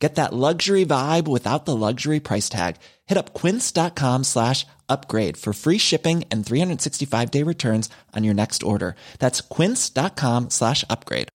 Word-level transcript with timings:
Get 0.00 0.14
that 0.14 0.32
luxury 0.32 0.86
vibe 0.86 1.26
without 1.28 1.64
the 1.64 1.76
luxury 1.76 2.20
price 2.20 2.48
tag. 2.48 2.76
Hit 3.06 3.18
up 3.18 3.34
quince.com 3.34 4.24
slash 4.24 4.64
upgrade 4.88 5.36
for 5.36 5.52
free 5.52 5.78
shipping 5.78 6.24
and 6.30 6.46
365 6.46 7.30
day 7.30 7.42
returns 7.42 7.90
on 8.16 8.24
your 8.24 8.34
next 8.34 8.62
order. 8.62 8.94
That's 9.18 9.40
quince.com 9.40 10.50
slash 10.50 10.84
upgrade. 10.88 11.28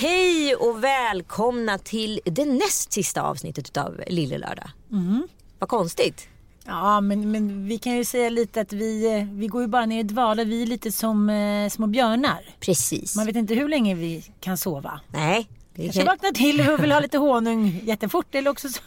Hej 0.00 0.54
och 0.54 0.84
välkomna 0.84 1.78
till 1.78 2.20
det 2.24 2.44
näst 2.44 2.92
sista 2.92 3.22
avsnittet 3.22 3.76
av 3.76 4.00
Lille 4.06 4.38
Lördag. 4.38 4.70
Mm. 4.92 5.28
Vad 5.58 5.68
konstigt. 5.68 6.31
Ja, 6.66 7.00
men, 7.00 7.30
men 7.30 7.66
vi 7.68 7.78
kan 7.78 7.92
ju 7.96 8.04
säga 8.04 8.30
lite 8.30 8.60
att 8.60 8.72
vi, 8.72 9.18
eh, 9.18 9.26
vi 9.38 9.46
går 9.46 9.62
ju 9.62 9.68
bara 9.68 9.86
ner 9.86 10.00
i 10.00 10.02
dvala. 10.02 10.44
Vi 10.44 10.62
är 10.62 10.66
lite 10.66 10.92
som 10.92 11.30
eh, 11.30 11.68
små 11.68 11.86
björnar. 11.86 12.40
Precis. 12.60 13.16
Man 13.16 13.26
vet 13.26 13.36
inte 13.36 13.54
hur 13.54 13.68
länge 13.68 13.94
vi 13.94 14.24
kan 14.40 14.58
sova. 14.58 15.00
Nej. 15.08 15.48
vi 15.74 15.82
Kanske 15.82 16.00
kan- 16.00 16.06
vaknar 16.06 16.30
till 16.30 16.68
och 16.70 16.82
vill 16.82 16.92
ha 16.92 17.00
lite 17.00 17.18
honung 17.18 17.80
jättefort 17.84 18.34
eller 18.34 18.50
också 18.50 18.68
så... 18.68 18.80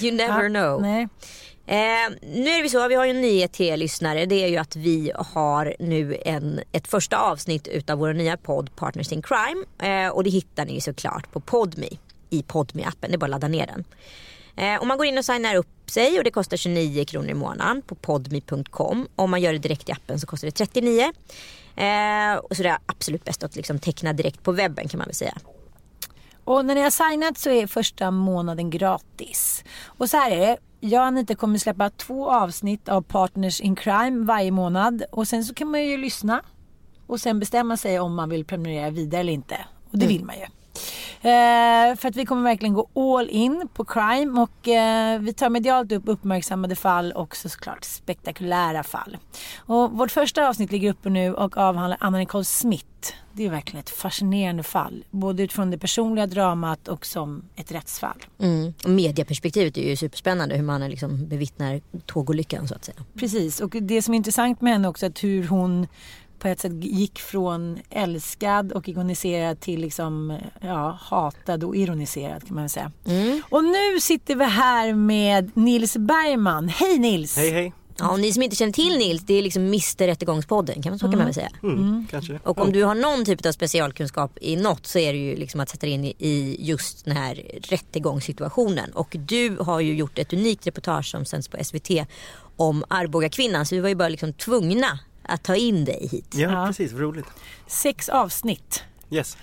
You 0.00 0.16
never 0.16 0.42
Ja, 0.42 0.48
know. 0.48 0.82
Nej. 0.82 1.08
Eh, 1.66 2.12
nu 2.22 2.50
är 2.50 2.62
det 2.62 2.68
så, 2.68 2.88
vi 2.88 2.94
har 2.94 3.04
ju 3.04 3.10
en 3.10 3.20
nyhet 3.20 3.52
till 3.52 3.66
er 3.66 3.76
lyssnare. 3.76 4.26
Det 4.26 4.44
är 4.44 4.48
ju 4.48 4.56
att 4.56 4.76
vi 4.76 5.12
har 5.16 5.74
nu 5.78 6.16
en, 6.24 6.60
ett 6.72 6.88
första 6.88 7.16
avsnitt 7.18 7.68
utav 7.68 7.98
vår 7.98 8.12
nya 8.12 8.36
podd 8.36 8.76
Partners 8.76 9.12
in 9.12 9.22
Crime. 9.22 9.64
Eh, 10.06 10.10
och 10.10 10.24
det 10.24 10.30
hittar 10.30 10.64
ni 10.66 10.80
såklart 10.80 11.32
på 11.32 11.40
Podme 11.40 11.88
i 12.30 12.42
podme 12.42 12.84
appen 12.84 13.10
Det 13.10 13.16
är 13.16 13.18
bara 13.18 13.24
att 13.26 13.30
ladda 13.30 13.48
ner 13.48 13.66
den. 13.66 13.84
Eh, 14.56 14.82
om 14.82 14.88
man 14.88 14.96
går 14.98 15.06
in 15.06 15.18
och 15.18 15.24
signar 15.24 15.54
upp 15.54 15.66
sig 15.90 16.18
och 16.18 16.24
det 16.24 16.30
kostar 16.30 16.56
29 16.56 17.04
kronor 17.04 17.28
i 17.28 17.34
månaden 17.34 17.82
på 17.82 17.94
podme.com. 17.94 19.08
Om 19.16 19.30
man 19.30 19.40
gör 19.40 19.52
det 19.52 19.58
direkt 19.58 19.88
i 19.88 19.92
appen 19.92 20.20
så 20.20 20.26
kostar 20.26 20.48
det 20.48 20.52
39. 20.52 21.12
Eh, 21.76 22.36
och 22.36 22.56
så 22.56 22.62
det 22.62 22.68
är 22.68 22.78
absolut 22.86 23.24
bäst 23.24 23.42
att 23.42 23.56
liksom 23.56 23.78
teckna 23.78 24.12
direkt 24.12 24.42
på 24.42 24.52
webben 24.52 24.88
kan 24.88 24.98
man 24.98 25.06
väl 25.06 25.14
säga. 25.14 25.38
Och 26.44 26.64
när 26.64 26.74
ni 26.74 26.80
har 26.80 27.10
signat 27.10 27.38
så 27.38 27.50
är 27.50 27.66
första 27.66 28.10
månaden 28.10 28.70
gratis. 28.70 29.64
Och 29.84 30.10
så 30.10 30.16
här 30.16 30.30
är 30.30 30.38
det. 30.38 30.56
Jag 30.80 31.00
och 31.00 31.06
Anita 31.06 31.34
kommer 31.34 31.58
släppa 31.58 31.90
två 31.90 32.30
avsnitt 32.30 32.88
av 32.88 33.02
Partners 33.02 33.60
in 33.60 33.76
Crime 33.76 34.24
varje 34.24 34.50
månad. 34.50 35.02
Och 35.12 35.28
sen 35.28 35.44
så 35.44 35.54
kan 35.54 35.70
man 35.70 35.84
ju 35.84 35.96
lyssna. 35.96 36.42
Och 37.06 37.20
sen 37.20 37.40
bestämma 37.40 37.76
sig 37.76 38.00
om 38.00 38.14
man 38.14 38.28
vill 38.28 38.44
prenumerera 38.44 38.90
vidare 38.90 39.20
eller 39.20 39.32
inte. 39.32 39.64
Och 39.90 39.98
det 39.98 40.06
vill 40.06 40.24
man 40.24 40.36
ju. 40.36 40.46
Eh, 41.20 41.96
för 41.96 42.08
att 42.08 42.16
vi 42.16 42.26
kommer 42.26 42.42
verkligen 42.42 42.74
gå 42.74 42.88
all 42.94 43.28
in 43.28 43.68
på 43.74 43.84
crime 43.84 44.40
och 44.40 44.68
eh, 44.68 45.20
vi 45.20 45.32
tar 45.32 45.50
medialt 45.50 45.92
upp 45.92 46.02
uppmärksammade 46.06 46.76
fall 46.76 47.12
och 47.12 47.36
så 47.36 47.48
såklart 47.48 47.84
spektakulära 47.84 48.82
fall. 48.82 49.16
Och 49.56 49.92
vårt 49.92 50.10
första 50.10 50.48
avsnitt 50.48 50.72
ligger 50.72 50.90
uppe 50.90 51.10
nu 51.10 51.34
och 51.34 51.56
avhandlar 51.56 51.98
Anna 52.00 52.18
Nicole 52.18 52.44
Smith. 52.44 52.86
Det 53.32 53.46
är 53.46 53.50
verkligen 53.50 53.80
ett 53.80 53.90
fascinerande 53.90 54.62
fall. 54.62 55.04
Både 55.10 55.42
utifrån 55.42 55.70
det 55.70 55.78
personliga 55.78 56.26
dramat 56.26 56.88
och 56.88 57.06
som 57.06 57.44
ett 57.56 57.72
rättsfall. 57.72 58.24
Mm. 58.38 58.74
Och 58.84 58.90
mediaperspektivet 58.90 59.76
är 59.76 59.88
ju 59.90 59.96
superspännande 59.96 60.56
hur 60.56 60.62
man 60.62 60.90
liksom 60.90 61.28
bevittnar 61.28 61.80
tågolyckan 62.06 62.68
så 62.68 62.74
att 62.74 62.84
säga. 62.84 62.98
Precis 63.18 63.60
och 63.60 63.70
det 63.70 64.02
som 64.02 64.14
är 64.14 64.16
intressant 64.16 64.60
med 64.60 64.72
henne 64.72 64.88
också 64.88 65.06
är 65.06 65.10
att 65.10 65.24
hur 65.24 65.48
hon 65.48 65.86
på 66.38 66.48
ett 66.48 66.60
sätt 66.60 66.72
gick 66.84 67.18
från 67.18 67.78
älskad 67.90 68.72
och 68.72 68.88
ikoniserad 68.88 69.60
till 69.60 69.80
liksom, 69.80 70.38
ja, 70.60 70.98
hatad 71.00 71.64
och 71.64 71.76
ironiserad 71.76 72.46
kan 72.46 72.54
man 72.54 72.64
väl 72.64 72.70
säga. 72.70 72.92
Och 73.50 73.64
nu 73.64 74.00
sitter 74.00 74.34
vi 74.36 74.44
här 74.44 74.94
med 74.94 75.56
Nils 75.56 75.96
Bergman. 75.96 76.68
Hej 76.68 76.98
Nils! 76.98 77.36
Hej 77.36 77.50
hej. 77.50 77.72
Ja, 77.98 78.10
och 78.10 78.20
ni 78.20 78.32
som 78.32 78.42
inte 78.42 78.56
känner 78.56 78.72
till 78.72 78.98
Nils, 78.98 79.22
det 79.26 79.34
är 79.34 79.42
liksom 79.42 79.62
Mr 79.62 80.06
Rättegångspodden, 80.06 80.82
kan 80.82 80.92
man, 80.92 80.98
så 80.98 81.06
kan 81.08 81.16
man 81.16 81.24
väl 81.24 81.34
säga. 81.34 81.50
Mm, 81.62 82.06
Kanske. 82.10 82.40
Och 82.44 82.58
om 82.60 82.72
du 82.72 82.84
har 82.84 82.94
någon 82.94 83.24
typ 83.24 83.46
av 83.46 83.52
specialkunskap 83.52 84.38
i 84.40 84.56
något 84.56 84.86
så 84.86 84.98
är 84.98 85.12
det 85.12 85.18
ju 85.18 85.36
liksom 85.36 85.60
att 85.60 85.68
sätta 85.68 85.86
dig 85.86 85.94
in 85.94 86.04
i- 86.04 86.14
i 86.18 86.56
just 86.60 87.04
den 87.04 87.16
här 87.16 87.42
rättegångssituationen. 87.62 88.90
Och 88.92 89.16
du 89.18 89.56
har 89.60 89.80
ju 89.80 89.94
gjort 89.94 90.18
ett 90.18 90.32
unikt 90.32 90.66
reportage 90.66 91.06
som 91.10 91.24
sänds 91.24 91.48
på 91.48 91.56
SVT 91.64 92.06
om 92.56 92.84
Arboga 92.88 93.28
kvinnan 93.28 93.66
så 93.66 93.74
vi 93.74 93.80
var 93.80 93.88
ju 93.88 93.94
bara 93.94 94.08
liksom 94.08 94.32
tvungna 94.32 94.98
att 95.28 95.42
ta 95.44 95.56
in 95.56 95.84
dig 95.84 96.08
hit. 96.12 96.34
Ja, 96.34 96.50
Ja. 96.50 96.66
precis. 96.66 96.92
Roligt. 96.92 97.26
Sex 97.66 98.08
avsnitt 98.08 98.84
Yes. 99.10 99.36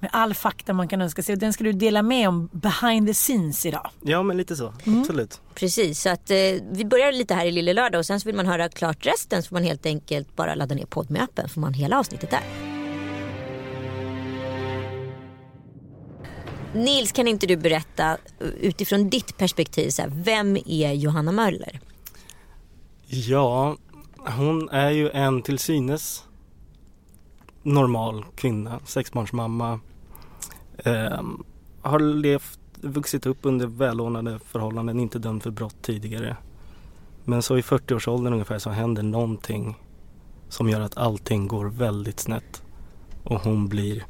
med 0.00 0.10
all 0.12 0.34
fakta 0.34 0.72
man 0.72 0.88
kan 0.88 1.00
önska 1.02 1.22
sig 1.22 1.32
och 1.32 1.38
den 1.38 1.52
ska 1.52 1.64
du 1.64 1.72
dela 1.72 2.02
med 2.02 2.28
om 2.28 2.48
behind 2.52 3.06
the 3.08 3.14
scenes 3.14 3.66
idag. 3.66 3.90
Ja, 4.02 4.22
men 4.22 4.36
lite 4.36 4.56
så. 4.56 4.74
Absolut. 4.86 5.40
Precis, 5.54 6.00
så 6.02 6.08
att 6.10 6.30
eh, 6.30 6.36
vi 6.70 6.84
börjar 6.84 7.12
lite 7.12 7.34
här 7.34 7.46
i 7.46 7.50
Lille 7.52 7.72
Lördag 7.72 7.98
och 7.98 8.06
sen 8.06 8.20
så 8.20 8.26
vill 8.28 8.36
man 8.36 8.46
höra 8.46 8.68
klart 8.68 9.06
resten 9.06 9.42
så 9.42 9.48
får 9.48 9.56
man 9.56 9.62
helt 9.64 9.86
enkelt 9.86 10.36
bara 10.36 10.54
ladda 10.54 10.74
ner 10.74 10.86
podd 10.86 11.10
med 11.10 11.22
appen 11.22 11.48
får 11.48 11.60
man 11.60 11.74
hela 11.74 11.98
avsnittet 11.98 12.30
där. 12.30 12.42
Nils, 16.74 17.12
kan 17.12 17.28
inte 17.28 17.46
du 17.46 17.56
berätta 17.56 18.10
eh, 18.40 18.46
utifrån 18.60 19.10
ditt 19.10 19.36
perspektiv, 19.38 19.90
så 19.90 20.02
här, 20.02 20.10
vem 20.14 20.56
är 20.66 20.92
Johanna 20.92 21.32
Möller? 21.32 21.80
Ja, 23.06 23.76
hon 24.26 24.68
är 24.68 24.90
ju 24.90 25.10
en 25.10 25.42
till 25.42 25.58
synes 25.58 26.24
normal 27.62 28.24
kvinna, 28.34 28.80
sexbarnsmamma. 28.84 29.80
Eh, 30.78 31.22
har 31.82 31.98
levt, 31.98 32.58
vuxit 32.80 33.26
upp 33.26 33.38
under 33.42 33.66
välordnade 33.66 34.38
förhållanden, 34.38 35.00
inte 35.00 35.18
dömd 35.18 35.42
för 35.42 35.50
brott 35.50 35.76
tidigare. 35.82 36.36
Men 37.24 37.42
så 37.42 37.58
i 37.58 37.60
40-årsåldern 37.60 38.32
ungefär 38.32 38.58
så 38.58 38.70
händer 38.70 39.02
någonting 39.02 39.76
som 40.48 40.68
gör 40.68 40.80
att 40.80 40.96
allting 40.96 41.48
går 41.48 41.66
väldigt 41.66 42.20
snett. 42.20 42.62
Och 43.24 43.40
hon 43.40 43.68
blir 43.68 44.06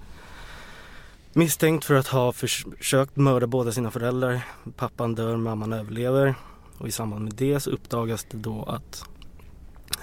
misstänkt 1.33 1.85
för 1.85 1.95
att 1.95 2.07
ha 2.07 2.33
försökt 2.33 3.17
mörda 3.17 3.47
båda 3.47 3.73
sina 3.73 3.91
föräldrar. 3.91 4.41
Pappan 4.77 5.15
dör, 5.15 5.37
mamman 5.37 5.73
överlever. 5.73 6.35
Och 6.79 6.89
i 6.89 6.93
samband 6.93 7.25
med 7.25 7.35
det 7.35 7.61
så 7.61 7.71
uppdagas 7.71 8.27
det 8.31 8.37
då 8.37 8.63
att 8.63 9.05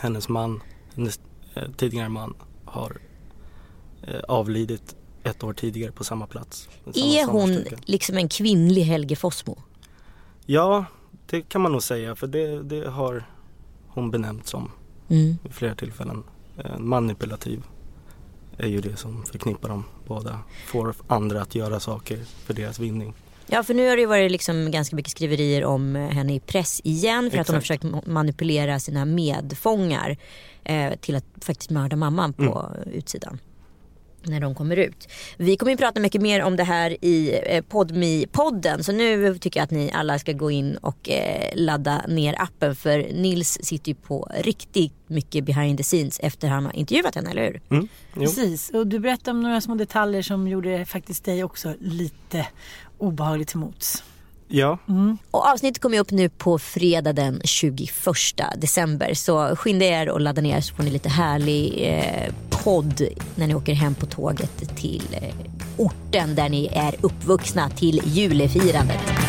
hennes 0.01 0.29
man, 0.29 0.61
hennes 0.95 1.19
eh, 1.53 1.71
tidigare 1.77 2.09
man, 2.09 2.33
har 2.65 2.97
eh, 4.03 4.19
avlidit 4.27 4.95
ett 5.23 5.43
år 5.43 5.53
tidigare 5.53 5.91
på 5.91 6.03
samma 6.03 6.27
plats. 6.27 6.69
samma 6.83 7.05
Är 7.05 7.25
hon 7.25 7.65
liksom 7.85 8.17
en 8.17 8.29
kvinnlig 8.29 8.81
Helge 8.81 9.15
Fossmo? 9.15 9.57
Ja, 10.45 10.85
det 11.25 11.41
kan 11.41 11.61
man 11.61 11.71
nog 11.71 11.83
säga 11.83 12.15
för 12.15 12.27
det, 12.27 12.63
det 12.63 12.89
har 12.89 13.23
hon 13.87 14.11
benämnt 14.11 14.47
som 14.47 14.71
Mm. 15.11 15.37
vid 15.43 15.53
flera 15.53 15.75
tillfällen. 15.75 16.23
Eh, 16.57 16.77
manipulativ 16.79 17.63
är 18.57 18.67
ju 18.67 18.81
det 18.81 18.95
som 18.95 19.23
förknippar 19.23 19.69
dem 19.69 19.83
båda. 20.07 20.39
Får 20.65 20.93
andra 21.07 21.41
att 21.41 21.55
göra 21.55 21.79
saker 21.79 22.17
för 22.17 22.53
deras 22.53 22.79
vinning. 22.79 23.13
Ja 23.53 23.63
för 23.63 23.73
nu 23.73 23.89
har 23.89 23.95
det 23.95 24.01
ju 24.01 24.05
varit 24.07 24.31
liksom 24.31 24.71
ganska 24.71 24.95
mycket 24.95 25.11
skriverier 25.11 25.65
om 25.65 25.95
eh, 25.95 26.09
henne 26.09 26.35
i 26.35 26.39
press 26.39 26.81
igen 26.83 27.31
för 27.31 27.37
att 27.37 27.47
hon 27.47 27.53
har 27.53 27.61
Exakt. 27.61 27.81
försökt 27.81 27.95
ma- 27.95 28.09
manipulera 28.09 28.79
sina 28.79 29.05
medfångar 29.05 30.17
eh, 30.63 30.93
till 30.95 31.15
att 31.15 31.25
faktiskt 31.41 31.69
mörda 31.69 31.95
mamman 31.95 32.33
på 32.33 32.69
utsidan. 32.93 33.39
När 34.23 34.39
de 34.39 34.55
kommer 34.55 34.77
ut. 34.77 35.07
Vi 35.37 35.57
kommer 35.57 35.71
ju 35.71 35.77
prata 35.77 35.99
mycket 35.99 36.21
mer 36.21 36.43
om 36.43 36.55
det 36.55 36.63
här 36.63 37.05
i 37.05 37.39
eh, 37.45 37.63
Podmi-podden 37.63 38.81
så 38.83 38.91
nu 38.91 39.37
tycker 39.37 39.59
jag 39.59 39.63
att 39.63 39.71
ni 39.71 39.91
alla 39.93 40.19
ska 40.19 40.31
gå 40.31 40.51
in 40.51 40.75
och 40.77 41.09
eh, 41.09 41.51
ladda 41.55 42.01
ner 42.07 42.35
appen 42.41 42.75
för 42.75 42.97
Nils 43.13 43.59
sitter 43.63 43.89
ju 43.89 43.95
på 43.95 44.31
riktigt 44.39 44.93
mycket 45.07 45.43
behind 45.43 45.77
the 45.77 45.83
scenes 45.83 46.19
efter 46.19 46.47
han 46.47 46.65
har 46.65 46.75
intervjuat 46.75 47.15
henne, 47.15 47.31
eller 47.31 47.43
hur? 47.43 47.61
Mm. 47.69 47.87
Precis, 48.13 48.69
och 48.69 48.87
du 48.87 48.99
berättade 48.99 49.31
om 49.31 49.41
några 49.41 49.61
små 49.61 49.75
detaljer 49.75 50.21
som 50.21 50.47
gjorde 50.47 50.85
faktiskt 50.85 51.25
dig 51.25 51.43
också 51.43 51.75
lite 51.79 52.47
obehagligt 53.01 53.49
till 53.49 53.57
mots. 53.59 54.03
Ja, 54.53 54.77
Och 55.31 55.47
avsnittet 55.47 55.81
kommer 55.81 55.99
upp 55.99 56.11
nu 56.11 56.29
på 56.29 56.59
fredag 56.59 57.13
den 57.13 57.41
21 57.43 57.91
december. 58.57 59.13
Så 59.13 59.55
skynda 59.55 59.85
er 59.85 60.09
och 60.09 60.21
ladda 60.21 60.41
ner 60.41 60.61
så 60.61 60.75
får 60.75 60.83
ni 60.83 60.89
lite 60.89 61.09
härlig 61.09 61.87
eh, 61.87 62.33
podd 62.49 63.01
när 63.35 63.47
ni 63.47 63.55
åker 63.55 63.73
hem 63.73 63.95
på 63.95 64.05
tåget 64.05 64.75
till 64.77 65.03
eh, 65.11 65.35
orten 65.77 66.35
där 66.35 66.49
ni 66.49 66.69
är 66.73 66.95
uppvuxna 67.01 67.69
till 67.69 68.01
julefirandet. 68.05 69.20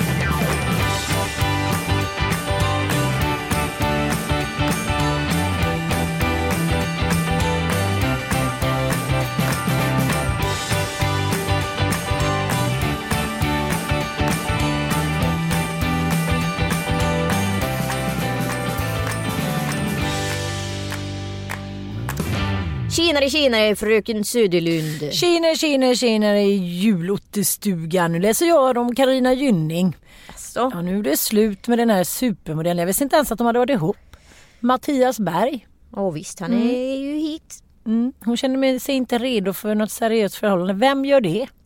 Tjenare 23.12 23.30
tjenare 23.30 23.76
fröken 23.76 24.24
Söderlund. 24.24 25.12
Tjenare, 25.12 25.56
tjenare, 25.56 25.96
tjenare 25.96 26.42
julottestugan. 26.44 28.12
Nu 28.12 28.18
läser 28.20 28.46
jag 28.46 28.76
om 28.78 28.94
Karina 28.94 29.32
Gynning. 29.32 29.96
Alltså, 30.28 30.70
Ja, 30.74 30.80
nu 30.82 30.98
är 30.98 31.02
det 31.02 31.16
slut 31.16 31.68
med 31.68 31.78
den 31.78 31.90
här 31.90 32.04
supermodellen. 32.04 32.78
Jag 32.78 32.86
visste 32.86 33.04
inte 33.04 33.16
ens 33.16 33.32
att 33.32 33.38
de 33.38 33.46
hade 33.46 33.58
varit 33.58 33.70
ihop. 33.70 33.96
Mattias 34.60 35.18
Berg. 35.20 35.66
oh, 35.90 36.12
visst 36.12 36.40
han 36.40 36.52
är 36.52 36.96
ju 36.96 37.14
hit. 37.16 37.62
Mm. 37.86 38.12
Hon 38.24 38.36
känner 38.36 38.56
mig- 38.56 38.80
sig 38.80 38.94
inte 38.94 39.18
redo 39.18 39.52
för 39.52 39.74
något 39.74 39.90
seriöst 39.90 40.34
förhållande. 40.36 40.74
Vem 40.74 41.04
gör 41.04 41.20
det? 41.20 41.46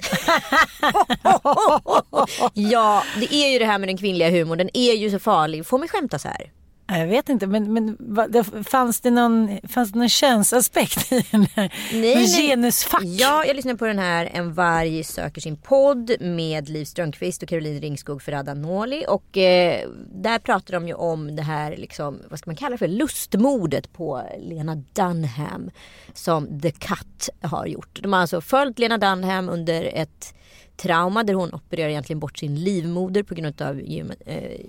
Ja, 2.54 3.02
det 3.20 3.34
är 3.34 3.52
ju 3.52 3.58
det 3.58 3.64
här 3.66 3.78
med 3.78 3.88
den 3.88 3.96
kvinnliga 3.96 4.30
humorn. 4.30 4.58
Den 4.58 4.70
är 4.74 4.92
ju 4.94 5.10
så 5.10 5.18
farlig. 5.18 5.66
Får 5.66 5.78
man 5.78 5.88
skämta 5.88 6.18
så 6.18 6.28
här? 6.28 6.50
Jag 6.88 7.06
vet 7.06 7.28
inte, 7.28 7.46
men, 7.46 7.72
men 7.72 8.64
fanns, 8.64 9.00
det 9.00 9.10
någon, 9.10 9.58
fanns 9.68 9.92
det 9.92 9.98
någon 9.98 10.08
könsaspekt 10.08 11.12
i 11.12 11.26
den 11.30 11.46
här? 11.54 11.72
Nej, 11.92 12.14
Någon 12.14 12.26
genusfack? 12.26 13.02
Ja, 13.04 13.44
jag 13.44 13.56
lyssnar 13.56 13.74
på 13.74 13.86
den 13.86 13.98
här 13.98 14.30
En 14.32 14.54
varg 14.54 15.04
söker 15.04 15.40
sin 15.40 15.56
podd 15.56 16.10
med 16.20 16.68
Liv 16.68 16.84
Strömquist 16.84 17.42
och 17.42 17.48
Caroline 17.48 17.80
Ringskog 17.80 18.22
Ferrada 18.22 18.54
Noli. 18.54 19.04
Och 19.08 19.36
eh, 19.36 19.88
där 20.14 20.38
pratar 20.38 20.74
de 20.74 20.88
ju 20.88 20.94
om 20.94 21.36
det 21.36 21.42
här, 21.42 21.76
liksom, 21.76 22.18
vad 22.30 22.38
ska 22.38 22.50
man 22.50 22.56
kalla 22.56 22.70
det 22.70 22.78
för, 22.78 22.88
lustmordet 22.88 23.92
på 23.92 24.22
Lena 24.38 24.74
Dunham. 24.92 25.70
Som 26.14 26.60
The 26.60 26.70
Cut 26.70 27.28
har 27.42 27.66
gjort. 27.66 28.02
De 28.02 28.12
har 28.12 28.20
alltså 28.20 28.40
följt 28.40 28.78
Lena 28.78 28.98
Dunham 28.98 29.48
under 29.48 29.84
ett 29.84 30.34
trauma 30.76 31.22
där 31.22 31.34
hon 31.34 31.54
opererar 31.54 31.88
egentligen 31.88 32.20
bort 32.20 32.38
sin 32.38 32.54
livmoder 32.64 33.22
på 33.22 33.34
grund 33.34 33.62
av 33.62 33.80
gyme- 33.80 34.22
eh. 34.26 34.60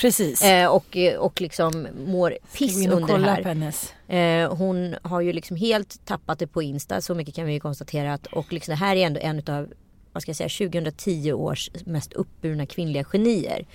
Precis. 0.00 0.42
Eh, 0.42 0.68
och, 0.70 0.96
och 1.18 1.40
liksom 1.40 1.88
mår 2.06 2.38
piss 2.58 2.76
under 2.86 3.18
det 3.18 3.30
här. 3.30 3.42
hennes. 3.44 3.92
Eh, 4.08 4.54
hon 4.56 4.96
har 5.02 5.20
ju 5.20 5.32
liksom 5.32 5.56
helt 5.56 6.04
tappat 6.06 6.38
det 6.38 6.46
på 6.46 6.62
Insta, 6.62 7.00
så 7.00 7.14
mycket 7.14 7.34
kan 7.34 7.46
vi 7.46 7.52
ju 7.52 7.60
konstatera. 7.60 8.12
Att, 8.14 8.26
och 8.26 8.52
liksom 8.52 8.72
det 8.72 8.76
här 8.76 8.96
är 8.96 9.06
ändå 9.06 9.20
en 9.20 9.42
av 9.48 9.68
vad 10.12 10.22
ska 10.22 10.30
jag 10.30 10.36
säga, 10.36 10.68
2010 10.70 11.32
års 11.32 11.70
mest 11.84 12.12
uppburna 12.12 12.66
kvinnliga 12.66 13.04
genier. 13.04 13.66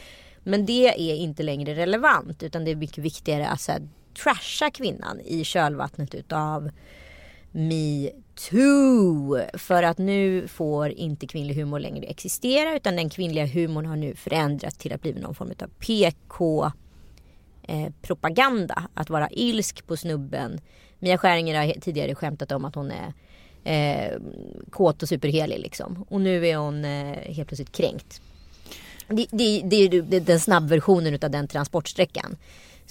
Men 0.44 0.65
det 0.65 0.88
är 1.12 1.15
inte 1.15 1.44
längre 1.44 1.75
relevant 1.75 2.44
utan 2.44 2.65
det 2.65 2.71
är 2.71 2.75
mycket 2.75 2.97
viktigare 2.97 3.47
att 3.47 3.62
så 3.62 3.71
här, 3.71 3.81
trasha 4.24 4.71
kvinnan 4.71 5.19
i 5.25 5.44
kölvattnet 5.44 6.15
utav 6.15 6.69
metoo. 7.51 9.39
För 9.53 9.83
att 9.83 9.98
nu 9.98 10.48
får 10.48 10.89
inte 10.89 11.27
kvinnlig 11.27 11.56
humor 11.56 11.80
längre 11.80 12.06
existera 12.06 12.75
utan 12.75 12.95
den 12.95 13.09
kvinnliga 13.09 13.45
humorn 13.45 13.86
har 13.86 13.95
nu 13.95 14.15
förändrats 14.15 14.77
till 14.77 14.94
att 14.94 15.01
bli 15.01 15.13
någon 15.13 15.36
form 15.36 15.51
av 15.62 15.68
PK 15.68 16.71
eh, 17.63 17.92
propaganda. 18.01 18.89
Att 18.94 19.09
vara 19.09 19.30
ilsk 19.31 19.88
på 19.88 19.98
snubben. 19.98 20.62
Mia 21.00 21.18
Skäringer 21.18 21.56
har 21.56 21.74
tidigare 21.74 22.15
skämtat 22.15 22.51
om 22.51 22.65
att 22.65 22.75
hon 22.75 22.92
är 22.92 23.13
eh, 23.63 24.19
kåt 24.69 25.03
och 25.03 25.09
superhelig 25.09 25.59
liksom. 25.59 26.06
Och 26.09 26.21
nu 26.21 26.48
är 26.48 26.57
hon 26.57 26.86
eh, 26.86 27.33
helt 27.33 27.48
plötsligt 27.48 27.71
kränkt. 27.71 28.21
Det, 29.07 29.27
det, 29.31 29.62
det 29.63 29.75
är 29.75 30.19
den 30.19 30.39
snabbversionen 30.39 31.13
utav 31.13 31.31
den 31.31 31.48
transportsträckan. 31.48 32.38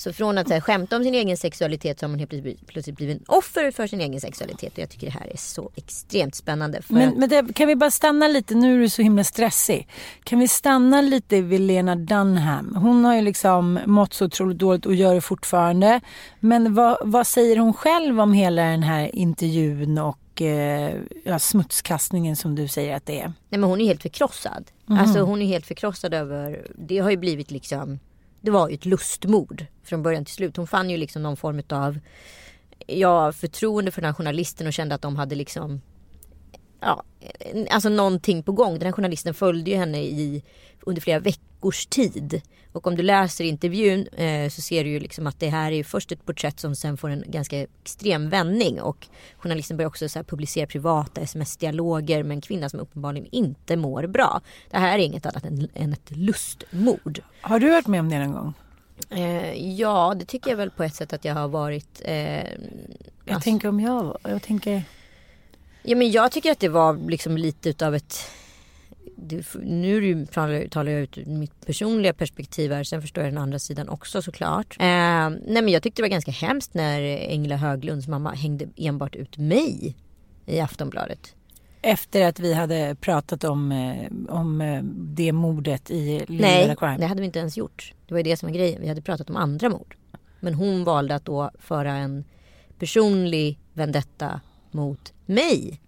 Så 0.01 0.13
från 0.13 0.39
att 0.39 0.49
så 0.49 0.55
här, 0.55 0.61
skämta 0.61 0.97
om 0.97 1.05
sin 1.05 1.15
egen 1.15 1.37
sexualitet 1.37 2.01
så 2.01 2.07
har 2.07 2.09
man 2.09 2.19
helt 2.19 2.31
plötsligt, 2.31 2.67
plötsligt 2.67 2.97
blivit 2.97 3.19
en 3.19 3.25
offer 3.29 3.71
för 3.71 3.87
sin 3.87 4.01
egen 4.01 4.21
sexualitet. 4.21 4.73
Och 4.73 4.79
jag 4.79 4.91
tycker 4.91 5.07
det 5.07 5.13
här 5.13 5.27
är 5.33 5.37
så 5.37 5.71
extremt 5.75 6.35
spännande. 6.35 6.81
Men, 6.89 7.09
att, 7.09 7.17
men 7.17 7.29
det, 7.29 7.53
kan 7.55 7.69
vi 7.69 7.77
bara 7.77 7.91
stanna 7.91 8.29
lite, 8.29 8.55
nu 8.55 8.77
är 8.77 8.81
du 8.81 8.89
så 8.89 9.03
himla 9.03 9.25
stressig. 9.25 9.89
Kan 10.25 10.39
vi 10.39 10.49
stanna 10.49 11.01
lite 11.01 11.41
vid 11.41 11.61
Lena 11.61 11.97
Dunham? 11.97 12.77
Hon 12.77 13.05
har 13.05 13.15
ju 13.15 13.21
liksom 13.21 13.81
mått 13.87 14.15
så 14.15 14.25
otroligt 14.25 14.59
dåligt 14.59 14.87
och 14.87 14.95
gör 14.95 15.15
det 15.15 15.21
fortfarande. 15.21 16.01
Men 16.41 16.75
vad, 16.75 16.99
vad 17.03 17.27
säger 17.27 17.57
hon 17.57 17.73
själv 17.73 18.21
om 18.21 18.33
hela 18.33 18.63
den 18.63 18.83
här 18.83 19.17
intervjun 19.17 19.99
och 19.99 20.43
eh, 20.43 20.95
ja, 21.25 21.39
smutskastningen 21.39 22.37
som 22.37 22.55
du 22.55 22.69
säger 22.69 22.97
att 22.97 23.07
det 23.07 23.21
är? 23.21 23.33
Nej 23.49 23.61
men 23.61 23.63
hon 23.63 23.81
är 23.81 23.85
helt 23.85 24.03
förkrossad. 24.03 24.71
Alltså 24.87 25.21
hon 25.21 25.43
är 25.43 25.47
helt 25.47 25.67
förkrossad 25.67 26.15
över, 26.15 26.67
det 26.75 26.99
har 26.99 27.11
ju 27.11 27.17
blivit 27.17 27.51
liksom, 27.51 27.99
det 28.41 28.51
var 28.51 28.69
ju 28.69 28.75
ett 28.75 28.87
lustmord 28.87 29.67
från 29.85 30.03
början 30.03 30.25
till 30.25 30.35
slut. 30.35 30.57
Hon 30.57 30.67
fann 30.67 30.91
ju 30.91 30.97
liksom 30.97 31.23
någon 31.23 31.37
form 31.37 31.63
av, 31.69 31.99
ja 32.87 33.33
förtroende 33.33 33.91
för 33.91 34.01
den 34.01 34.09
här 34.09 34.15
journalisten 34.15 34.67
och 34.67 34.73
kände 34.73 34.95
att 34.95 35.03
de 35.03 35.17
hade 35.17 35.35
liksom, 35.35 35.81
ja, 36.81 37.03
alltså 37.71 37.89
någonting 37.89 38.43
på 38.43 38.53
gång. 38.53 38.79
Den 38.79 38.87
här 38.87 38.93
journalisten 38.93 39.35
följde 39.35 39.71
ju 39.71 39.77
henne 39.77 40.03
i, 40.03 40.43
under 40.81 41.03
flera 41.03 41.19
veckors 41.21 41.87
tid. 41.87 42.43
Och 42.73 42.87
om 42.87 42.97
du 42.97 43.03
läser 43.03 43.45
intervjun 43.45 44.07
eh, 44.09 44.49
så 44.49 44.61
ser 44.63 44.85
du 44.85 44.91
ju 44.91 45.01
liksom 45.01 45.27
att 45.27 45.41
det 45.41 45.49
här 45.49 45.73
är 45.73 45.85
först 45.85 46.13
ett 46.13 46.27
porträtt 46.27 46.61
som 46.61 46.75
sen 46.77 46.97
får 46.97 47.09
en 47.11 47.25
ganska 47.27 47.61
extrem 47.63 48.29
vändning. 48.29 48.81
Och 48.81 49.07
journalisten 49.39 49.77
börjar 49.77 49.89
också 49.89 50.09
så 50.09 50.25
publicera 50.25 50.67
privata 50.67 51.21
sms-dialoger 51.21 52.23
med 52.23 52.35
en 52.35 52.41
kvinna 52.41 52.69
som 52.69 52.81
uppenbarligen 52.81 53.29
inte 53.33 53.77
mår 53.77 54.07
bra. 54.07 54.41
Det 54.71 54.77
här 54.79 54.99
är 54.99 55.03
inget 55.03 55.27
annat 55.27 55.45
än, 55.45 55.69
än 55.75 55.93
ett 55.93 56.11
lustmord. 56.11 57.21
Har 57.41 57.61
du 57.61 57.71
varit 57.71 57.87
med 57.87 58.01
om 58.01 58.09
det 58.11 58.19
någon 58.19 58.33
gång? 58.33 58.55
Eh, 59.11 59.53
ja, 59.73 60.15
det 60.19 60.25
tycker 60.25 60.51
jag 60.51 60.57
väl 60.57 60.71
på 60.71 60.83
ett 60.85 60.95
sätt 60.95 61.13
att 61.13 61.25
jag 61.25 61.35
har 61.35 61.49
varit. 61.49 62.03
Eh, 62.05 62.15
Jag 62.15 62.45
alltså- 63.27 63.41
tänker 63.41 63.69
om 63.69 63.81
jag, 63.81 64.19
jag 64.23 64.43
tänker... 64.43 64.83
Ja 65.91 65.97
men 65.97 66.11
jag 66.11 66.33
tycker 66.33 66.53
att 66.53 66.61
det 66.61 66.69
var 66.69 67.11
liksom 67.11 67.37
lite 67.37 67.69
utav 67.69 67.95
ett 67.95 68.17
det, 69.17 69.55
nu 69.63 70.27
talar, 70.27 70.91
jag 70.91 71.03
ut 71.03 71.27
mitt 71.27 71.67
personliga 71.67 72.13
perspektiv 72.13 72.73
här. 72.73 72.85
Sen 72.85 73.03
förstår 73.03 73.25
jag 73.25 73.33
den 73.33 73.43
andra 73.43 73.59
sidan 73.59 73.89
också 73.89 74.23
såklart. 74.23 74.77
Eh, 74.81 74.87
nej 74.87 75.41
men 75.47 75.69
jag 75.69 75.83
tyckte 75.83 76.03
det 76.03 76.05
var 76.05 76.11
ganska 76.11 76.31
hemskt 76.31 76.75
när 76.75 77.01
Engla 77.29 77.57
Höglunds 77.57 78.09
mamma 78.09 78.35
hängde 78.35 78.69
enbart 78.77 79.17
ut 79.17 79.39
mig 79.39 79.97
i 80.47 80.61
Aftonbladet. 80.61 81.35
Efter 81.83 82.29
att 82.29 82.41
vi 82.41 82.55
hade 82.55 82.97
pratat 83.01 83.45
om, 83.45 83.73
eh, 83.73 84.35
om 84.37 84.61
eh, 84.61 84.83
det 84.95 85.33
mordet 85.33 85.91
i 85.91 86.25
Lilla 86.29 86.49
Nej, 86.49 86.77
Crime. 86.79 86.97
det 86.99 87.07
hade 87.07 87.21
vi 87.21 87.27
inte 87.27 87.39
ens 87.39 87.57
gjort. 87.57 87.95
Det 88.07 88.15
var 88.15 88.19
ju 88.19 88.25
det 88.25 88.37
som 88.37 88.49
var 88.49 88.57
grejen. 88.57 88.81
Vi 88.81 88.89
hade 88.89 89.03
pratat 89.03 89.31
om 89.31 89.37
andra 89.37 89.69
mord. 89.69 89.97
Men 90.41 90.55
hon 90.55 90.85
valde 90.85 91.15
att 91.15 91.25
då 91.25 91.51
föra 91.59 91.93
en 91.93 92.25
personlig 92.79 93.59
vendetta 93.73 94.41
mot 94.73 95.13
mig. 95.27 95.81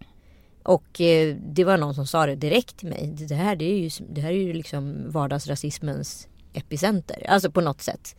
Och 0.63 1.01
eh, 1.01 1.37
det 1.37 1.65
var 1.65 1.79
någon 1.79 1.95
som 1.95 2.07
sa 2.07 2.27
det 2.27 2.37
direkt 2.37 2.77
till 2.77 2.89
mig. 2.89 3.15
Det 3.29 3.35
här, 3.35 3.57
det 3.57 3.65
är 3.65 3.79
ju, 3.79 3.91
det 4.09 4.21
här 4.21 4.31
är 4.31 4.37
ju 4.37 4.53
liksom 4.53 5.11
vardagsrasismens 5.11 6.29
epicenter. 6.53 7.27
Alltså 7.29 7.51
på 7.51 7.61
något 7.61 7.83
sätt. 7.83 8.17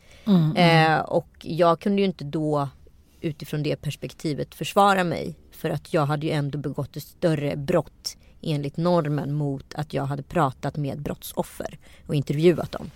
Eh, 0.56 1.00
och 1.00 1.30
jag 1.42 1.80
kunde 1.80 2.02
ju 2.02 2.06
inte 2.06 2.24
då 2.24 2.70
utifrån 3.22 3.64
det 3.64 3.76
perspektivet 3.76 4.56
försvara 4.56 5.04
mig. 5.04 5.36
För 5.52 5.70
att 5.70 5.94
jag 5.94 6.06
hade 6.06 6.26
ju 6.26 6.32
ändå 6.32 6.58
begått 6.58 6.98
ett 6.98 7.04
större 7.04 7.56
brott 7.56 8.18
enligt 8.42 8.78
normen 8.78 9.34
mot 9.34 9.74
att 9.76 9.94
jag 9.94 10.06
hade 10.06 10.24
pratat 10.24 10.78
med 10.78 11.02
brottsoffer 11.02 11.78
och 12.08 12.16
intervjuat 12.16 12.72
dem. 12.72 12.92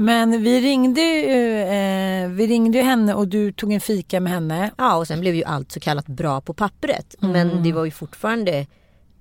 Men 0.00 0.42
vi 0.42 0.60
ringde, 0.60 1.00
ju, 1.00 1.60
eh, 1.62 2.28
vi 2.28 2.46
ringde 2.46 2.78
ju 2.78 2.84
henne 2.84 3.14
och 3.14 3.28
du 3.28 3.52
tog 3.52 3.72
en 3.72 3.80
fika 3.80 4.20
med 4.20 4.32
henne. 4.32 4.70
Ja 4.78 4.96
och 4.96 5.06
sen 5.06 5.20
blev 5.20 5.34
ju 5.34 5.44
allt 5.44 5.72
så 5.72 5.80
kallat 5.80 6.06
bra 6.06 6.40
på 6.40 6.54
pappret. 6.54 7.14
Men 7.20 7.62
det 7.62 7.72
var 7.72 7.84
ju 7.84 7.90
fortfarande 7.90 8.66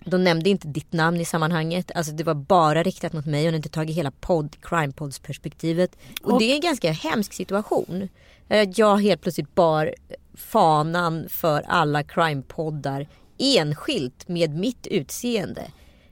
de 0.06 0.24
nämnde 0.24 0.50
inte 0.50 0.68
ditt 0.68 0.94
namn 0.94 1.22
i 1.22 1.26
sammanhanget. 1.26 1.92
Alltså 1.96 2.12
det 2.14 2.24
var 2.24 2.34
bara 2.34 2.84
riktat 2.84 3.14
mot 3.14 3.26
mig 3.26 3.40
och 3.40 3.44
de 3.44 3.48
hade 3.48 3.58
inte 3.58 3.70
tagit 3.70 3.98
hela 3.98 4.12
podd, 4.12 4.56
crime 4.62 4.94
pods 4.94 5.20
perspektivet. 5.20 5.98
Och, 6.24 6.40
det 6.40 6.52
är 6.52 6.56
en 6.56 6.62
ganska 6.62 6.92
hemsk 6.92 7.34
situation. 7.34 8.10
Eh, 8.50 8.70
Jag 8.76 8.98
helt 8.98 9.22
plötsligt 9.22 9.56
bar 9.56 9.94
fanan 10.36 11.26
för 11.30 11.62
alla 11.68 12.04
crime-poddar 12.04 13.08
enskilt 13.38 14.28
med 14.28 14.56
mitt 14.56 14.88
utseende. 14.88 15.62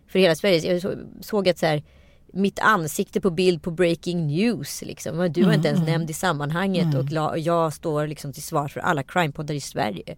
För 0.08 0.20
hela 0.20 0.36
Sverige. 0.36 0.74
Jag 0.74 0.82
så- 0.82 0.96
såg 1.22 1.50
att 1.50 1.58
så 1.60 1.66
här, 1.66 1.84
mitt 2.36 2.60
ansikte 2.60 3.22
på 3.22 3.30
bild 3.30 3.62
på 3.62 3.72
breaking 3.72 4.28
news. 4.28 4.82
Liksom. 4.82 5.32
Du 5.32 5.44
var 5.44 5.54
inte 5.54 5.68
ens 5.68 5.88
nämnd 5.88 6.10
i 6.10 6.14
sammanhanget 6.14 6.96
och 6.96 7.12
la, 7.12 7.38
jag 7.38 7.74
står 7.74 8.08
liksom 8.08 8.34
till 8.34 8.44
svars 8.44 8.74
för 8.74 8.80
alla 8.80 9.04
crimepoddar 9.04 9.56
i 9.56 9.62
Sverige. 9.62 10.16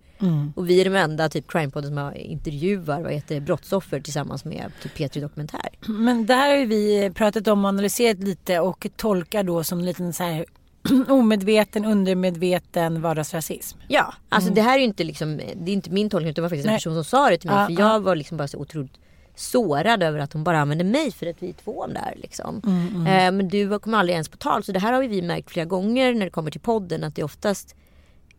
Och 0.55 0.69
vi 0.69 0.81
är 0.81 0.85
de 0.85 0.95
enda 0.95 1.29
typ 1.29 1.51
crimepodden 1.51 1.95
som 1.95 2.11
intervjuar 2.15 3.01
vad 3.01 3.11
heter 3.11 3.39
brottsoffer 3.39 3.99
tillsammans 3.99 4.45
med 4.45 4.71
typ 4.83 4.97
P3 4.97 5.21
Dokumentär. 5.21 5.69
Men 5.87 6.25
det 6.25 6.33
här 6.33 6.57
har 6.57 6.65
vi 6.65 7.11
pratat 7.15 7.47
om 7.47 7.65
och 7.65 7.69
analyserat 7.69 8.19
lite 8.19 8.59
och 8.59 8.87
tolkar 8.95 9.43
då 9.43 9.63
som 9.63 9.79
en 9.79 9.85
liten 9.85 10.13
så 10.13 10.23
här 10.23 10.45
omedveten, 11.07 11.85
undermedveten 11.85 13.01
vardagsrasism. 13.01 13.79
Ja, 13.87 14.13
alltså 14.29 14.53
det 14.53 14.61
här 14.61 14.75
är 14.75 14.79
ju 14.79 14.85
inte 14.85 15.03
liksom, 15.03 15.37
det 15.37 15.71
är 15.71 15.73
inte 15.73 15.89
min 15.89 16.09
tolkning 16.09 16.29
utan 16.29 16.35
det 16.35 16.41
var 16.41 16.49
faktiskt 16.49 16.65
en 16.65 16.71
Nej. 16.71 16.77
person 16.77 16.93
som 16.93 17.03
sa 17.03 17.29
det 17.29 17.37
till 17.37 17.49
mig. 17.49 17.59
Ja, 17.59 17.65
för 17.65 17.73
ja. 17.73 17.93
jag 17.93 17.99
var 17.99 18.15
liksom 18.15 18.37
bara 18.37 18.47
så 18.47 18.57
otroligt 18.57 18.93
sårad 19.39 20.03
över 20.03 20.19
att 20.19 20.33
hon 20.33 20.43
bara 20.43 20.59
använde 20.59 20.83
mig 20.83 21.11
för 21.11 21.25
att 21.27 21.43
vi 21.43 21.49
är 21.49 21.53
två 21.53 21.81
om 21.81 21.93
det 21.93 21.99
här. 21.99 22.15
Liksom. 22.17 22.61
Eh, 23.07 23.31
men 23.31 23.47
du 23.47 23.79
kommer 23.79 23.97
aldrig 23.97 24.13
ens 24.13 24.29
på 24.29 24.37
tal. 24.37 24.63
Så 24.63 24.71
det 24.71 24.79
här 24.79 24.93
har 24.93 25.03
vi 25.03 25.21
märkt 25.21 25.51
flera 25.51 25.65
gånger 25.65 26.13
när 26.13 26.25
det 26.25 26.31
kommer 26.31 26.51
till 26.51 26.61
podden. 26.61 27.03
Att 27.03 27.15
det 27.15 27.21
är 27.21 27.25
oftast 27.25 27.75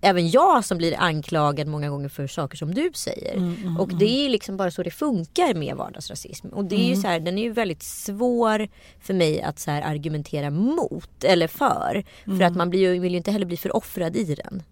även 0.01 0.31
jag 0.31 0.65
som 0.65 0.79
blir 0.79 0.95
anklagad 0.99 1.67
många 1.67 1.91
gånger 1.91 2.09
för 2.09 2.27
saker 2.27 2.57
som 2.57 2.75
du 2.75 2.91
säger. 2.95 3.57
och 3.79 3.99
det 3.99 4.27
är 4.27 4.29
liksom 4.29 4.57
bara 4.57 4.71
så 4.71 4.83
det 4.83 4.91
funkar 4.91 5.55
med 5.55 5.77
vardagsrasism. 5.77 6.49
Och 6.49 6.65
det 6.65 6.77
är 6.77 6.89
ju 6.89 6.97
så 6.97 7.09
här, 7.09 7.21
den 7.21 7.39
är 7.39 7.43
ju 7.43 7.53
väldigt 7.53 7.83
svår 7.83 8.69
för 9.01 9.15
mig 9.15 9.43
att 9.43 9.59
så 9.59 9.71
här 9.71 9.83
argumentera 9.83 10.51
mot 10.51 11.25
eller 11.25 11.47
för. 11.47 12.05
För 12.25 12.43
att 12.43 12.57
man 12.57 12.71
blir 12.71 13.01
vill 13.01 13.13
ju 13.13 13.19
inte 13.19 13.31
heller 13.31 13.47
bli 13.47 13.57
föroffrad 13.57 14.17
i 14.17 14.35
den. 14.35 14.63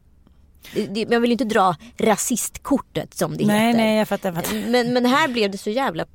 Man 1.10 1.22
vill 1.22 1.32
inte 1.32 1.44
dra 1.44 1.76
rasistkortet 1.96 3.14
som 3.14 3.36
det 3.36 3.46
Nej, 3.46 3.66
heter. 3.66 3.78
nej, 3.78 3.98
jag 3.98 4.08
fattar. 4.08 4.32
Jag 4.32 4.44
fattar. 4.44 4.70
Men, 4.70 4.92
men 4.92 5.06
här 5.06 5.28
blev 5.28 5.50
det 5.50 5.58
så 5.58 5.70
jävla 5.70 6.06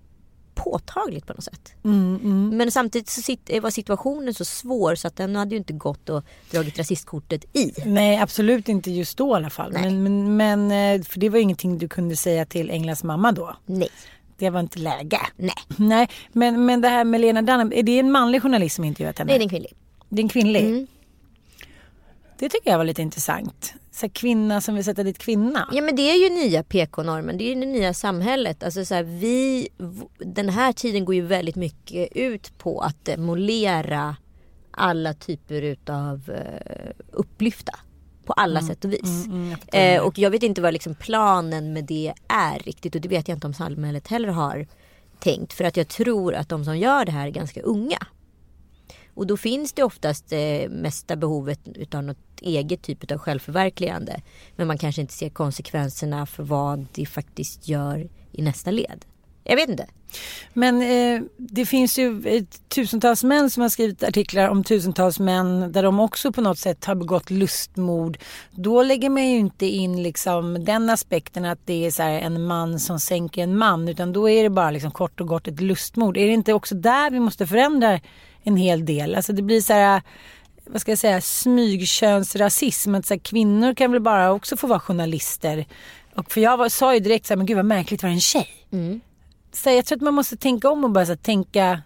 påtagligt 0.63 1.27
på 1.27 1.33
något 1.33 1.43
sätt. 1.43 1.73
Mm, 1.83 2.49
Men 2.57 2.71
samtidigt 2.71 3.09
så 3.09 3.21
sit, 3.21 3.49
var 3.61 3.69
situationen 3.69 4.33
så 4.33 4.45
svår 4.45 4.95
så 4.95 5.07
att 5.07 5.15
den 5.15 5.35
hade 5.35 5.51
ju 5.51 5.57
inte 5.57 5.73
gått 5.73 6.09
och 6.09 6.23
dragit 6.51 6.79
rasistkortet 6.79 7.45
i. 7.57 7.73
Nej, 7.85 8.17
absolut 8.17 8.69
inte 8.69 8.91
just 8.91 9.17
då 9.17 9.33
i 9.33 9.35
alla 9.35 9.49
fall. 9.49 9.71
Men, 9.73 10.03
men, 10.03 10.37
men, 10.37 10.99
eh, 10.99 11.05
för 11.05 11.19
det 11.19 11.29
var 11.29 11.39
ingenting 11.39 11.77
du 11.77 11.87
kunde 11.87 12.15
säga 12.15 12.45
till 12.45 12.69
Englas 12.71 13.03
mamma 13.03 13.31
då. 13.31 13.55
Nej. 13.65 13.89
Det 14.37 14.49
var 14.49 14.59
inte 14.59 14.79
läge. 14.79 15.19
Nej. 15.37 15.53
Nej, 15.77 16.09
men, 16.31 16.65
men 16.65 16.81
det 16.81 16.87
här 16.87 17.03
med 17.03 17.21
Lena 17.21 17.41
Dunham, 17.41 17.73
är 17.73 17.83
det 17.83 17.99
en 17.99 18.11
manlig 18.11 18.41
journalist 18.41 18.75
som 18.75 18.85
intervjuat 18.85 19.19
henne? 19.19 19.31
Nej, 19.31 19.39
det 19.39 19.43
är 19.43 19.45
en 19.45 19.49
kvinnlig. 19.49 19.73
Det 20.09 20.21
är 20.21 20.23
en 20.23 20.29
kvinnlig? 20.29 20.63
Mm. 20.63 20.87
Det 22.41 22.49
tycker 22.49 22.71
jag 22.71 22.77
var 22.77 22.85
lite 22.85 23.01
intressant. 23.01 23.73
Så 23.91 24.09
kvinna 24.09 24.61
som 24.61 24.75
vill 24.75 24.83
sätta 24.83 25.03
dit 25.03 25.17
kvinna. 25.17 25.69
Ja 25.71 25.81
men 25.81 25.95
det 25.95 26.01
är 26.01 26.29
ju 26.29 26.35
nya 26.35 26.63
PK-normen, 26.63 27.37
det 27.37 27.43
är 27.43 27.55
ju 27.55 27.59
det 27.59 27.65
nya 27.65 27.93
samhället. 27.93 28.63
Alltså 28.63 28.85
så 28.85 28.95
här, 28.95 29.03
vi, 29.03 29.67
den 30.17 30.49
här 30.49 30.73
tiden 30.73 31.05
går 31.05 31.15
ju 31.15 31.21
väldigt 31.21 31.55
mycket 31.55 32.09
ut 32.11 32.57
på 32.57 32.79
att 32.81 33.05
demolera 33.05 34.15
alla 34.71 35.13
typer 35.13 35.61
utav 35.61 36.21
eh, 36.29 36.91
upplyfta. 37.11 37.79
På 38.25 38.33
alla 38.33 38.61
sätt 38.61 38.85
och 38.85 38.93
vis. 38.93 39.27
eh, 39.73 40.01
och 40.01 40.17
jag 40.17 40.29
vet 40.29 40.43
inte 40.43 40.61
vad 40.61 40.73
liksom 40.73 40.95
planen 40.95 41.73
med 41.73 41.83
det 41.85 42.13
är 42.27 42.59
riktigt 42.59 42.95
och 42.95 43.01
det 43.01 43.09
vet 43.09 43.27
jag 43.27 43.35
inte 43.35 43.47
om 43.47 43.53
samhället 43.53 44.07
heller 44.07 44.29
har 44.29 44.67
tänkt. 45.19 45.53
För 45.53 45.63
att 45.63 45.77
jag 45.77 45.87
tror 45.87 46.33
att 46.33 46.49
de 46.49 46.65
som 46.65 46.77
gör 46.77 47.05
det 47.05 47.11
här 47.11 47.27
är 47.27 47.31
ganska 47.31 47.61
unga. 47.61 47.97
Och 49.13 49.27
då 49.27 49.37
finns 49.37 49.73
det 49.73 49.83
oftast 49.83 50.31
eh, 50.31 50.69
mesta 50.69 51.15
behovet 51.15 51.59
utav 51.75 52.03
något 52.03 52.41
eget 52.41 52.81
typ 52.81 53.11
av 53.11 53.17
självförverkligande. 53.17 54.21
Men 54.55 54.67
man 54.67 54.77
kanske 54.77 55.01
inte 55.01 55.13
ser 55.13 55.29
konsekvenserna 55.29 56.25
för 56.25 56.43
vad 56.43 56.85
det 56.93 57.05
faktiskt 57.05 57.67
gör 57.67 58.09
i 58.31 58.41
nästa 58.41 58.71
led. 58.71 59.05
Jag 59.43 59.55
vet 59.55 59.69
inte. 59.69 59.87
Men 60.53 60.81
eh, 60.81 61.21
det 61.37 61.65
finns 61.65 61.99
ju 61.99 62.21
tusentals 62.67 63.23
män 63.23 63.49
som 63.49 63.61
har 63.61 63.69
skrivit 63.69 64.03
artiklar 64.03 64.47
om 64.47 64.63
tusentals 64.63 65.19
män 65.19 65.71
där 65.71 65.83
de 65.83 65.99
också 65.99 66.31
på 66.31 66.41
något 66.41 66.59
sätt 66.59 66.85
har 66.85 66.95
begått 66.95 67.29
lustmord. 67.29 68.17
Då 68.51 68.83
lägger 68.83 69.09
man 69.09 69.29
ju 69.29 69.37
inte 69.37 69.65
in 69.65 70.03
liksom 70.03 70.65
den 70.65 70.89
aspekten 70.89 71.45
att 71.45 71.59
det 71.65 71.85
är 71.85 71.91
så 71.91 72.03
här 72.03 72.19
en 72.19 72.45
man 72.45 72.79
som 72.79 72.99
sänker 72.99 73.43
en 73.43 73.57
man 73.57 73.87
utan 73.89 74.13
då 74.13 74.29
är 74.29 74.43
det 74.43 74.49
bara 74.49 74.71
liksom 74.71 74.91
kort 74.91 75.21
och 75.21 75.27
gott 75.27 75.47
ett 75.47 75.61
lustmord. 75.61 76.17
Är 76.17 76.27
det 76.27 76.33
inte 76.33 76.53
också 76.53 76.75
där 76.75 77.11
vi 77.11 77.19
måste 77.19 77.47
förändra 77.47 77.99
en 78.43 78.57
hel 78.57 78.85
del? 78.85 79.15
Alltså 79.15 79.33
det 79.33 79.41
blir 79.41 79.61
så 79.61 79.73
här 79.73 80.01
vad 80.65 80.81
ska 80.81 80.91
jag 80.91 80.99
säga, 80.99 81.21
smygkönsrasism. 81.21 82.95
Att 82.95 83.05
så 83.05 83.13
här, 83.13 83.19
kvinnor 83.19 83.73
kan 83.73 83.91
väl 83.91 84.01
bara 84.01 84.31
också 84.31 84.57
få 84.57 84.67
vara 84.67 84.79
journalister. 84.79 85.65
Och 86.15 86.31
för 86.31 86.41
jag 86.41 86.57
var, 86.57 86.69
sa 86.69 86.93
ju 86.93 86.99
direkt 86.99 87.25
så 87.25 87.33
här, 87.33 87.37
men 87.37 87.45
gud 87.45 87.55
vad 87.57 87.65
märkligt 87.65 87.99
att 87.99 88.03
vara 88.03 88.13
en 88.13 88.19
tjej. 88.19 88.49
Så 89.53 89.69
jag 89.69 89.85
tror 89.85 89.95
att 89.95 90.01
man 90.01 90.13
måste 90.13 90.37
tänka 90.37 90.69
om 90.69 90.83
och 90.83 90.91
bara 90.91 91.05
så 91.05 91.11
här, 91.11 91.17
tänka... 91.17 91.81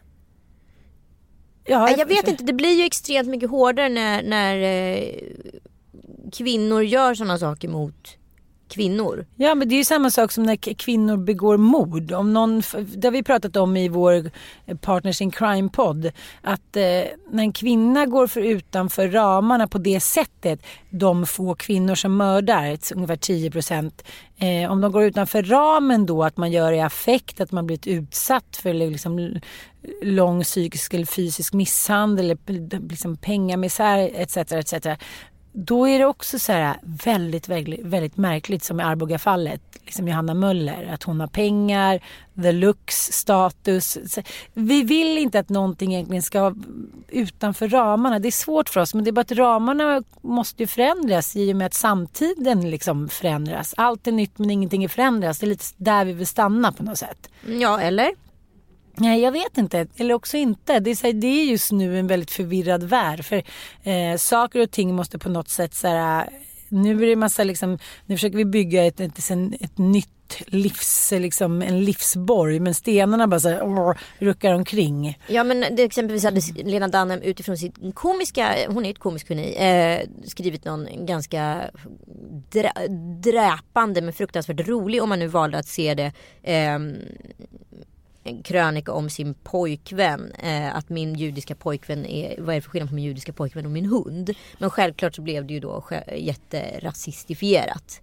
Ja, 1.65 1.89
Jag 1.97 2.05
vet 2.05 2.27
inte, 2.27 2.43
det 2.43 2.53
blir 2.53 2.77
ju 2.77 2.83
extremt 2.83 3.29
mycket 3.29 3.49
hårdare 3.49 3.89
när, 3.89 4.23
när 4.23 4.57
eh, 4.61 5.15
kvinnor 6.33 6.83
gör 6.83 7.15
sådana 7.15 7.37
saker 7.37 7.67
mot 7.67 8.17
kvinnor. 8.67 9.25
Ja 9.35 9.55
men 9.55 9.69
det 9.69 9.75
är 9.75 9.77
ju 9.77 9.83
samma 9.83 10.09
sak 10.09 10.31
som 10.31 10.43
när 10.43 10.73
kvinnor 10.73 11.17
begår 11.17 11.57
mord. 11.57 12.11
Om 12.11 12.33
någon, 12.33 12.61
det 12.95 13.07
har 13.07 13.11
vi 13.11 13.23
pratat 13.23 13.55
om 13.55 13.77
i 13.77 13.89
vår 13.89 14.31
eh, 14.65 14.77
Partners 14.77 15.21
in 15.21 15.31
Crime-podd. 15.31 16.11
Att 16.41 16.75
eh, 16.75 16.83
när 17.29 17.43
en 17.43 17.53
kvinna 17.53 18.05
går 18.05 18.27
för 18.27 18.41
utanför 18.41 19.07
ramarna 19.07 19.67
på 19.67 19.77
det 19.77 19.99
sättet, 19.99 20.65
de 20.89 21.25
få 21.25 21.55
kvinnor 21.55 21.95
som 21.95 22.17
mördar, 22.17 22.77
ungefär 22.95 23.15
10 23.15 23.51
procent. 23.51 24.03
Eh, 24.37 24.71
om 24.71 24.81
de 24.81 24.91
går 24.91 25.03
utanför 25.03 25.43
ramen 25.43 26.05
då, 26.05 26.23
att 26.23 26.37
man 26.37 26.51
gör 26.51 26.71
det 26.71 26.77
i 26.77 26.81
affekt, 26.81 27.41
att 27.41 27.51
man 27.51 27.65
blivit 27.65 27.87
utsatt 27.87 28.57
för 28.61 28.73
liksom, 28.73 29.39
lång 30.01 30.43
psykisk 30.43 30.93
eller 30.93 31.05
fysisk 31.05 31.53
misshandel, 31.53 32.25
eller 32.25 32.89
liksom 32.89 33.17
pengamisär 33.17 34.11
etc. 34.13 34.37
etc. 34.37 34.87
Då 35.57 35.87
är 35.87 35.99
det 35.99 36.05
också 36.05 36.39
så 36.39 36.51
här 36.51 36.77
väldigt, 36.81 37.49
väldigt, 37.49 37.85
väldigt 37.85 38.17
märkligt 38.17 38.63
som 38.63 38.79
i 38.79 38.83
Arboga-fallet. 38.83 39.61
Liksom 39.85 40.07
Johanna 40.07 40.33
Möller, 40.33 40.89
att 40.93 41.03
hon 41.03 41.19
har 41.19 41.27
pengar, 41.27 41.99
the 42.41 42.51
looks, 42.51 42.95
status. 42.95 43.97
Så 44.07 44.21
Vi 44.53 44.83
vill 44.83 45.17
inte 45.17 45.39
att 45.39 45.49
någonting 45.49 45.93
egentligen 45.93 46.23
ska 46.23 46.41
vara 46.41 46.55
utanför 47.07 47.67
ramarna. 47.67 48.19
Det 48.19 48.29
är 48.29 48.31
svårt 48.31 48.69
för 48.69 48.81
oss 48.81 48.93
men 48.93 49.03
det 49.03 49.09
är 49.09 49.11
bara 49.11 49.21
att 49.21 49.31
ramarna 49.31 50.03
måste 50.21 50.63
ju 50.63 50.67
förändras 50.67 51.35
i 51.35 51.53
och 51.53 51.55
med 51.55 51.67
att 51.67 51.73
samtiden 51.73 52.69
liksom 52.69 53.09
förändras. 53.09 53.73
Allt 53.77 54.07
är 54.07 54.11
nytt 54.11 54.37
men 54.39 54.51
ingenting 54.51 54.83
är 54.83 54.87
förändras. 54.87 55.39
Det 55.39 55.45
är 55.45 55.49
lite 55.49 55.65
där 55.77 56.05
vi 56.05 56.13
vill 56.13 56.27
stanna 56.27 56.71
på 56.71 56.83
något 56.83 56.97
sätt. 56.97 57.29
Ja, 57.47 57.81
eller? 57.81 58.24
Nej, 58.97 59.21
jag 59.21 59.31
vet 59.31 59.57
inte. 59.57 59.87
Eller 59.97 60.13
också 60.13 60.37
inte. 60.37 60.79
Det 60.79 60.91
är, 60.91 60.95
så 60.95 61.07
här, 61.07 61.13
det 61.13 61.27
är 61.27 61.45
just 61.45 61.71
nu 61.71 61.99
en 61.99 62.07
väldigt 62.07 62.31
förvirrad 62.31 62.83
värld. 62.83 63.25
För 63.25 63.43
eh, 63.83 64.17
saker 64.17 64.61
och 64.61 64.71
ting 64.71 64.95
måste 64.95 65.19
på 65.19 65.29
något 65.29 65.49
sätt 65.49 65.73
så 65.73 65.87
här, 65.87 66.29
Nu 66.69 67.03
är 67.03 67.07
det 67.07 67.15
massa 67.15 67.43
liksom, 67.43 67.79
nu 68.05 68.15
försöker 68.15 68.37
vi 68.37 68.45
bygga 68.45 68.85
ett, 68.85 68.99
ett, 68.99 69.17
ett, 69.17 69.61
ett 69.61 69.77
nytt 69.77 70.09
livs, 70.47 71.11
liksom 71.11 71.61
en 71.61 71.85
livsborg. 71.85 72.59
Men 72.59 72.73
stenarna 72.73 73.27
bara 73.27 73.39
så 73.39 73.49
här, 73.49 73.97
ruckar 74.19 74.53
omkring. 74.53 75.19
Ja 75.27 75.43
men 75.43 75.75
det, 75.75 75.83
exempelvis 75.83 76.23
hade 76.23 76.41
Lena 76.55 76.87
Dunham 76.87 77.21
utifrån 77.21 77.57
sitt 77.57 77.75
komiska, 77.93 78.55
hon 78.67 78.85
är 78.85 78.89
ett 78.89 78.99
komiskt 78.99 79.29
geni, 79.29 79.55
eh, 79.55 80.27
skrivit 80.27 80.65
någon 80.65 81.05
ganska 81.05 81.61
drä, 82.51 82.73
dräpande 83.23 84.01
men 84.01 84.13
fruktansvärt 84.13 84.67
rolig 84.67 85.03
om 85.03 85.09
man 85.09 85.19
nu 85.19 85.27
valde 85.27 85.57
att 85.57 85.67
se 85.67 85.93
det. 85.93 86.11
Eh, 86.43 86.79
krönika 88.43 88.93
om 88.93 89.09
sin 89.09 89.33
pojkvän. 89.33 90.31
Eh, 90.31 90.75
att 90.75 90.89
min 90.89 91.15
judiska 91.15 91.55
pojkvän 91.55 92.05
är, 92.05 92.41
vad 92.41 92.49
är 92.49 92.55
det 92.55 92.61
för 92.61 92.69
skillnad 92.69 92.89
på 92.89 92.95
min 92.95 93.05
judiska 93.05 93.33
pojkvän 93.33 93.65
och 93.65 93.71
min 93.71 93.85
hund? 93.85 94.33
Men 94.57 94.69
självklart 94.69 95.15
så 95.15 95.21
blev 95.21 95.47
det 95.47 95.53
ju 95.53 95.59
då 95.59 95.83
jätterasistifierat. 96.17 98.01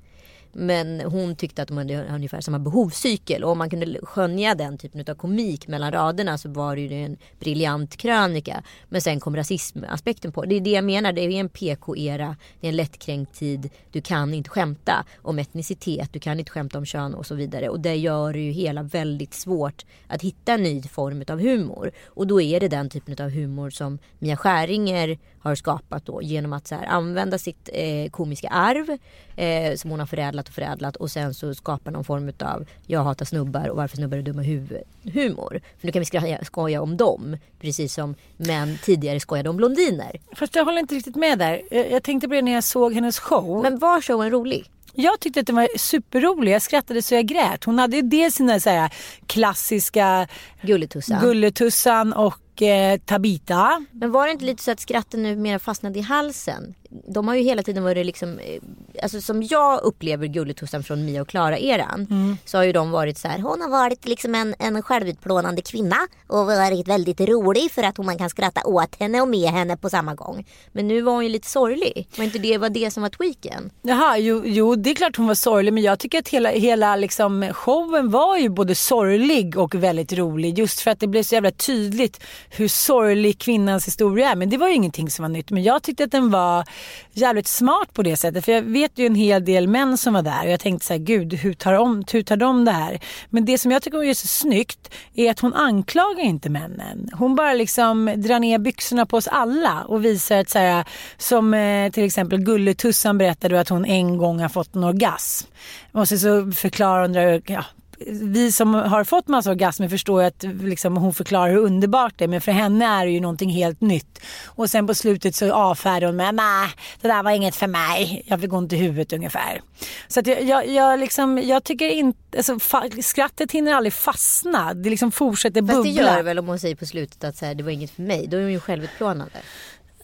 Men 0.53 1.01
hon 1.01 1.37
tyckte 1.37 1.63
att 1.63 1.69
de 1.69 1.77
hade 1.77 2.07
ungefär 2.15 2.41
samma 2.41 2.59
behovscykel 2.59 3.45
och 3.45 3.51
om 3.51 3.59
man 3.59 3.71
kunde 3.71 3.99
skönja 4.03 4.55
den 4.55 4.79
typen 4.79 5.05
av 5.09 5.15
komik 5.15 5.69
mellan 5.69 5.93
raderna 5.93 6.39
så 6.39 6.49
var 6.49 6.77
det 6.77 6.83
ju 6.83 7.05
en 7.05 7.17
briljant 7.41 7.97
krönika. 7.97 8.63
Men 8.89 9.01
sen 9.01 9.21
kom 9.21 9.37
rasismaspekten 9.37 10.33
på. 10.33 10.45
Det 10.45 10.55
är 10.55 10.61
det 10.61 10.71
jag 10.71 10.85
menar, 10.85 11.13
det 11.13 11.21
är 11.21 11.31
en 11.31 11.49
PK-era, 11.49 12.37
det 12.61 12.67
är 12.67 12.69
en 12.69 12.77
lättkränkt 12.77 13.35
tid. 13.35 13.71
Du 13.91 14.01
kan 14.01 14.35
inte 14.35 14.51
skämta 14.51 15.05
om 15.23 15.39
etnicitet, 15.39 16.13
du 16.13 16.19
kan 16.19 16.39
inte 16.39 16.51
skämta 16.51 16.79
om 16.79 16.87
kön 16.87 17.15
och 17.15 17.27
så 17.27 17.35
vidare. 17.35 17.69
Och 17.69 17.81
det 17.81 17.95
gör 17.95 18.33
det 18.33 18.41
ju 18.41 18.51
hela 18.51 18.83
väldigt 18.83 19.35
svårt 19.35 19.85
att 20.07 20.23
hitta 20.23 20.53
en 20.53 20.63
ny 20.63 20.83
form 20.83 21.25
av 21.29 21.41
humor. 21.41 21.93
Och 22.07 22.27
då 22.27 22.41
är 22.41 22.61
det 22.61 22.69
den 22.69 22.91
typen 22.91 23.25
av 23.25 23.31
humor 23.31 23.71
som 23.71 23.99
Mia 24.19 24.37
Skäringer 24.37 25.19
har 25.43 25.55
skapat 25.55 26.07
då 26.07 26.23
genom 26.23 26.53
att 26.53 26.67
så 26.67 26.75
här, 26.75 26.87
använda 26.87 27.39
sitt 27.39 27.69
eh, 27.73 28.11
komiska 28.11 28.49
arv 28.49 28.99
eh, 29.37 29.77
som 29.77 29.91
hon 29.91 30.01
har 30.01 30.07
förädlat 30.07 30.49
och 30.49 30.55
förädlat 30.55 30.97
och 30.97 31.11
sen 31.11 31.35
så 31.35 31.55
skapa 31.55 31.91
någon 31.91 32.05
form 32.05 32.33
av 32.41 32.67
jag 32.87 33.05
hatar 33.05 33.25
snubbar 33.25 33.69
och 33.69 33.77
varför 33.77 33.97
snubbar 33.97 34.17
är 34.17 34.23
dumma 34.23 34.43
i 34.43 34.47
huvudet 34.47 34.85
humor. 35.03 35.61
För 35.81 35.87
nu 35.87 35.93
kan 35.93 36.01
vi 36.01 36.07
skoja, 36.07 36.45
skoja 36.45 36.83
om 36.83 36.97
dem 36.97 37.37
precis 37.61 37.95
som 37.95 38.15
män 38.37 38.79
tidigare 38.85 39.21
skojade 39.21 39.51
om 39.51 39.57
blondiner. 39.57 40.21
Fast 40.37 40.55
jag 40.55 40.65
håller 40.65 40.79
inte 40.79 40.95
riktigt 40.95 41.17
med 41.17 41.39
där. 41.39 41.63
Jag, 41.71 41.91
jag 41.91 42.03
tänkte 42.03 42.29
på 42.29 42.35
det 42.35 42.43
när 42.43 42.53
jag 42.53 42.65
såg 42.65 42.95
hennes 42.95 43.19
show. 43.19 43.63
Men 43.63 43.79
var 43.79 44.01
showen 44.01 44.31
rolig? 44.31 44.71
Jag 44.95 45.21
tyckte 45.21 45.41
att 45.41 45.47
den 45.47 45.57
var 45.57 45.79
superrolig. 45.79 46.53
Jag 46.53 46.63
skrattade 46.63 47.03
så 47.03 47.15
jag 47.15 47.27
grät. 47.27 47.65
Hon 47.65 47.79
hade 47.79 47.97
ju 47.97 48.03
dels 48.03 48.35
sina 48.35 48.61
så 48.61 48.71
här 48.71 48.95
klassiska 49.27 50.29
Gulletussan. 50.63 51.21
Gulletussan 51.21 52.13
och 52.13 52.42
och 52.53 52.63
eh, 52.63 52.99
Tabita. 52.99 53.85
Men 53.93 54.13
var 54.13 54.27
det 54.27 54.33
inte 54.33 54.45
lite 54.45 54.63
så 54.63 54.71
att 54.71 54.81
skratten 54.81 55.23
nu 55.23 55.37
mer 55.37 55.59
fastnade 55.59 55.99
i 55.99 56.03
halsen? 56.03 56.75
De 57.09 57.29
har 57.29 57.35
ju 57.35 57.43
hela 57.43 57.63
tiden 57.63 57.85
varit 57.85 58.07
liksom, 58.07 58.39
eh, 58.39 58.63
alltså 59.03 59.21
som 59.21 59.43
jag 59.43 59.83
upplever 59.83 60.27
Gulletussan 60.27 60.83
från 60.83 61.05
Mia 61.05 61.23
och 61.23 61.29
Klara-eran. 61.29 62.07
Mm. 62.11 62.37
Så 62.45 62.59
har 62.59 62.65
ju 62.65 62.73
de 62.73 62.91
varit 62.91 63.19
så 63.19 63.29
här, 63.29 63.39
hon 63.39 63.61
har 63.61 63.69
varit 63.69 64.07
liksom 64.07 64.35
en, 64.35 64.55
en 64.59 64.83
självutplånande 64.83 65.63
kvinna 65.63 65.97
och 66.27 66.47
varit 66.47 66.89
väldigt 66.89 67.21
rolig 67.21 67.71
för 67.71 67.83
att 67.83 67.99
man 67.99 68.19
kan 68.19 68.31
skratta 68.31 68.61
åt 68.65 68.95
henne 68.95 69.21
och 69.21 69.29
med 69.29 69.51
henne 69.51 69.77
på 69.77 69.91
samma 69.91 70.15
gång. 70.15 70.47
Men 70.73 70.89
nu 70.89 71.01
var 71.03 71.13
hon 71.13 71.25
ju 71.25 71.29
lite 71.29 71.49
sorglig. 71.49 72.09
Var 72.17 72.25
inte 72.25 72.39
det 72.39 72.59
var 72.59 72.69
det 72.69 72.91
som 72.91 73.03
var 73.03 73.11
tweaken? 73.11 73.71
Jaha, 73.83 74.19
jo, 74.19 74.43
jo 74.45 74.75
det 74.75 74.91
är 74.91 74.95
klart 74.95 75.17
hon 75.17 75.27
var 75.27 75.35
sorglig 75.35 75.73
men 75.73 75.83
jag 75.83 75.99
tycker 75.99 76.19
att 76.19 76.29
hela, 76.29 76.51
hela 76.51 76.97
liksom, 76.97 77.53
showen 77.53 78.11
var 78.11 78.39
ju 78.39 78.49
både 78.49 78.75
sorglig 78.75 79.59
och 79.59 79.75
väldigt 79.75 80.13
rolig. 80.13 80.59
Just 80.59 80.81
för 80.81 80.91
att 80.91 81.01
det 81.01 81.07
blev 81.07 81.23
så 81.23 81.35
jävla 81.35 81.51
tydligt 81.51 82.21
hur 82.51 82.69
sorglig 82.69 83.39
kvinnans 83.39 83.87
historia 83.87 84.31
är. 84.31 84.37
Men 84.37 84.51
det 84.51 84.57
var 84.57 84.69
ju 84.69 84.75
ingenting 84.75 85.11
som 85.11 85.23
var 85.23 85.29
nytt. 85.29 85.51
Men 85.51 85.63
jag 85.63 85.83
tyckte 85.83 86.05
att 86.05 86.11
den 86.11 86.31
var 86.31 86.65
jävligt 87.13 87.47
smart 87.47 87.93
på 87.93 88.03
det 88.03 88.17
sättet. 88.17 88.45
För 88.45 88.53
jag 88.53 88.63
vet 88.63 88.99
ju 88.99 89.07
en 89.07 89.15
hel 89.15 89.45
del 89.45 89.69
män 89.69 89.99
som 89.99 90.15
var 90.15 90.23
där 90.23 90.45
och 90.45 90.51
jag 90.51 90.61
tänkte 90.61 90.87
så 90.87 90.93
här, 90.93 91.01
gud 91.01 91.35
hur 91.35 91.55
tar, 91.55 91.73
de, 91.73 92.05
hur 92.13 92.23
tar 92.23 92.37
de 92.37 92.65
det 92.65 92.71
här? 92.71 93.01
Men 93.31 93.45
det 93.45 93.59
som 93.59 93.71
jag 93.71 93.83
tycker 93.83 94.05
är 94.05 94.15
så 94.15 94.29
snyggt 94.29 94.95
är 95.15 95.31
att 95.31 95.41
hon 95.41 95.55
anklagar 95.55 96.23
inte 96.23 96.51
männen. 96.51 97.11
Hon 97.13 97.35
bara 97.35 97.53
liksom 97.53 98.13
drar 98.17 98.39
ner 98.39 98.59
byxorna 98.59 99.07
på 99.07 99.17
oss 99.17 99.29
alla 99.29 99.85
och 99.85 100.05
visar 100.05 100.39
att 100.39 100.51
så 100.51 100.59
här, 100.59 100.85
som 101.17 101.55
eh, 101.55 101.91
till 101.91 102.05
exempel 102.05 102.39
Gulletussan 102.39 103.19
berättade 103.19 103.61
att 103.61 103.69
hon 103.69 103.85
en 103.85 104.19
gång 104.19 104.41
har 104.41 104.49
fått 104.49 104.75
en 104.75 104.85
orgasm. 104.85 105.49
Och 105.93 106.09
sen 106.09 106.19
så 106.19 106.53
förklarar 106.53 107.03
hon, 107.03 107.43
ja, 107.47 107.65
vi 108.07 108.53
som 108.53 108.75
har 108.75 109.05
fått 109.05 109.29
massa 109.29 109.51
orgasmer 109.51 109.89
förstår 109.89 110.23
ju 110.23 110.27
att 110.27 110.43
liksom, 110.63 110.97
hon 110.97 111.15
förklarar 111.15 111.51
hur 111.51 111.59
underbart 111.59 112.15
det 112.17 112.25
är 112.25 112.29
men 112.29 112.41
för 112.41 112.53
henne 112.53 112.85
är 112.85 113.07
det 113.07 113.13
ju 113.13 113.21
någonting 113.21 113.51
helt 113.51 113.81
nytt. 113.81 114.19
Och 114.47 114.71
sen 114.71 114.87
på 114.87 114.95
slutet 114.95 115.35
så 115.35 115.53
avfärdar 115.53 116.07
hon 116.07 116.17
med 116.17 116.35
nej 116.35 116.69
det 117.01 117.09
där 117.09 117.23
var 117.23 117.31
inget 117.31 117.57
för 117.57 117.67
mig, 117.67 118.23
jag 118.27 118.41
fick 118.41 118.53
ont 118.53 118.73
i 118.73 118.77
huvudet 118.77 119.13
ungefär. 119.13 119.63
Så 120.09 120.21
att 120.21 120.27
jag, 120.27 120.43
jag, 120.43 120.69
jag, 120.69 121.01
liksom, 121.01 121.39
jag 121.39 121.65
tycker 121.65 121.89
inte, 121.89 122.19
alltså, 122.37 122.59
skrattet 123.03 123.53
hinner 123.53 123.73
aldrig 123.73 123.93
fastna, 123.93 124.75
det 124.75 124.91
liksom 124.91 125.13
fortsätter 125.13 125.63
Fast 125.63 125.73
bubbla. 125.73 125.93
det 125.93 125.99
gör 125.99 126.17
det 126.17 126.23
väl 126.23 126.39
om 126.39 126.47
hon 126.47 126.59
säger 126.59 126.75
på 126.75 126.87
slutet 126.87 127.25
att 127.25 127.37
så 127.37 127.47
här, 127.47 127.55
det 127.55 127.63
var 127.63 127.71
inget 127.71 127.91
för 127.91 128.03
mig. 128.03 128.27
Då 128.27 128.37
är 128.37 128.43
hon 128.43 128.53
ju 128.53 128.61
självutplånande. 128.61 129.39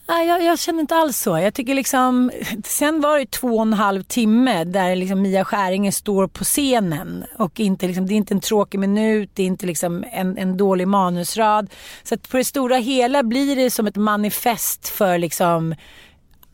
Nej, 0.08 0.28
jag, 0.28 0.42
jag 0.42 0.58
känner 0.58 0.80
inte 0.80 0.96
alls 0.96 1.18
så. 1.18 1.38
Jag 1.38 1.54
tycker 1.54 1.74
liksom, 1.74 2.30
sen 2.64 3.00
var 3.00 3.18
det 3.18 3.30
två 3.30 3.48
och 3.56 3.62
en 3.62 3.72
halv 3.72 4.02
timme 4.02 4.64
där 4.64 4.96
liksom 4.96 5.22
Mia 5.22 5.44
Skäringer 5.44 5.90
står 5.90 6.26
på 6.26 6.44
scenen. 6.44 7.24
Och 7.38 7.60
inte 7.60 7.86
liksom, 7.86 8.06
det 8.06 8.14
är 8.14 8.16
inte 8.16 8.34
en 8.34 8.40
tråkig 8.40 8.78
minut, 8.80 9.30
det 9.34 9.42
är 9.42 9.46
inte 9.46 9.66
liksom 9.66 10.04
en, 10.12 10.38
en 10.38 10.56
dålig 10.56 10.88
manusrad. 10.88 11.70
Så 12.02 12.16
på 12.16 12.36
det 12.36 12.44
stora 12.44 12.76
hela 12.76 13.22
blir 13.22 13.56
det 13.56 13.70
som 13.70 13.86
ett 13.86 13.96
manifest 13.96 14.88
för 14.88 15.18
liksom, 15.18 15.74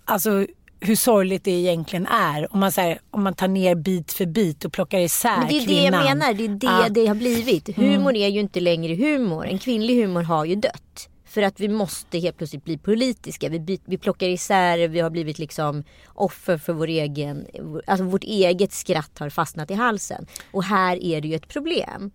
alltså 0.04 0.46
hur 0.80 0.96
sorgligt 0.96 1.44
det 1.44 1.50
egentligen 1.50 2.06
är. 2.06 2.54
Om 2.54 2.60
man, 2.60 2.72
så 2.72 2.80
här, 2.80 2.98
om 3.10 3.22
man 3.22 3.34
tar 3.34 3.48
ner 3.48 3.74
bit 3.74 4.12
för 4.12 4.26
bit 4.26 4.64
och 4.64 4.72
plockar 4.72 4.98
isär 4.98 5.38
Men 5.38 5.48
det 5.48 5.54
är 5.56 5.60
det 5.60 5.66
kvinnan. 5.66 6.06
jag 6.06 6.18
menar, 6.18 6.34
det 6.34 6.44
är 6.44 6.48
det 6.48 6.66
Ja. 6.66 6.88
det 6.90 7.06
har 7.06 7.14
blivit. 7.14 7.76
Humor 7.76 8.16
är 8.16 8.28
ju 8.28 8.40
inte 8.40 8.60
längre 8.60 8.94
humor. 8.94 9.46
En 9.46 9.58
kvinnlig 9.58 10.02
humor 10.02 10.22
har 10.22 10.44
ju 10.44 10.54
dött. 10.54 11.08
För 11.34 11.42
att 11.42 11.60
vi 11.60 11.68
måste 11.68 12.18
helt 12.18 12.36
plötsligt 12.36 12.64
bli 12.64 12.78
politiska. 12.78 13.48
Vi, 13.48 13.80
vi 13.84 13.98
plockar 13.98 14.28
isär, 14.28 14.88
vi 14.88 15.00
har 15.00 15.10
blivit 15.10 15.38
liksom 15.38 15.84
offer 16.06 16.58
för 16.58 16.72
vår 16.72 16.86
egen, 16.86 17.46
alltså 17.86 18.04
vårt 18.04 18.24
eget 18.24 18.72
skratt 18.72 19.18
har 19.18 19.30
fastnat 19.30 19.70
i 19.70 19.74
halsen. 19.74 20.26
Och 20.50 20.64
här 20.64 21.02
är 21.04 21.20
det 21.20 21.28
ju 21.28 21.34
ett 21.34 21.48
problem. 21.48 22.10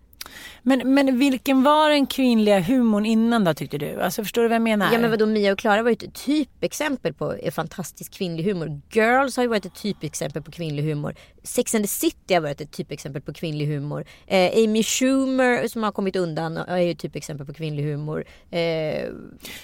Men, 0.62 0.94
men 0.94 1.18
vilken 1.18 1.62
var 1.62 1.90
den 1.90 2.06
kvinnliga 2.06 2.60
humorn 2.60 3.06
innan 3.06 3.44
då 3.44 3.54
tyckte 3.54 3.78
du? 3.78 4.00
Alltså 4.00 4.22
förstår 4.22 4.42
du 4.42 4.48
vad 4.48 4.54
jag 4.54 4.62
menar? 4.62 4.92
Ja 4.92 4.98
men 4.98 5.10
vadå 5.10 5.26
Mia 5.26 5.52
och 5.52 5.58
Klara 5.58 5.82
var 5.82 5.90
ju 5.90 5.94
ett 5.94 6.14
typexempel 6.14 7.14
på 7.14 7.36
fantastisk 7.52 8.12
kvinnlig 8.12 8.44
humor. 8.44 8.80
Girls 8.90 9.36
har 9.36 9.44
ju 9.44 9.48
varit 9.48 9.66
ett 9.66 9.74
typexempel 9.74 10.42
på 10.42 10.50
kvinnlig 10.50 10.82
humor. 10.82 11.14
Sex 11.42 11.74
and 11.74 11.84
the 11.84 11.88
City 11.88 12.34
har 12.34 12.40
varit 12.40 12.60
ett 12.60 12.72
typexempel 12.72 13.22
på 13.22 13.32
kvinnlig 13.32 13.66
humor. 13.66 14.04
Eh, 14.26 14.64
Amy 14.64 14.82
Schumer 14.82 15.68
som 15.68 15.82
har 15.82 15.92
kommit 15.92 16.16
undan 16.16 16.56
är 16.56 16.78
ju 16.78 16.90
ett 16.90 16.98
typexempel 16.98 17.46
på 17.46 17.54
kvinnlig 17.54 17.84
humor. 17.84 18.24
Eh, 18.50 19.04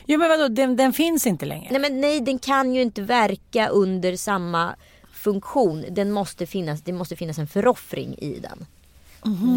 Jo 0.07 0.19
men 0.19 0.29
vadå, 0.29 0.49
den, 0.49 0.77
den 0.77 0.93
finns 0.93 1.27
inte 1.27 1.47
längre. 1.47 1.69
nej 1.71 1.81
men 1.81 2.01
nej 2.01 2.21
den 2.21 2.39
kan 2.39 2.75
ju 2.75 2.83
inte 2.83 3.03
verka 3.03 3.69
under 3.69 4.17
samma 4.17 4.75
funktion. 5.13 5.85
Den 5.91 6.13
måste 6.13 6.47
finnas, 6.47 6.83
det 6.83 6.93
måste 6.93 7.17
finnas 7.17 7.39
en 7.39 7.47
föroffring 7.47 8.15
i 8.19 8.39
den. 8.43 8.67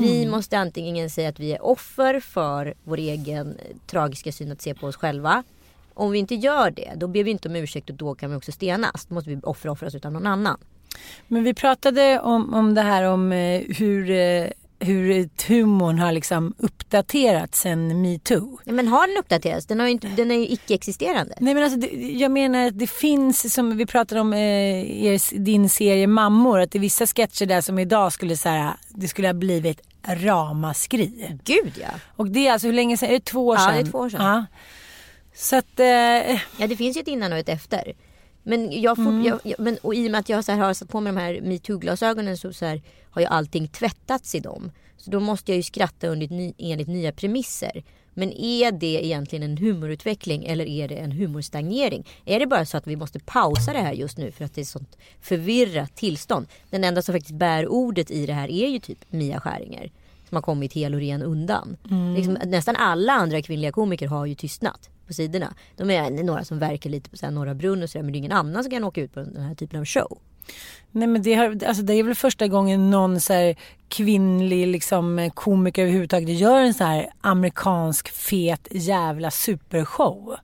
Vi 0.02 0.26
måste 0.26 0.58
antingen 0.58 1.10
säga 1.10 1.30
att 1.30 1.40
vi 1.40 1.54
är 1.54 1.66
offer 1.66 2.20
för 2.20 2.74
vår 2.84 2.98
egen 2.98 3.48
eh, 3.48 3.76
tragiska 3.88 4.32
syn 4.32 4.52
att 4.52 4.62
se 4.62 4.74
på 4.74 4.88
oss 4.88 4.96
själva. 4.96 5.44
Om 5.94 6.12
vi 6.12 6.20
inte 6.20 6.36
gör 6.36 6.72
det, 6.72 6.94
då 6.96 7.08
ber 7.08 7.24
vi 7.24 7.32
inte 7.32 7.48
om 7.48 7.56
ursäkt 7.56 7.90
och 7.90 7.96
då 7.96 8.16
kan 8.16 8.30
vi 8.30 8.36
också 8.36 8.52
stenas. 8.52 9.06
Då 9.06 9.14
måste 9.14 9.30
vi 9.30 9.40
offra 9.44 9.72
offra 9.72 9.88
oss 9.88 9.96
utan 9.96 10.14
någon 10.14 10.28
annan. 10.28 10.58
Men 11.28 11.44
vi 11.44 11.54
pratade 11.54 12.20
om, 12.20 12.54
om 12.54 12.74
det 12.74 12.82
här 12.82 13.04
om 13.04 13.32
eh, 13.32 13.62
hur, 13.78 14.10
eh, 14.10 14.48
hur 14.80 15.30
humorn 15.48 16.00
har 16.00 16.12
liksom 16.12 16.54
uppdaterats 16.58 17.60
sen 17.60 18.02
metoo. 18.02 18.60
Ja, 18.64 18.72
men 18.74 18.88
har 18.88 19.08
den 19.08 19.18
uppdaterats? 19.18 19.66
Den, 19.66 19.80
har 19.80 19.88
inte, 19.88 20.08
den 20.08 20.32
är 20.32 20.36
ju 20.36 20.48
icke-existerande. 20.48 21.34
Nej 21.40 21.54
men 21.54 21.64
alltså 21.64 21.80
det, 21.80 21.88
jag 22.12 22.32
menar 22.32 22.68
att 22.68 22.80
det 22.80 22.88
finns 22.90 23.54
som 23.54 23.78
vi 23.78 23.86
pratade 23.86 24.22
om 24.22 24.34
eh, 24.34 24.40
er, 25.06 25.40
din 25.40 25.70
serie 25.70 26.08
Mammor 26.08 26.60
att 26.60 26.72
det 26.72 26.78
är 26.78 26.80
vissa 26.80 27.08
sketcher 27.08 27.46
där 27.46 27.62
som 27.62 27.80
idag 27.80 28.14
skulle 28.14 28.38
så 28.38 28.50
här, 28.50 28.74
det 28.90 29.08
skulle 29.08 29.28
ha 29.28 29.34
blivit 29.34 29.82
ramaskri. 30.08 31.38
Gud 31.44 31.74
ja. 31.82 31.88
Och 32.16 32.28
det 32.30 32.48
är 32.48 32.54
alltså 32.54 32.68
hur 32.68 32.74
länge 32.74 32.98
sedan? 32.98 33.10
Är 33.10 33.14
det 33.14 33.26
två 33.26 33.48
år 33.48 33.56
Ja, 33.56 33.62
sedan? 33.66 33.74
det 33.74 33.80
är 33.80 33.92
två 33.92 33.98
år 34.00 34.10
sedan. 34.10 34.22
Ja. 34.26 34.46
Så 35.36 35.56
att, 35.56 35.80
eh, 35.80 35.86
Ja 36.58 36.68
det 36.68 36.76
finns 36.78 36.98
ju 36.98 37.02
ett 37.02 37.08
innan 37.08 37.32
och 37.34 37.38
ett 37.40 37.50
efter. 37.50 37.94
Men, 38.50 38.82
jag 38.82 38.98
får, 38.98 39.26
jag, 39.26 39.40
jag, 39.44 39.60
men 39.60 39.78
och 39.78 39.96
i 39.96 40.08
och 40.08 40.12
med 40.12 40.20
att 40.20 40.30
jag 40.30 40.46
så 40.46 40.52
här 40.52 40.60
har 40.60 40.74
satt 40.74 40.90
på 40.90 41.00
mig 41.00 41.14
de 41.14 41.20
här 41.20 41.42
metoo-glasögonen 41.42 42.38
så, 42.38 42.54
så 42.54 42.66
här, 42.66 42.82
har 43.10 43.22
ju 43.22 43.28
allting 43.28 43.68
tvättats 43.68 44.36
i 44.36 44.40
dem. 44.40 44.72
Så 44.98 45.12
då 45.12 45.20
måste 45.20 45.52
jag 45.52 45.58
ju 45.58 45.64
skratta 45.64 46.08
enligt, 46.08 46.56
enligt 46.58 46.88
nya 46.88 47.12
premisser. 47.12 47.84
Men 48.14 48.32
är 48.32 48.72
det 48.72 49.06
egentligen 49.06 49.44
en 49.44 49.58
humorutveckling 49.58 50.46
eller 50.46 50.66
är 50.66 50.88
det 50.88 50.96
en 50.96 51.12
humorstagnering? 51.12 52.08
Är 52.26 52.40
det 52.40 52.48
bara 52.48 52.66
så 52.66 52.78
att 52.78 52.88
vi 52.88 52.96
måste 52.96 53.20
pausa 53.20 53.74
det 53.74 53.80
här 53.80 53.94
just 53.94 54.18
nu 54.18 54.32
för 54.32 54.46
att 54.46 54.56
det 54.56 54.62
är 54.62 54.66
sånt 54.66 54.98
förvirrat 55.22 55.96
tillstånd? 55.96 56.48
Den 56.70 56.84
enda 56.84 57.02
som 57.02 57.14
faktiskt 57.16 57.36
bär 57.36 57.68
ordet 57.68 58.12
i 58.12 58.26
det 58.26 58.34
här 58.34 58.52
är 58.52 58.68
ju 58.68 58.80
typ 58.80 59.00
Mia 59.10 59.40
Skäringer. 59.40 59.92
Som 60.30 60.36
har 60.36 60.42
kommit 60.42 60.74
hel 60.74 60.94
och 60.94 61.00
ren 61.00 61.22
undan. 61.22 61.78
Liksom, 62.16 62.38
nästan 62.46 62.76
alla 62.76 63.14
andra 63.14 63.42
kvinnliga 63.42 63.72
komiker 63.72 64.08
har 64.08 64.26
ju 64.26 64.36
tystnat 64.36 64.90
på 65.08 65.14
sidorna. 65.14 65.54
De 65.78 65.92
är 65.92 66.24
några 66.24 66.44
som 66.44 66.60
verkar 66.60 66.90
lite 66.90 67.10
på 67.10 67.18
så 67.18 67.26
här 67.26 67.34
Norra 67.34 67.56
Brunn 67.56 67.84
och 67.84 67.90
sådär 67.90 68.04
men 68.04 68.12
det 68.12 68.18
är 68.18 68.20
ingen 68.20 68.32
annan 68.32 68.64
som 68.64 68.72
kan 68.72 68.84
åka 68.84 69.02
ut 69.02 69.14
på 69.14 69.20
den 69.20 69.44
här 69.44 69.56
typen 69.56 69.80
av 69.80 69.86
show. 69.86 70.18
Nej 70.92 71.08
men 71.08 71.22
det, 71.22 71.34
har, 71.34 71.66
alltså 71.66 71.84
det 71.84 71.94
är 71.94 72.04
väl 72.04 72.16
första 72.16 72.48
gången 72.48 72.92
någon 72.92 73.20
så 73.20 73.56
kvinnlig 73.88 74.68
liksom, 74.68 75.30
komiker 75.34 75.82
överhuvudtaget 75.82 76.40
gör 76.40 76.60
en 76.60 76.74
sån 76.74 76.88
här 76.88 77.10
amerikansk 77.22 78.10
fet 78.10 78.68
jävla 78.72 79.32
supershow. 79.32 80.36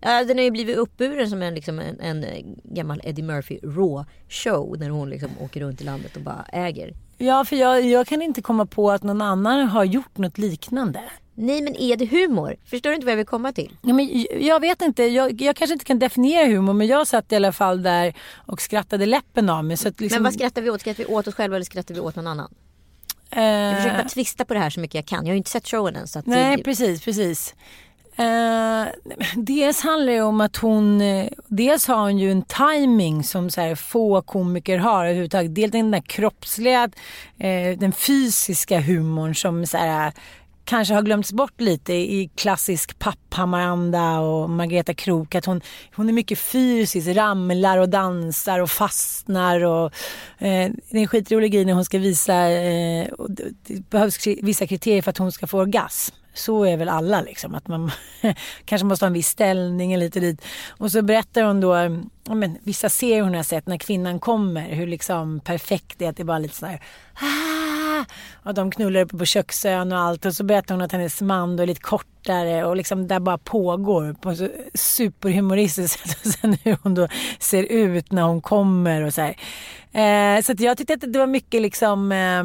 Ja, 0.00 0.24
den 0.24 0.36
har 0.36 0.44
ju 0.44 0.50
blivit 0.50 0.76
uppburen 0.76 1.30
som 1.30 1.42
en, 1.42 1.54
liksom 1.54 1.78
en, 1.78 2.00
en 2.00 2.24
gammal 2.62 3.00
Eddie 3.04 3.22
Murphy 3.22 3.58
raw 3.62 4.04
show 4.28 4.76
när 4.78 4.90
hon 4.90 5.10
liksom 5.10 5.30
åker 5.40 5.60
runt 5.60 5.80
i 5.80 5.84
landet 5.84 6.16
och 6.16 6.22
bara 6.22 6.44
äger. 6.52 6.94
Ja 7.24 7.44
för 7.44 7.56
jag, 7.56 7.86
jag 7.86 8.06
kan 8.06 8.22
inte 8.22 8.42
komma 8.42 8.66
på 8.66 8.90
att 8.90 9.02
någon 9.02 9.22
annan 9.22 9.68
har 9.68 9.84
gjort 9.84 10.18
något 10.18 10.38
liknande. 10.38 11.00
Nej 11.34 11.62
men 11.62 11.76
är 11.76 11.96
det 11.96 12.06
humor? 12.06 12.56
Förstår 12.64 12.90
du 12.90 12.94
inte 12.96 13.06
vad 13.06 13.12
jag 13.12 13.16
vill 13.16 13.26
komma 13.26 13.52
till? 13.52 13.76
Ja, 13.82 13.94
men 13.94 14.26
jag 14.40 14.60
vet 14.60 14.82
inte, 14.82 15.02
jag, 15.04 15.40
jag 15.42 15.56
kanske 15.56 15.72
inte 15.72 15.84
kan 15.84 15.98
definiera 15.98 16.46
humor 16.46 16.72
men 16.72 16.86
jag 16.86 17.06
satt 17.06 17.32
i 17.32 17.36
alla 17.36 17.52
fall 17.52 17.82
där 17.82 18.14
och 18.46 18.60
skrattade 18.60 19.06
läppen 19.06 19.50
av 19.50 19.64
mig. 19.64 19.76
Så 19.76 19.88
att 19.88 20.00
liksom, 20.00 20.16
Men 20.16 20.24
vad 20.24 20.34
skrattar 20.34 20.62
vi 20.62 20.70
åt? 20.70 20.80
Skrattar 20.80 21.04
vi 21.04 21.14
åt 21.14 21.28
oss 21.28 21.34
själva 21.34 21.56
eller 21.56 21.64
skrattar 21.64 21.94
vi 21.94 22.00
åt 22.00 22.16
någon 22.16 22.26
annan? 22.26 22.54
eh, 23.30 23.42
Jag 23.42 23.76
försöker 23.76 23.96
bara 23.96 24.08
twista 24.08 24.44
på 24.44 24.54
det 24.54 24.60
här 24.60 24.70
så 24.70 24.80
mycket 24.80 24.94
jag 24.94 25.06
kan. 25.06 25.18
Jag 25.18 25.30
har 25.30 25.34
ju 25.34 25.38
inte 25.38 25.50
sett 25.50 25.68
showen 25.68 25.96
än. 25.96 26.08
Så 26.08 26.18
att 26.18 26.26
Nej 26.26 26.56
det, 26.56 26.62
precis, 26.62 27.04
precis. 27.04 27.54
Eh, 28.16 28.86
dels 29.36 29.80
handlar 29.80 30.12
det 30.12 30.22
om 30.22 30.40
att 30.40 30.56
hon, 30.56 31.00
eh, 31.00 31.28
dels 31.48 31.86
har 31.86 31.96
hon 31.96 32.18
ju 32.18 32.30
en 32.30 32.42
timing 32.42 33.24
som 33.24 33.50
så 33.50 33.60
här 33.60 33.74
få 33.74 34.22
komiker 34.22 34.78
har 34.78 35.04
överhuvudtaget. 35.04 35.54
Dels 35.54 35.72
den 35.72 35.90
där 35.90 36.00
kroppsliga, 36.00 36.90
eh, 37.38 37.78
den 37.78 37.92
fysiska 37.92 38.80
humorn 38.80 39.34
som 39.34 39.66
så 39.66 39.76
här, 39.76 40.06
eh, 40.06 40.12
kanske 40.64 40.94
har 40.94 41.02
glömts 41.02 41.32
bort 41.32 41.60
lite 41.60 41.92
i 41.92 42.30
klassisk 42.34 42.98
Papphammaranda 42.98 44.20
och 44.20 44.50
Margareta 44.50 44.94
Krook. 44.94 45.34
Att 45.34 45.44
hon, 45.44 45.60
hon 45.94 46.08
är 46.08 46.12
mycket 46.12 46.38
fysisk, 46.38 47.08
ramlar 47.08 47.78
och 47.78 47.88
dansar 47.88 48.60
och 48.60 48.70
fastnar. 48.70 49.64
Och, 49.64 49.84
eh, 50.38 50.70
det 50.90 50.96
är 50.96 51.00
en 51.00 51.08
skitrolig 51.08 51.52
grej 51.52 51.64
när 51.64 51.72
hon 51.72 51.84
ska 51.84 51.98
visa, 51.98 52.50
eh, 52.50 53.08
det, 53.28 53.90
behövs 53.90 54.26
vissa 54.26 54.66
kriterier 54.66 55.02
för 55.02 55.10
att 55.10 55.18
hon 55.18 55.32
ska 55.32 55.46
få 55.46 55.58
orgasm. 55.58 56.16
Så 56.34 56.64
är 56.64 56.76
väl 56.76 56.88
alla 56.88 57.20
liksom, 57.20 57.54
att 57.54 57.68
man 57.68 57.90
kanske 58.64 58.86
måste 58.86 59.04
ha 59.04 59.06
en 59.06 59.12
viss 59.12 59.28
ställning 59.28 59.92
eller 59.92 60.04
lite 60.04 60.20
dit. 60.20 60.44
Och 60.68 60.92
så 60.92 61.02
berättar 61.02 61.42
hon 61.42 61.60
då, 61.60 61.74
ja, 62.28 62.34
men, 62.34 62.58
vissa 62.62 62.88
serier 62.88 63.22
hon 63.22 63.34
har 63.34 63.42
sett 63.42 63.66
när 63.66 63.78
kvinnan 63.78 64.20
kommer, 64.20 64.68
hur 64.68 64.86
liksom 64.86 65.40
perfekt 65.40 65.98
det 65.98 66.04
är 66.04 66.10
att 66.10 66.16
det 66.16 66.22
är 66.22 66.24
bara 66.24 66.38
lite 66.38 66.54
sådär 66.56 66.80
ah, 67.14 68.04
Och 68.42 68.54
de 68.54 68.70
knullar 68.70 69.00
uppe 69.00 69.18
på 69.18 69.24
köksön 69.24 69.92
och 69.92 69.98
allt. 69.98 70.26
Och 70.26 70.34
så 70.34 70.44
berättar 70.44 70.74
hon 70.74 70.82
att 70.82 70.92
hennes 70.92 71.20
man 71.20 71.56
då 71.56 71.62
är 71.62 71.66
lite 71.66 71.80
kortare 71.80 72.64
och 72.64 72.76
liksom 72.76 73.08
där 73.08 73.20
bara 73.20 73.38
pågår 73.38 74.12
på 74.12 74.34
så 74.34 74.48
superhumoristiskt 74.74 76.00
sätt. 76.08 76.26
Och 76.26 76.32
sen 76.32 76.58
hur 76.62 76.78
hon 76.82 76.94
då 76.94 77.08
ser 77.38 77.62
ut 77.62 78.12
när 78.12 78.22
hon 78.22 78.40
kommer 78.40 79.02
och 79.02 79.14
så 79.14 79.20
här. 79.20 79.36
Eh, 79.94 80.42
så 80.42 80.54
jag 80.58 80.76
tyckte 80.78 80.94
att 80.94 81.12
det 81.12 81.18
var 81.18 81.26
mycket 81.26 81.62
liksom 81.62 82.12
eh, 82.12 82.44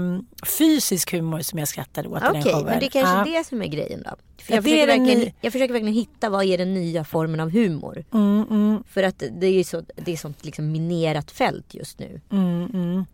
fysisk 0.58 1.12
humor 1.12 1.40
som 1.42 1.60
jag 1.60 1.68
skrattade 1.68 2.10
åt 2.10 2.18
i 2.22 2.26
den 2.26 2.30
Okej, 2.42 2.52
showen. 2.54 2.66
men 2.66 2.80
det 2.80 2.86
är 2.86 2.90
kanske 2.90 3.14
Ja. 3.32 3.36
är 3.36 3.38
det 3.40 3.44
som 3.48 3.62
är 3.62 3.68
grejen 3.68 4.04
då. 4.04 4.10
För 4.44 4.52
Ja, 4.54 4.56
jag, 4.56 4.64
försöker 4.64 4.88
verkligen, 4.88 5.20
ny- 5.20 5.34
jag 5.42 5.54
försöker 5.54 5.74
verkligen 5.74 5.96
hitta 5.96 6.30
vad 6.30 6.46
är 6.46 6.58
den 6.58 6.74
nya 6.74 7.04
formen 7.04 7.40
av 7.40 7.50
humor. 7.50 8.06
Mm, 8.14 8.46
mm, 8.50 8.84
För 8.90 9.04
att 9.04 9.24
det 9.32 9.48
är 9.48 9.52
ju 9.52 9.64
så, 9.64 9.84
det 9.96 10.12
är 10.14 10.18
sånt 10.18 10.46
liksom 10.46 10.72
minerat 10.72 11.32
fält 11.32 11.74
just 11.74 12.00
nu. 12.00 12.22
mm, 12.32 12.70
mm. 12.74 13.06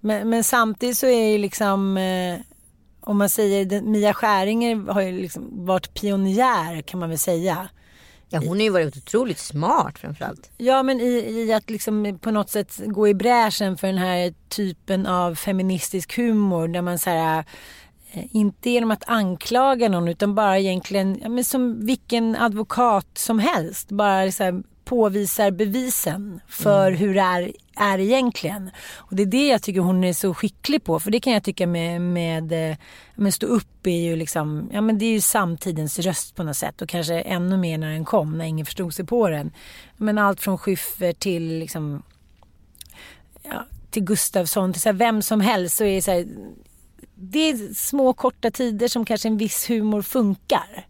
Men, 0.00 0.28
men 0.30 0.44
samtidigt 0.44 0.98
så 0.98 1.06
är 1.06 1.28
ju 1.32 1.38
liksom 1.38 1.96
eh, 1.96 2.38
om 3.00 3.18
man 3.18 3.28
säger 3.28 3.82
Mia 3.82 4.14
Skäringer 4.14 4.92
har 4.92 5.00
ju 5.00 5.12
liksom 5.20 5.66
varit 5.66 5.94
pionjär 5.94 6.82
kan 6.82 7.00
man 7.00 7.08
väl 7.08 7.18
säga. 7.18 7.68
Ja 8.32 8.38
hon 8.38 8.48
har 8.48 8.62
ju 8.62 8.70
varit 8.70 8.96
otroligt 8.96 9.38
smart 9.38 9.98
framförallt. 9.98 10.50
Ja 10.56 10.82
men 10.82 11.00
i, 11.00 11.44
i 11.46 11.52
att 11.52 11.70
liksom 11.70 12.18
på 12.20 12.30
något 12.30 12.50
sätt 12.50 12.80
gå 12.86 13.08
i 13.08 13.14
bräschen 13.14 13.76
för 13.76 13.86
den 13.86 13.98
här 13.98 14.34
typen 14.48 15.06
av 15.06 15.34
feministisk 15.34 16.16
humor 16.16 16.68
där 16.68 16.82
man 16.82 16.98
så 16.98 17.10
här 17.10 17.44
eh, 18.12 18.36
inte 18.36 18.70
genom 18.70 18.90
att 18.90 19.04
anklaga 19.06 19.88
någon 19.88 20.08
utan 20.08 20.34
bara 20.34 20.58
egentligen 20.58 21.18
ja, 21.22 21.28
men 21.28 21.44
som 21.44 21.86
vilken 21.86 22.36
advokat 22.36 23.18
som 23.18 23.38
helst 23.38 23.88
bara 23.90 24.32
så 24.32 24.44
här, 24.44 24.62
påvisar 24.90 25.50
bevisen 25.50 26.40
för 26.48 26.92
hur 26.92 27.14
det 27.14 27.20
är, 27.20 27.52
är 27.76 27.98
egentligen. 27.98 28.70
Och 28.96 29.16
det 29.16 29.22
är 29.22 29.26
det 29.26 29.48
jag 29.48 29.62
tycker 29.62 29.80
hon 29.80 30.04
är 30.04 30.12
så 30.12 30.34
skicklig 30.34 30.84
på 30.84 31.00
för 31.00 31.10
det 31.10 31.20
kan 31.20 31.32
jag 31.32 31.44
tycka 31.44 31.66
med, 31.66 32.00
med, 32.00 32.70
eh, 32.70 32.76
med 33.14 33.34
stå 33.34 33.46
upp 33.46 33.86
är 33.86 34.00
ju 34.00 34.16
liksom, 34.16 34.70
ja 34.72 34.80
men 34.80 34.98
det 34.98 35.04
är 35.04 35.12
ju 35.12 35.20
samtidens 35.20 35.98
röst 35.98 36.34
på 36.34 36.42
något 36.42 36.56
sätt 36.56 36.82
och 36.82 36.88
kanske 36.88 37.20
ännu 37.20 37.56
mer 37.56 37.78
när 37.78 37.92
den 37.92 38.04
kom 38.04 38.38
när 38.38 38.44
ingen 38.44 38.66
förstod 38.66 38.94
sig 38.94 39.06
på 39.06 39.28
den. 39.28 39.52
Men 39.96 40.18
allt 40.18 40.40
från 40.40 40.58
Schyffert 40.58 41.18
till 41.18 41.58
liksom 41.58 42.02
ja, 43.42 43.66
till 43.90 44.04
Gustafsson, 44.04 44.72
till 44.72 44.82
så 44.82 44.88
här, 44.88 44.94
vem 44.94 45.22
som 45.22 45.40
helst 45.40 45.76
så 45.76 45.84
är 45.84 45.94
det 45.94 46.02
så 46.02 46.10
här, 46.10 46.26
det 47.14 47.50
är 47.50 47.74
små 47.74 48.12
korta 48.12 48.50
tider 48.50 48.88
som 48.88 49.04
kanske 49.04 49.28
en 49.28 49.36
viss 49.36 49.70
humor 49.70 50.02
funkar. 50.02 50.86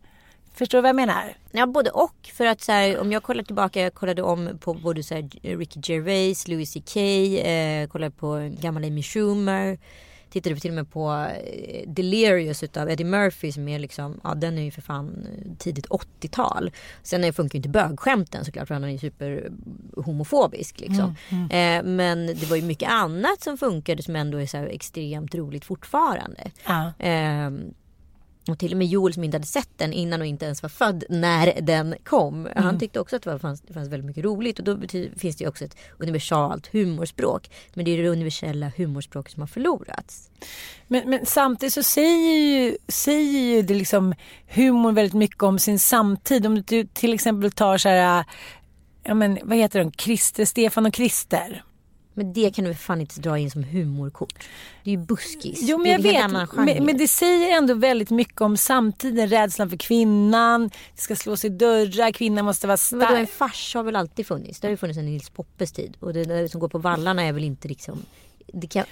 Förstår 0.60 0.78
du 0.78 0.82
vad 0.82 0.88
jag 0.88 0.96
menar? 0.96 1.36
Ja 1.50 1.66
både 1.66 1.90
och. 1.90 2.30
För 2.32 2.46
att 2.46 2.60
så 2.60 2.72
här, 2.72 2.98
om 2.98 3.12
jag 3.12 3.22
kollar 3.22 3.44
tillbaka, 3.44 3.80
jag 3.80 3.94
kollade 3.94 4.22
om 4.22 4.58
på 4.60 4.74
både 4.74 5.02
så 5.02 5.14
här, 5.14 5.28
Ricky 5.56 5.80
Gervais, 5.82 6.48
Louis 6.48 6.74
CK, 6.74 6.96
eh, 6.96 7.88
kollade 7.88 8.10
på 8.10 8.50
gamla 8.60 8.86
Amy 8.86 9.02
Schumer. 9.02 9.78
Tittade 10.30 10.56
till 10.56 10.70
och 10.70 10.74
med 10.74 10.90
på 10.90 11.26
eh, 11.44 11.88
Delirious 11.88 12.62
utav 12.62 12.90
Eddie 12.90 13.04
Murphy 13.04 13.52
som 13.52 13.68
är 13.68 13.78
liksom, 13.78 14.20
ja 14.24 14.34
den 14.34 14.58
är 14.58 14.62
ju 14.62 14.70
för 14.70 14.82
fan 14.82 15.26
eh, 15.26 15.56
tidigt 15.58 15.86
80-tal. 15.86 16.70
Sen 17.02 17.24
eh, 17.24 17.32
funkar 17.32 17.54
ju 17.54 17.58
inte 17.58 17.68
bögskämten 17.68 18.44
såklart 18.44 18.68
för 18.68 18.74
han 18.74 18.84
är 18.84 18.88
ju 18.88 18.98
super 18.98 19.50
homofobisk 19.96 20.80
liksom. 20.80 21.16
Eh, 21.30 21.82
men 21.82 22.26
det 22.26 22.50
var 22.50 22.56
ju 22.56 22.62
mycket 22.62 22.90
annat 22.90 23.40
som 23.42 23.58
funkade 23.58 24.02
som 24.02 24.16
ändå 24.16 24.38
är 24.38 24.46
så 24.46 24.56
extremt 24.56 25.34
roligt 25.34 25.64
fortfarande. 25.64 26.50
Ja. 26.66 26.92
Ehm, 26.98 27.74
och 28.48 28.58
till 28.58 28.72
och 28.72 28.78
med 28.78 28.86
Joel 28.86 29.14
som 29.14 29.24
inte 29.24 29.34
hade 29.34 29.46
sett 29.46 29.68
den 29.76 29.92
innan 29.92 30.20
och 30.20 30.26
inte 30.26 30.44
ens 30.44 30.62
var 30.62 30.68
född 30.68 31.04
när 31.08 31.60
den 31.60 31.94
kom. 32.04 32.48
Han 32.56 32.78
tyckte 32.78 33.00
också 33.00 33.16
att 33.16 33.22
det, 33.22 33.38
fanns, 33.38 33.60
det 33.60 33.72
fanns 33.72 33.88
väldigt 33.88 34.06
mycket 34.06 34.24
roligt. 34.24 34.58
Och 34.58 34.64
då 34.64 34.76
betyder, 34.76 35.18
finns 35.18 35.36
det 35.36 35.44
ju 35.44 35.48
också 35.48 35.64
ett 35.64 35.76
universalt 35.98 36.66
humorspråk. 36.66 37.50
Men 37.74 37.84
det 37.84 37.90
är 37.90 38.02
det 38.02 38.08
universella 38.08 38.72
humorspråket 38.76 39.32
som 39.32 39.40
har 39.40 39.46
förlorats. 39.46 40.30
Men, 40.88 41.10
men 41.10 41.26
samtidigt 41.26 41.72
så 41.72 41.82
säger 41.82 42.38
ju, 42.38 42.76
säger 42.88 43.40
ju 43.40 43.62
det 43.62 43.74
liksom 43.74 44.14
humor 44.48 44.92
väldigt 44.92 45.14
mycket 45.14 45.42
om 45.42 45.58
sin 45.58 45.78
samtid. 45.78 46.46
Om 46.46 46.62
du 46.62 46.84
till 46.84 47.14
exempel 47.14 47.50
tar 47.50 47.78
så 47.78 47.88
här, 47.88 48.24
ja 49.02 49.14
men 49.14 49.38
vad 49.42 49.58
heter 49.58 49.78
de, 49.78 49.92
Christer, 49.92 50.44
Stefan 50.44 50.86
och 50.86 50.94
Christer. 50.94 51.62
Men 52.20 52.32
det 52.32 52.54
kan 52.54 52.64
du 52.64 52.74
fan 52.74 53.00
inte 53.00 53.20
dra 53.20 53.38
in 53.38 53.50
som 53.50 53.64
humorkort. 53.64 54.34
Det 54.84 54.90
är 54.90 54.92
ju 54.92 55.04
buskis. 55.04 55.58
Jo 55.62 55.78
men 55.78 55.90
jag 55.90 55.98
vet, 55.98 56.30
men, 56.56 56.84
men 56.84 56.98
det 56.98 57.08
säger 57.08 57.56
ändå 57.56 57.74
väldigt 57.74 58.10
mycket 58.10 58.40
om 58.40 58.56
samtiden. 58.56 59.28
Rädslan 59.28 59.70
för 59.70 59.76
kvinnan, 59.76 60.70
det 60.94 61.00
ska 61.00 61.16
slås 61.16 61.44
i 61.44 61.48
dörrar, 61.48 62.12
kvinnan 62.12 62.44
måste 62.44 62.66
vara 62.66 62.78
Men 62.90 63.00
vadå, 63.00 63.14
en 63.14 63.26
stark. 63.26 63.38
fars 63.38 63.74
har 63.74 63.82
väl 63.82 63.96
alltid 63.96 64.26
funnits? 64.26 64.60
Det 64.60 64.66
har 64.66 64.70
ju 64.70 64.76
funnits 64.76 64.98
en 64.98 65.04
Nils 65.04 65.30
Poppes 65.30 65.72
tid. 65.72 65.96
Och 66.00 66.12
det 66.12 66.24
där 66.24 66.48
som 66.48 66.60
går 66.60 66.68
på 66.68 66.78
vallarna 66.78 67.22
är 67.22 67.32
väl 67.32 67.44
inte 67.44 67.68
liksom... 67.68 68.02
Det 68.52 68.66
kan... 68.66 68.84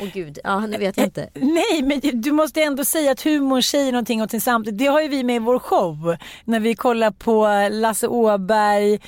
Åh 0.00 0.08
gud, 0.12 0.38
ja 0.44 0.66
nu 0.66 0.78
vet 0.78 0.96
jag 0.96 1.06
inte. 1.06 1.28
Nej, 1.34 1.82
men 1.82 2.20
du 2.20 2.32
måste 2.32 2.62
ändå 2.62 2.84
säga 2.84 3.12
att 3.12 3.22
humor 3.22 3.60
säger 3.60 3.92
någonting 3.92 4.22
åt 4.22 4.30
sin 4.30 4.40
samtid. 4.40 4.74
Det 4.74 4.86
har 4.86 5.00
ju 5.00 5.08
vi 5.08 5.24
med 5.24 5.36
i 5.36 5.38
vår 5.38 5.58
show. 5.58 6.16
När 6.44 6.60
vi 6.60 6.74
kollar 6.74 7.10
på 7.10 7.68
Lasse 7.72 8.08
Åberg, 8.08 9.00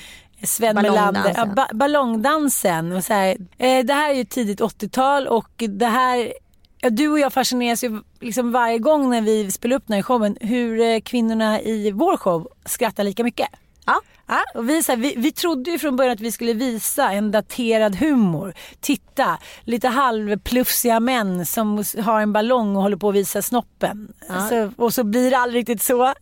Sven. 0.43 0.75
Melander, 0.77 1.35
ja, 1.37 1.47
ba- 1.47 1.75
ballongdansen. 1.75 2.93
Och 2.93 3.05
så 3.05 3.13
här, 3.15 3.37
eh, 3.59 3.85
det 3.85 3.93
här 3.95 4.11
är 4.11 4.15
ju 4.15 4.25
tidigt 4.25 4.61
80-tal 4.61 5.27
och 5.27 5.51
det 5.69 5.87
här 5.87 6.33
Ja, 6.85 6.91
du 6.91 7.09
och 7.09 7.19
jag 7.19 7.33
fascineras 7.33 7.85
ju 7.85 8.03
liksom 8.21 8.53
varje 8.53 8.79
gång 8.79 9.11
när 9.11 9.21
vi 9.21 9.51
spelar 9.51 9.77
upp 9.77 9.83
den 9.87 9.95
här 9.95 10.03
showen 10.03 10.37
hur 10.41 10.81
eh, 10.81 11.01
kvinnorna 11.01 11.61
i 11.61 11.91
vår 11.91 12.17
show 12.17 12.49
skrattar 12.65 13.05
lika 13.05 13.25
mycket. 13.25 13.49
Ja. 13.87 14.01
Ja, 14.33 14.61
och 14.61 14.69
vi, 14.69 14.83
så 14.83 14.93
här, 14.93 14.97
vi, 14.97 15.15
vi 15.17 15.33
trodde 15.33 15.71
ju 15.71 15.79
från 15.79 15.97
början 15.97 16.13
att 16.13 16.21
vi 16.21 16.33
skulle 16.33 16.53
visa 16.53 17.13
en 17.13 17.31
daterad 17.31 17.97
humor. 17.97 18.55
Titta, 18.81 19.39
lite 19.65 19.89
halvplufsiga 19.89 21.01
män 21.01 21.47
som 21.47 21.85
har 21.99 22.21
en 22.21 22.33
ballong 22.33 22.77
och 22.77 22.83
håller 22.83 22.97
på 22.97 23.09
att 23.09 23.15
visa 23.15 23.43
snoppen. 23.43 24.13
Alltså, 24.29 24.73
och 24.77 24.95
så 24.95 25.05
blir 25.05 25.31
det 25.31 25.39
aldrig 25.39 25.61
riktigt 25.61 25.83
så. 25.83 26.03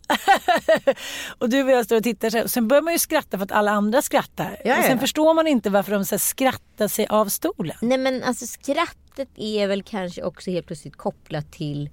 och 1.39 1.49
du 1.49 1.63
och 1.63 1.71
jag 1.71 1.85
står 1.85 1.97
och 1.97 2.03
tittar 2.03 2.31
så 2.31 2.39
här. 2.39 2.47
Sen 2.47 2.69
börjar 2.69 2.83
man 2.83 2.93
ju 2.93 2.99
skratta 2.99 3.39
för 3.39 3.45
att 3.45 3.53
alla 3.53 3.71
andra 3.71 4.03
skrattar. 4.03 4.57
Ja, 4.65 4.79
och 4.79 4.85
sen 4.85 4.93
ja. 4.93 4.99
förstår 4.99 5.35
man 5.35 5.47
inte 5.47 5.71
varför 5.71 5.93
de 5.93 6.05
så 6.05 6.15
här, 6.15 6.19
skrattar 6.19 6.89
sig 6.89 7.07
av 7.07 7.27
stolen. 7.27 7.77
Nej 7.81 7.99
men 7.99 8.23
alltså 8.23 8.47
skrattet 8.47 9.29
är 9.37 9.67
väl 9.67 9.83
kanske 9.83 10.23
också 10.23 10.51
helt 10.51 10.67
plötsligt 10.67 10.97
kopplat 10.97 11.53
till 11.53 11.91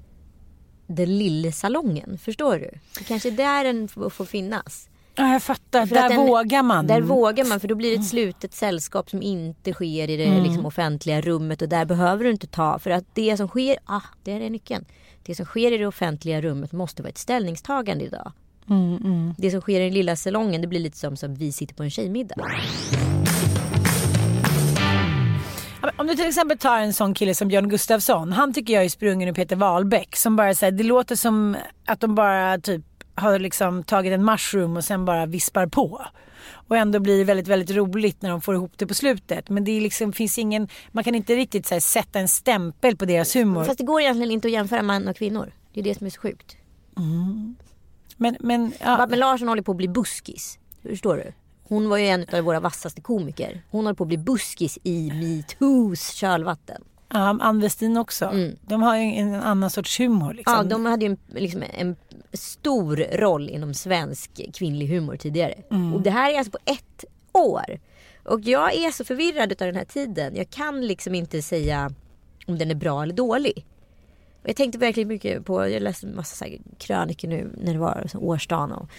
den 0.87 1.17
lilla 1.17 1.51
salongen. 1.51 2.17
Förstår 2.17 2.55
du? 2.55 2.71
Det 2.97 3.03
kanske 3.03 3.29
är 3.29 3.31
där 3.31 3.63
den 3.63 3.87
får 3.87 4.25
finnas. 4.25 4.89
Ja, 5.17 5.33
jag 5.33 5.43
fattar. 5.43 5.85
För 5.85 5.95
Där 5.95 6.09
den- 6.09 6.17
vågar 6.17 6.63
man. 6.63 6.87
Där 6.87 7.01
vågar 7.01 7.45
man 7.45 7.59
för 7.59 7.67
då 7.67 7.75
blir 7.75 7.89
det 7.89 7.95
ett 7.95 8.07
slutet 8.07 8.53
sällskap 8.53 9.09
som 9.09 9.21
inte 9.21 9.73
sker 9.73 10.09
i 10.09 10.17
det 10.17 10.25
Mm. 10.25 10.43
liksom, 10.43 10.65
offentliga 10.65 11.21
rummet 11.21 11.61
och 11.61 11.69
där 11.69 11.85
behöver 11.85 12.23
du 12.23 12.31
inte 12.31 12.47
ta 12.47 12.79
för 12.79 12.89
att 12.89 13.03
det 13.13 13.37
som 13.37 13.47
sker, 13.47 13.77
ah, 13.85 14.01
det 14.23 14.31
är 14.31 14.49
nyckeln. 14.49 14.85
Det 15.23 15.35
som 15.35 15.45
sker 15.45 15.71
i 15.71 15.77
det 15.77 15.85
offentliga 15.87 16.41
rummet 16.41 16.71
måste 16.71 17.01
vara 17.01 17.09
ett 17.09 17.17
ställningstagande 17.17 18.05
idag. 18.05 18.31
Mm, 18.69 19.33
Det 19.37 19.51
som 19.51 19.61
sker 19.61 19.79
i 19.81 19.83
den 19.83 19.93
lilla 19.93 20.15
salongen 20.15 20.61
det 20.61 20.67
blir 20.67 20.79
lite 20.79 20.97
som 20.97 21.17
som 21.17 21.35
vi 21.35 21.51
sitter 21.51 21.75
på 21.75 21.83
en 21.83 21.89
tjejmiddag. 21.89 22.35
Om 25.97 26.07
du 26.07 26.15
till 26.15 26.27
exempel 26.27 26.57
tar 26.57 26.77
en 26.79 26.93
sån 26.93 27.13
kille 27.13 27.35
som 27.35 27.47
Björn 27.47 27.69
Gustafsson. 27.69 28.31
Han 28.33 28.53
tycker 28.53 28.73
jag 28.73 28.85
är 28.85 28.89
sprungen 28.89 29.29
ur 29.29 29.33
Peter 29.33 29.55
Wahlbeck. 29.55 30.15
Som 30.15 30.35
bara 30.35 30.55
säger, 30.55 30.71
det 30.71 30.83
låter 30.83 31.15
som 31.15 31.57
att 31.85 31.99
de 31.99 32.15
bara 32.15 32.57
typ 32.57 32.81
har 33.17 33.39
liksom 33.39 33.83
tagit 33.83 34.13
en 34.13 34.25
mushroom 34.25 34.77
och 34.77 34.83
sen 34.83 35.05
bara 35.05 35.25
vispar 35.25 35.67
på. 35.67 36.05
Och 36.49 36.77
ändå 36.77 36.99
blir 36.99 37.17
det 37.17 37.23
väldigt, 37.23 37.47
väldigt 37.47 37.77
roligt 37.77 38.21
när 38.21 38.29
de 38.29 38.41
får 38.41 38.55
ihop 38.55 38.71
det 38.75 38.87
på 38.87 38.93
slutet. 38.93 39.49
Men 39.49 39.63
det 39.63 39.79
liksom, 39.79 40.13
finns 40.13 40.37
ingen, 40.37 40.67
man 40.91 41.03
kan 41.03 41.15
inte 41.15 41.35
riktigt 41.35 41.71
här, 41.71 41.79
sätta 41.79 42.19
en 42.19 42.27
stämpel 42.27 42.97
på 42.97 43.05
deras 43.05 43.35
humor. 43.35 43.63
Fast 43.63 43.77
det 43.77 43.83
går 43.85 44.01
egentligen 44.01 44.31
inte 44.31 44.47
att 44.47 44.51
jämföra 44.51 44.81
män 44.81 45.07
och 45.07 45.15
kvinnor. 45.15 45.51
Det 45.73 45.79
är 45.79 45.83
det 45.83 45.95
som 45.95 46.05
är 46.05 46.09
så 46.11 46.21
sjukt. 46.21 46.57
Men, 48.17 48.37
men 48.39 48.73
ja, 48.79 48.97
Babben 48.97 49.19
Larsson 49.19 49.47
håller 49.47 49.61
på 49.61 49.71
att 49.71 49.77
bli 49.77 49.87
buskis. 49.87 50.59
Förstår 50.83 51.15
du? 51.15 51.33
Hon 51.63 51.89
var 51.89 51.97
ju 51.97 52.07
en 52.07 52.25
av 52.33 52.39
våra 52.39 52.59
vassaste 52.59 53.01
komiker. 53.01 53.61
Hon 53.71 53.85
håller 53.85 53.95
på 53.95 54.03
att 54.03 54.07
bli 54.07 54.17
buskis 54.17 54.79
i 54.83 55.11
metoos 55.11 56.11
kölvatten. 56.11 56.83
ja, 57.13 57.37
Ann 57.41 57.59
Westin 57.59 57.97
också. 57.97 58.31
De 58.61 58.81
har 58.81 58.97
ju 58.97 59.03
en 59.03 59.35
annan 59.35 59.69
sorts 59.69 59.99
humor. 59.99 60.33
Liksom. 60.33 60.55
Ja, 60.55 60.63
de 60.63 60.85
hade 60.85 61.05
ju 61.05 61.11
en, 61.11 61.17
liksom 61.27 61.63
en 61.73 61.95
stor 62.37 62.95
roll 63.11 63.49
inom 63.49 63.73
svensk 63.73 64.41
kvinnlig 64.53 64.87
humor 64.87 65.15
tidigare. 65.15 65.53
Och 65.95 66.01
det 66.01 66.09
här 66.09 66.33
är 66.33 66.37
alltså 66.37 66.51
på 66.51 66.59
ett 66.65 67.05
år. 67.33 67.79
Och 68.25 68.41
jag 68.41 68.75
är 68.75 68.91
så 68.91 69.05
förvirrad 69.05 69.51
av 69.51 69.57
den 69.57 69.75
här 69.75 69.85
tiden. 69.85 70.35
Jag 70.35 70.49
kan 70.49 70.87
liksom 70.87 71.15
inte 71.15 71.41
säga 71.41 71.91
om 72.47 72.57
den 72.57 72.71
är 72.71 72.75
bra 72.75 73.03
eller 73.03 73.13
dålig. 73.13 73.65
Och 74.41 74.49
jag 74.49 74.55
tänkte 74.55 74.79
verkligen 74.79 75.07
mycket 75.07 75.45
på, 75.45 75.69
jag 75.69 75.81
läste 75.81 76.07
en 76.07 76.15
massa 76.15 76.45
krönikor 76.77 77.27
nu 77.27 77.49
när 77.57 77.73
det 77.73 77.79
var 77.79 78.07
årsdagen 78.15 78.71
och, 78.71 78.89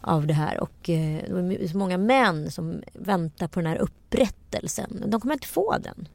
av 0.00 0.26
det 0.26 0.34
här. 0.34 0.60
Och 0.60 0.90
eh, 0.90 1.22
det 1.26 1.32
var 1.32 1.68
så 1.68 1.78
många 1.78 1.98
män 1.98 2.50
som 2.50 2.82
väntar 2.92 3.48
på 3.48 3.60
den 3.60 3.66
här 3.66 3.78
upprättelsen. 3.78 5.04
De 5.06 5.20
kommer 5.20 5.34
inte 5.34 5.48
få 5.48 5.76
den. 5.78 6.08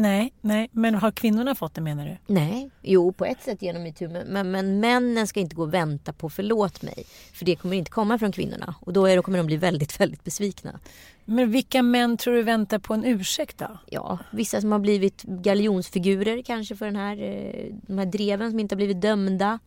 Nej, 0.00 0.32
nej, 0.40 0.68
men 0.72 0.94
har 0.94 1.10
kvinnorna 1.10 1.54
fått 1.54 1.74
det 1.74 1.80
menar 1.80 2.04
du? 2.06 2.34
Nej, 2.34 2.70
jo 2.82 3.12
på 3.12 3.24
ett 3.24 3.42
sätt 3.42 3.62
genom 3.62 3.82
metoo. 3.82 4.08
Men, 4.26 4.50
men, 4.50 4.80
männen 4.80 5.26
ska 5.26 5.40
inte 5.40 5.56
gå 5.56 5.62
och 5.62 5.74
vänta 5.74 6.12
på 6.12 6.30
förlåt 6.30 6.82
mig. 6.82 7.04
För 7.32 7.44
det 7.44 7.56
kommer 7.56 7.76
inte 7.76 7.90
komma 7.90 8.18
från 8.18 8.32
kvinnorna. 8.32 8.74
Och 8.80 8.92
då, 8.92 9.06
är, 9.06 9.16
då 9.16 9.22
kommer 9.22 9.38
de 9.38 9.46
bli 9.46 9.56
väldigt, 9.56 10.00
väldigt 10.00 10.24
besvikna. 10.24 10.80
Men 11.24 11.50
vilka 11.50 11.82
män 11.82 12.16
tror 12.16 12.34
du 12.34 12.42
väntar 12.42 12.78
på 12.78 12.94
en 12.94 13.04
ursäkt 13.04 13.58
då? 13.58 13.78
Ja, 13.86 14.18
vissa 14.32 14.60
som 14.60 14.72
har 14.72 14.78
blivit 14.78 15.22
galjonsfigurer 15.22 16.42
kanske 16.42 16.76
för 16.76 16.86
den 16.86 16.96
här, 16.96 17.22
eh, 17.22 17.74
de 17.86 17.98
här 17.98 18.06
dreven 18.06 18.50
som 18.50 18.60
inte 18.60 18.74
har 18.74 18.76
blivit 18.76 19.00
dömda. 19.00 19.58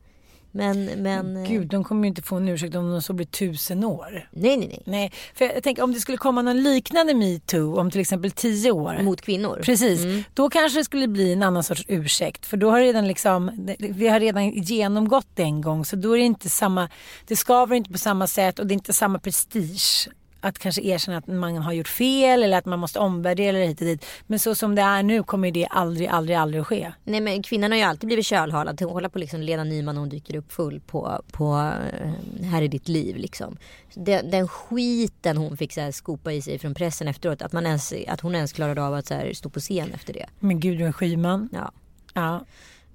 Men, 0.55 0.85
men... 0.85 1.37
eh, 1.37 1.49
Gud, 1.49 1.67
de 1.67 1.83
kommer 1.83 2.03
ju 2.03 2.07
inte 2.07 2.21
få 2.21 2.35
en 2.35 2.49
ursäkt 2.49 2.75
om 2.75 2.91
de 2.91 3.01
så 3.01 3.13
blir 3.13 3.25
tusen 3.25 3.83
år. 3.83 4.29
Nej, 4.31 4.57
nej, 4.57 4.67
nej. 4.67 4.83
Nej, 4.85 5.11
för 5.35 5.45
jag 5.45 5.63
tänker 5.63 5.83
om 5.83 5.93
det 5.93 5.99
skulle 5.99 6.17
komma 6.17 6.41
någon 6.41 6.63
liknande 6.63 7.13
metoo 7.13 7.79
om 7.79 7.91
till 7.91 8.01
exempel 8.01 8.31
tio 8.31 8.71
år. 8.71 8.99
Mot 9.01 9.21
kvinnor. 9.21 9.61
Precis, 9.63 10.25
då 10.33 10.49
kanske 10.49 10.79
det 10.79 10.83
skulle 10.83 11.07
bli 11.07 11.33
en 11.33 11.43
annan 11.43 11.63
sorts 11.63 11.85
ursäkt. 11.87 12.45
För 12.45 12.57
då 12.57 12.69
har 12.69 12.79
redan 12.79 13.07
liksom, 13.07 13.67
vi 13.79 14.07
har 14.07 14.19
redan 14.19 14.49
genomgått 14.49 15.27
det 15.33 15.43
en 15.43 15.61
gång 15.61 15.85
så 15.85 15.95
då 15.95 16.13
är 16.13 16.17
det 16.17 16.25
inte 16.25 16.49
samma, 16.49 16.89
det 17.27 17.35
skaver 17.35 17.75
inte 17.75 17.91
på 17.91 17.97
samma 17.97 18.27
sätt 18.27 18.59
och 18.59 18.67
det 18.67 18.71
är 18.71 18.75
inte 18.75 18.93
samma 18.93 19.19
prestige 19.19 20.09
att 20.43 20.59
kanske 20.59 20.81
erkänna 20.81 21.17
att 21.17 21.27
man 21.27 21.57
har 21.57 21.73
gjort 21.73 21.87
fel 21.87 22.43
eller 22.43 22.57
att 22.57 22.65
man 22.65 22.79
måste 22.79 22.99
omvärdera 22.99 23.57
det 23.57 23.65
hit 23.65 23.81
och 23.81 23.87
dit. 23.87 24.05
Men 24.27 24.39
så 24.39 24.55
som 24.55 24.75
det 24.75 24.81
är 24.81 25.03
nu 25.03 25.23
kommer 25.23 25.51
det 25.51 25.67
aldrig, 25.69 26.07
aldrig, 26.07 26.37
aldrig 26.37 26.61
att 26.61 26.67
ske. 26.67 26.93
Nej 27.03 27.21
men 27.21 27.43
kvinnan 27.43 27.71
har 27.71 27.77
ju 27.77 27.83
alltid 27.83 28.07
blivit 28.07 28.25
kölhalad. 28.25 28.81
Hon 28.81 28.89
håller 28.89 29.09
på 29.09 29.19
liksom 29.19 29.41
Lena 29.41 29.63
Nyman 29.63 29.95
när 29.95 29.99
hon 29.99 30.09
dyker 30.09 30.35
upp 30.35 30.51
full 30.51 30.79
på, 30.79 31.21
på 31.31 31.73
eh, 31.93 32.43
Här 32.45 32.61
är 32.61 32.67
ditt 32.67 32.87
liv 32.87 33.15
liksom. 33.17 33.57
Den, 33.93 34.31
den 34.31 34.47
skiten 34.47 35.37
hon 35.37 35.57
fick 35.57 35.73
så 35.73 35.81
här 35.81 35.91
skopa 35.91 36.33
i 36.33 36.41
sig 36.41 36.59
från 36.59 36.73
pressen 36.73 37.07
efteråt. 37.07 37.41
Att, 37.41 37.51
man 37.53 37.65
ens, 37.65 37.93
att 38.07 38.21
hon 38.21 38.35
ens 38.35 38.53
klarade 38.53 38.83
av 38.83 38.93
att 38.93 39.07
så 39.07 39.13
här 39.13 39.33
stå 39.33 39.49
på 39.49 39.59
scen 39.59 39.91
efter 39.93 40.13
det. 40.13 40.25
Men 40.39 40.59
Gudrun 40.59 40.93
Schyman, 40.93 41.49
Ja. 41.51 41.71
ja. 42.13 42.45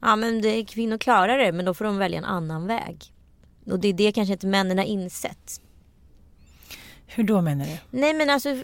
Ja 0.01 0.17
men 0.17 0.43
det, 0.43 0.65
kvinnor 0.65 0.99
klarar 0.99 1.39
det 1.39 1.53
men 1.53 1.65
då 1.65 1.75
får 1.75 1.85
de 1.85 1.99
välja 1.99 2.19
en 2.19 2.25
annan 2.25 2.67
väg. 2.67 3.05
Och 3.67 3.79
det 3.81 3.89
är 3.89 3.93
det 3.93 4.13
kanske 4.13 4.33
inte 4.33 4.47
männen 4.47 4.79
har 4.79 4.85
insett. 4.85 5.61
Hur 7.09 7.25
då 7.25 7.41
menar 7.41 7.65
du? 7.65 7.99
Nej 7.99 8.15
men 8.15 8.31
alltså, 8.31 8.57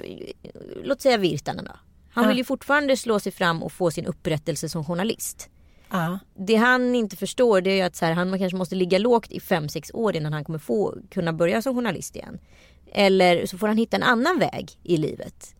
låt 0.84 1.00
säga 1.00 1.16
Virtanen 1.16 1.64
då. 1.64 1.72
Han 2.10 2.24
Ja. 2.24 2.28
vill 2.28 2.38
ju 2.38 2.44
fortfarande 2.44 2.96
slå 2.96 3.20
sig 3.20 3.32
fram 3.32 3.62
och 3.62 3.72
få 3.72 3.90
sin 3.90 4.06
upprättelse 4.06 4.68
som 4.68 4.84
journalist. 4.84 5.50
Ja. 5.90 6.18
Det 6.36 6.54
han 6.54 6.94
inte 6.94 7.16
förstår 7.16 7.60
det 7.60 7.70
är 7.70 7.74
ju 7.76 7.80
att 7.82 7.96
så 7.96 8.04
här, 8.04 8.12
han 8.12 8.38
kanske 8.38 8.56
måste 8.56 8.74
ligga 8.74 8.98
lågt 8.98 9.32
i 9.32 9.38
5-6 9.38 9.90
år 9.94 10.16
innan 10.16 10.32
han 10.32 10.44
kommer 10.44 10.58
få 10.58 10.94
kunna 11.10 11.32
börja 11.32 11.62
som 11.62 11.74
journalist 11.74 12.16
igen. 12.16 12.38
Eller 12.92 13.46
så 13.46 13.58
får 13.58 13.66
han 13.68 13.76
hitta 13.76 13.96
en 13.96 14.02
annan 14.02 14.38
väg 14.38 14.70
i 14.82 14.96
livet. 14.96 15.54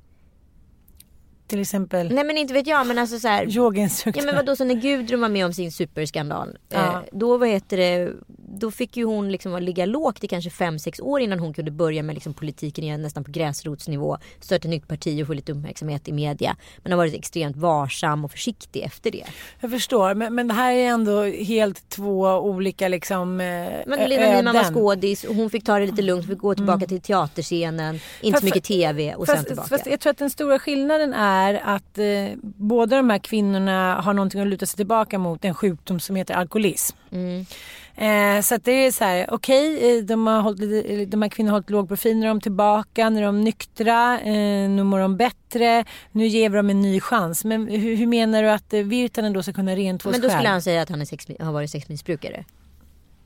Till 1.47 1.61
exempel 1.61 2.15
Nej 2.15 2.25
men 2.25 2.39
inte 2.39 2.55
vet 2.55 2.67
jag 2.67 2.87
men 2.87 2.99
alltså 2.99 3.19
så 3.19 3.29
här, 3.29 3.57
yogainstruktör. 3.57 4.21
Ja 4.23 4.27
men 4.27 4.35
vadå 4.35 4.57
så 4.57 4.65
när 4.65 4.75
Gudrun 4.75 5.21
var 5.21 5.29
med 5.29 5.47
om 5.47 5.53
sin 5.53 5.73
superskandal. 5.73 6.59
Ja. 6.69 6.79
Eh, 6.79 6.99
då 7.13 7.39
vad 7.39 7.49
heter 7.49 7.77
det. 7.77 8.13
Då 8.59 8.71
fick 8.71 8.97
ju 8.97 9.05
hon 9.05 9.33
liksom 9.33 9.63
ligga 9.63 9.87
lågt 9.87 10.25
i 10.25 10.29
kanske 10.29 10.51
5-6 10.51 11.01
år 11.01 11.21
innan 11.21 11.39
hon 11.39 11.55
kunde 11.55 11.71
börja 11.71 12.03
med 12.03 12.15
liksom 12.15 12.35
politiken 12.35 12.85
igen 12.85 13.03
nästan 13.03 13.25
på 13.25 13.31
gräsrotsnivå. 13.31 14.19
Starta 14.41 14.69
nytt 14.69 14.89
parti 14.89 15.23
och 15.23 15.27
få 15.27 15.33
lite 15.33 15.53
uppmärksamhet 15.53 16.09
i 16.09 16.13
media. 16.13 16.57
Men 16.83 16.93
har 16.93 16.97
varit 16.97 17.15
extremt 17.15 17.57
varsam 17.57 18.25
och 18.25 18.31
försiktig 18.31 18.83
efter 18.83 19.11
det. 19.11 19.25
Jag 19.61 19.71
förstår, 19.71 20.15
men, 20.15 20.35
men 20.35 20.49
det 20.49 20.55
här 20.55 20.73
är 20.73 20.87
ändå 20.87 21.25
helt 21.25 21.89
två 21.89 22.23
olika 22.27 22.89
liksom 22.89 23.41
eh, 23.41 23.47
Men 23.87 24.09
Lena 24.09 24.37
Nyman 24.37 24.55
var 24.55 24.65
skådis 24.65 25.25
och 25.25 25.35
hon 25.35 25.51
fick 25.51 25.65
ta 25.65 25.79
det 25.79 25.87
lite 25.87 26.03
lugnt. 26.03 26.27
Fick 26.27 26.39
gå 26.39 26.55
tillbaka 26.55 26.87
till 26.87 27.01
teaterscenen. 27.01 27.95
Inte 27.95 28.33
Fast- 28.33 28.41
så 28.41 28.45
mycket 28.45 28.65
tv 28.65 29.15
och 29.15 29.27
sen 29.27 29.37
Fast, 29.37 29.47
tillbaka. 29.47 29.69
fast 29.69 29.87
jag 29.87 30.01
tror 30.01 30.11
att 30.11 30.19
den 30.19 30.31
stora 30.31 30.59
skillnaden 30.59 31.15
är 31.15 31.55
att 31.65 31.99
eh, 31.99 32.05
båda 32.43 32.97
de 32.97 33.11
här 33.11 33.19
kvinnorna 33.19 34.01
har 34.01 34.13
någonting 34.13 34.41
att 34.41 34.47
luta 34.47 34.67
sig 34.67 34.77
tillbaka 34.77 35.19
mot. 35.19 35.45
En 35.45 35.55
sjukdom 35.55 36.01
som 36.01 36.17
heter 36.17 36.35
alkoholism. 36.35 36.97
Mm. 37.13 37.47
Eh, 37.97 38.41
så 38.41 38.55
att 38.55 38.65
det 38.65 38.73
är 38.87 38.91
så 38.93 39.05
här, 39.05 39.27
okej, 39.31 39.97
eh, 39.99 40.05
de, 40.05 40.27
har 40.27 40.41
hållit, 40.43 40.61
lite- 40.61 41.05
de 41.05 41.23
här 41.23 41.29
kvinnorna 41.29 41.51
har 41.53 41.57
hållit 41.57 41.71
låg 41.71 41.89
profil. 41.89 42.17
Nu 42.17 42.25
är 42.25 42.29
de 42.29 42.41
tillbaka, 42.41 43.11
nu 43.11 43.19
är 43.21 43.25
de 43.27 43.41
nyktra, 43.45 44.21
eh, 44.21 44.69
nu 44.71 44.83
mår 44.83 44.99
de 44.99 45.17
bättre. 45.17 45.85
Nu 46.13 46.27
ger 46.27 46.51
vi 46.51 46.57
dem 46.57 46.71
en 46.71 46.81
ny 46.81 47.01
chans. 47.01 47.45
Men 47.45 47.67
hur, 47.69 47.97
hur 47.97 48.07
menar 48.07 48.43
du 48.43 48.51
att 48.51 48.75
eh, 48.75 48.81
Virtanen 48.81 49.33
då 49.33 49.43
ska 49.43 49.53
kunna 49.53 49.77
rentvås 49.77 50.13
Men 50.13 50.21
då 50.21 50.29
skulle 50.29 50.39
själv? 50.43 50.51
han 50.51 50.63
säga 50.63 50.83
att 50.83 50.89
han 50.89 51.01
är 51.01 51.05
sex, 51.05 51.27
har 51.41 51.53
varit 51.53 51.71
sexmissbrukare. 51.71 52.45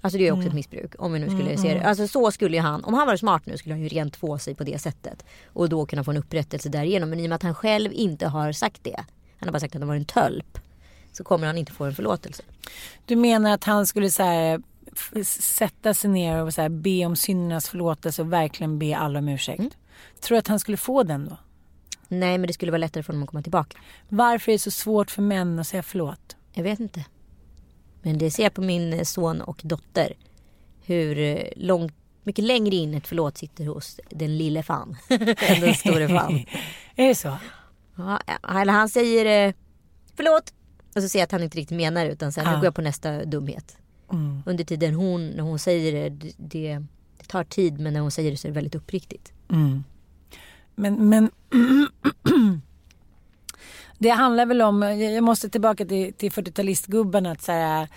Alltså 0.00 0.18
det 0.18 0.26
är 0.28 0.32
också 0.32 0.40
Mm. 0.40 0.48
ett 0.48 0.54
missbruk. 0.54 0.92
Om 0.98 1.12
vi 1.12 1.18
nu 1.18 1.26
skulle 1.30 1.56
se 1.56 1.74
det. 1.74 1.82
Alltså 1.84 2.08
så 2.08 2.30
skulle 2.30 2.56
ju 2.56 2.62
han, 2.62 2.84
om 2.84 2.94
han 2.94 3.06
var 3.06 3.16
smart 3.16 3.46
nu 3.46 3.56
skulle 3.56 3.74
han 3.74 3.82
ju 3.82 3.88
rent 3.88 4.14
två 4.14 4.38
sig 4.38 4.54
på 4.54 4.64
det 4.64 4.78
sättet. 4.78 5.24
Och 5.52 5.68
då 5.68 5.86
kunna 5.86 6.04
få 6.04 6.10
en 6.10 6.16
upprättelse 6.16 6.68
därigenom. 6.68 7.10
Men 7.10 7.20
i 7.20 7.24
och 7.24 7.28
med 7.28 7.36
att 7.36 7.42
han 7.42 7.54
själv 7.54 7.92
inte 7.92 8.26
har 8.26 8.52
sagt 8.52 8.84
det. 8.84 8.96
Han 9.38 9.48
har 9.48 9.52
bara 9.52 9.60
sagt 9.60 9.74
att 9.76 9.80
han 9.80 9.88
var 9.88 9.94
en 9.96 10.04
tölp. 10.04 10.58
Så 11.12 11.24
kommer 11.24 11.46
han 11.46 11.58
inte 11.58 11.72
få 11.72 11.84
en 11.84 11.94
förlåtelse. 11.94 12.42
Du 13.04 13.16
menar 13.16 13.54
att 13.54 13.64
han 13.64 13.86
skulle 13.86 14.10
så 14.10 14.22
här, 14.22 14.62
sätta 15.24 15.94
sig 15.94 16.10
ner 16.10 16.42
och 16.42 16.54
så 16.54 16.62
här, 16.62 16.68
be 16.68 17.06
om 17.06 17.16
syndernas 17.16 17.68
förlåtelse 17.68 18.22
och 18.22 18.32
verkligen 18.32 18.78
be 18.78 18.96
alla 18.96 19.18
om 19.18 19.28
ursäkt? 19.28 19.58
Mm. 19.58 19.70
Tror 20.20 20.36
du 20.36 20.38
att 20.38 20.48
han 20.48 20.60
skulle 20.60 20.76
få 20.76 21.02
den 21.02 21.28
då? 21.28 21.36
Nej 22.08 22.38
men 22.38 22.46
det 22.46 22.52
skulle 22.52 22.72
vara 22.72 22.78
lättare 22.78 23.02
för 23.02 23.12
honom 23.12 23.22
att 23.22 23.30
komma 23.30 23.42
tillbaka. 23.42 23.78
Varför 24.08 24.52
är 24.52 24.54
det 24.54 24.58
så 24.58 24.70
svårt 24.70 25.10
för 25.10 25.22
män 25.22 25.58
att 25.58 25.66
säga 25.66 25.82
förlåt? 25.82 26.36
Jag 26.52 26.62
vet 26.62 26.80
inte. 26.80 27.04
Men 28.02 28.18
det 28.18 28.30
ser 28.30 28.42
jag 28.42 28.54
på 28.54 28.60
min 28.62 28.92
eh, 28.92 29.02
son 29.02 29.40
och 29.40 29.60
dotter. 29.64 30.12
Hur 30.84 31.18
eh, 31.18 31.42
långt, 31.56 31.94
mycket 32.22 32.44
längre 32.44 32.76
in 32.76 32.94
ett 32.94 33.06
förlåt 33.06 33.38
sitter 33.38 33.66
hos 33.66 34.00
den 34.10 34.38
lille 34.38 34.62
fan. 34.62 34.96
än 35.08 35.60
den 35.60 35.74
store 35.74 36.08
fan. 36.08 36.44
Är 36.96 37.08
det 37.08 37.14
så? 37.14 37.36
Ja, 37.96 38.20
eller 38.60 38.72
han 38.72 38.88
säger 38.88 39.48
eh, 39.48 39.54
förlåt. 40.16 40.52
Och 40.96 41.02
så 41.02 41.08
ser 41.08 41.18
jag 41.18 41.24
att 41.24 41.32
han 41.32 41.42
inte 41.42 41.58
riktigt 41.58 41.76
menar 41.76 42.04
det 42.04 42.12
utan 42.12 42.32
sen 42.32 42.44
Ja. 42.44 42.50
nu 42.50 42.56
går 42.56 42.64
jag 42.64 42.74
på 42.74 42.82
nästa 42.82 43.24
dumhet. 43.24 43.76
Mm. 44.12 44.42
Under 44.46 44.64
tiden 44.64 44.94
hon, 44.94 45.30
när 45.30 45.42
hon 45.42 45.58
säger 45.58 45.92
det, 45.92 46.08
det, 46.08 46.32
det, 46.36 46.82
tar 47.26 47.44
tid 47.44 47.80
men 47.80 47.92
när 47.92 48.00
hon 48.00 48.10
säger 48.10 48.30
det 48.30 48.36
så 48.36 48.46
är 48.46 48.50
det 48.50 48.54
väldigt 48.54 48.74
uppriktigt. 48.74 49.32
Mm. 49.50 49.84
Men, 50.74 51.08
men 51.08 51.30
det 53.98 54.10
handlar 54.10 54.46
väl 54.46 54.62
om, 54.62 54.82
jag 54.82 55.24
måste 55.24 55.48
tillbaka 55.48 55.84
till, 55.84 56.12
till 56.12 56.30
40-talistgubbarna. 56.30 57.32
Att 57.32 57.42
så 57.42 57.52
här, 57.52 57.88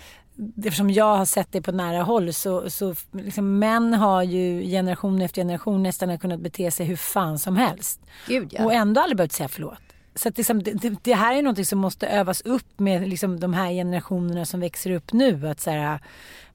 eftersom 0.56 0.90
jag 0.90 1.16
har 1.16 1.24
sett 1.24 1.52
det 1.52 1.62
på 1.62 1.72
nära 1.72 2.02
håll 2.02 2.32
så, 2.32 2.70
så 2.70 2.94
liksom, 3.12 3.58
män 3.58 3.94
har 3.94 4.22
ju 4.22 4.62
generation 4.62 5.22
efter 5.22 5.42
generation 5.42 5.82
nästan 5.82 6.18
kunnat 6.18 6.40
bete 6.40 6.70
sig 6.70 6.86
hur 6.86 6.96
fan 6.96 7.38
som 7.38 7.56
helst. 7.56 8.00
Gud 8.26 8.48
ja. 8.52 8.64
Och 8.64 8.72
ändå 8.72 9.00
aldrig 9.00 9.16
behövt 9.16 9.32
säga 9.32 9.48
förlåt. 9.48 9.91
Så 10.14 10.28
att 10.28 10.36
liksom, 10.36 10.62
det, 10.62 10.94
det, 11.02 11.14
här 11.14 11.34
är 11.36 11.42
något 11.42 11.68
som 11.68 11.78
måste 11.78 12.06
övas 12.06 12.40
upp 12.40 12.80
med 12.80 13.08
liksom, 13.08 13.40
de 13.40 13.54
här 13.54 13.70
generationerna 13.72 14.44
som 14.44 14.60
växer 14.60 14.90
upp 14.90 15.12
nu. 15.12 15.48
Att 15.48 15.60
så 15.60 15.70
här, 15.70 15.98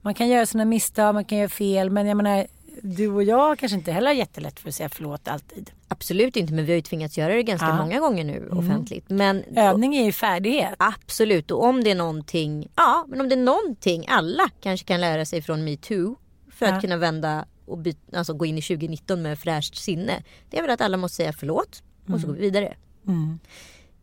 man 0.00 0.14
kan 0.14 0.28
göra 0.28 0.46
sina 0.46 0.64
misstag, 0.64 1.14
man 1.14 1.24
kan 1.24 1.38
göra 1.38 1.48
fel. 1.48 1.90
Men 1.90 2.06
jag 2.06 2.16
menar, 2.16 2.46
du 2.82 3.08
och 3.08 3.22
jag 3.22 3.58
kanske 3.58 3.76
inte 3.78 3.92
heller 3.92 4.06
har 4.06 4.14
jättelätt 4.14 4.60
för 4.60 4.68
att 4.68 4.74
säga 4.74 4.88
förlåt 4.88 5.28
alltid. 5.28 5.70
Absolut 5.88 6.36
inte 6.36 6.52
men 6.52 6.64
vi 6.64 6.72
har 6.72 6.76
ju 6.76 6.82
tvingats 6.82 7.18
göra 7.18 7.34
det 7.34 7.42
ganska 7.42 7.66
Ja. 7.68 7.76
många 7.76 8.00
gånger 8.00 8.24
nu 8.24 8.48
offentligt. 8.52 9.10
Men 9.10 9.44
Övning 9.56 9.96
är 9.96 10.04
ju 10.04 10.12
färdighet. 10.12 10.74
Absolut, 10.78 11.50
och 11.50 11.64
om 11.64 11.84
det 11.84 11.90
är 11.90 11.94
någonting, 11.94 12.68
ja 12.76 13.04
men 13.08 13.20
om 13.20 13.28
det 13.28 13.34
är 13.34 13.42
någonting 13.44 14.04
alla 14.08 14.50
kanske 14.60 14.86
kan 14.86 15.00
lära 15.00 15.24
sig 15.24 15.42
från 15.42 15.64
metoo 15.64 16.16
för 16.52 16.66
att 16.66 16.74
Ja. 16.74 16.80
kunna 16.80 16.96
vända 16.96 17.44
och 17.66 17.78
byta, 17.78 18.18
alltså 18.18 18.34
gå 18.34 18.46
in 18.46 18.58
i 18.58 18.62
2019 18.62 19.22
med 19.22 19.38
fräscht 19.38 19.76
sinne. 19.76 20.22
Det 20.50 20.58
är 20.58 20.62
väl 20.62 20.70
att 20.70 20.80
alla 20.80 20.96
måste 20.96 21.16
säga 21.16 21.32
förlåt 21.32 21.82
och 22.12 22.20
så 22.20 22.26
går 22.26 22.34
vi 22.34 22.40
vidare. 22.40 22.74
Mm. 23.08 23.38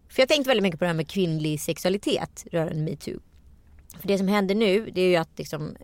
För 0.09 0.21
jag 0.21 0.29
tänkte 0.29 0.49
väldigt 0.49 0.63
mycket 0.63 0.79
på 0.79 0.85
det 0.85 0.89
här 0.89 0.95
med 0.95 1.07
kvinnlig 1.07 1.61
sexualitet 1.61 2.45
rörande 2.51 2.81
metoo. 2.81 3.19
För 3.99 4.07
det 4.07 4.17
som 4.17 4.27
händer 4.27 4.55
nu 4.55 4.89
det 4.93 5.01
är 5.01 5.09
ju 5.09 5.15
att 5.15 5.37
liksom, 5.37 5.75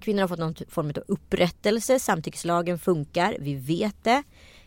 kvinnor 0.00 0.20
har 0.20 0.28
fått 0.28 0.38
någon 0.38 0.54
form 0.68 0.86
av 0.86 1.02
upprättelse, 1.06 1.98
samtyckslagen 1.98 2.78
funkar, 2.78 3.36
vi 3.40 3.54
vet 3.54 4.04
det. 4.04 4.22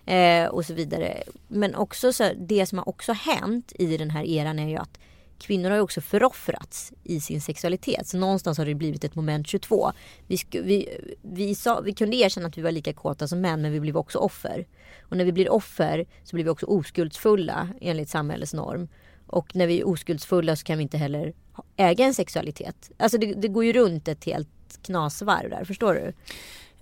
Eh, 0.06 0.48
och 0.48 0.66
så 0.66 0.74
vidare. 0.74 1.24
Men 1.48 1.76
också 1.76 2.14
så, 2.14 2.32
det 2.38 2.66
som 2.66 2.78
har 2.78 2.90
också 2.90 3.14
hänt 3.14 3.74
i 3.80 3.98
den 3.98 4.10
här 4.10 4.24
eran 4.24 4.60
är 4.60 4.70
ju 4.70 4.76
att 4.76 5.00
kvinnor 5.42 5.70
har 5.70 5.78
ju 5.78 5.82
också 5.82 6.02
föroffrats 6.02 6.94
i 7.04 7.20
sin 7.20 7.42
sexualitet. 7.42 8.08
Så 8.08 8.18
någonstans 8.18 8.58
har 8.58 8.66
det 8.66 8.76
blivit 8.76 9.04
ett 9.04 9.16
moment 9.16 9.48
22. 9.48 9.92
Vi, 10.28 10.38
sku, 10.38 10.62
vi, 10.62 10.90
vi, 11.22 11.56
sa, 11.56 11.82
vi 11.82 11.94
kunde 11.94 12.18
erkänna 12.18 12.48
att 12.48 12.58
vi 12.58 12.62
var 12.62 12.72
lika 12.72 12.94
kåta 12.94 13.28
som 13.28 13.42
män 13.42 13.62
men 13.62 13.72
vi 13.72 13.80
blev 13.80 13.98
också 13.98 14.18
offer. 14.18 14.68
Och 15.02 15.18
när 15.18 15.26
vi 15.26 15.32
blir 15.32 15.50
offer 15.50 16.06
så 16.24 16.36
blir 16.36 16.44
vi 16.44 16.50
också 16.50 16.66
oskuldsfulla 16.66 17.70
enligt 17.82 18.10
samhällets 18.10 18.54
norm. 18.54 18.88
Och 19.28 19.56
när 19.56 19.68
vi 19.68 19.80
är 19.80 19.88
oskuldsfulla 19.88 20.56
så 20.56 20.64
kan 20.64 20.78
vi 20.78 20.84
inte 20.84 20.98
heller 20.98 21.34
äga 21.76 22.06
en 22.06 22.14
sexualitet. 22.14 22.92
Alltså 22.98 23.18
det, 23.18 23.34
det 23.34 23.48
går 23.48 23.66
ju 23.66 23.74
runt 23.74 24.08
ett 24.08 24.26
helt 24.26 24.50
knasvarv 24.82 25.50
där, 25.50 25.66
förstår 25.66 25.94
du? 25.94 26.14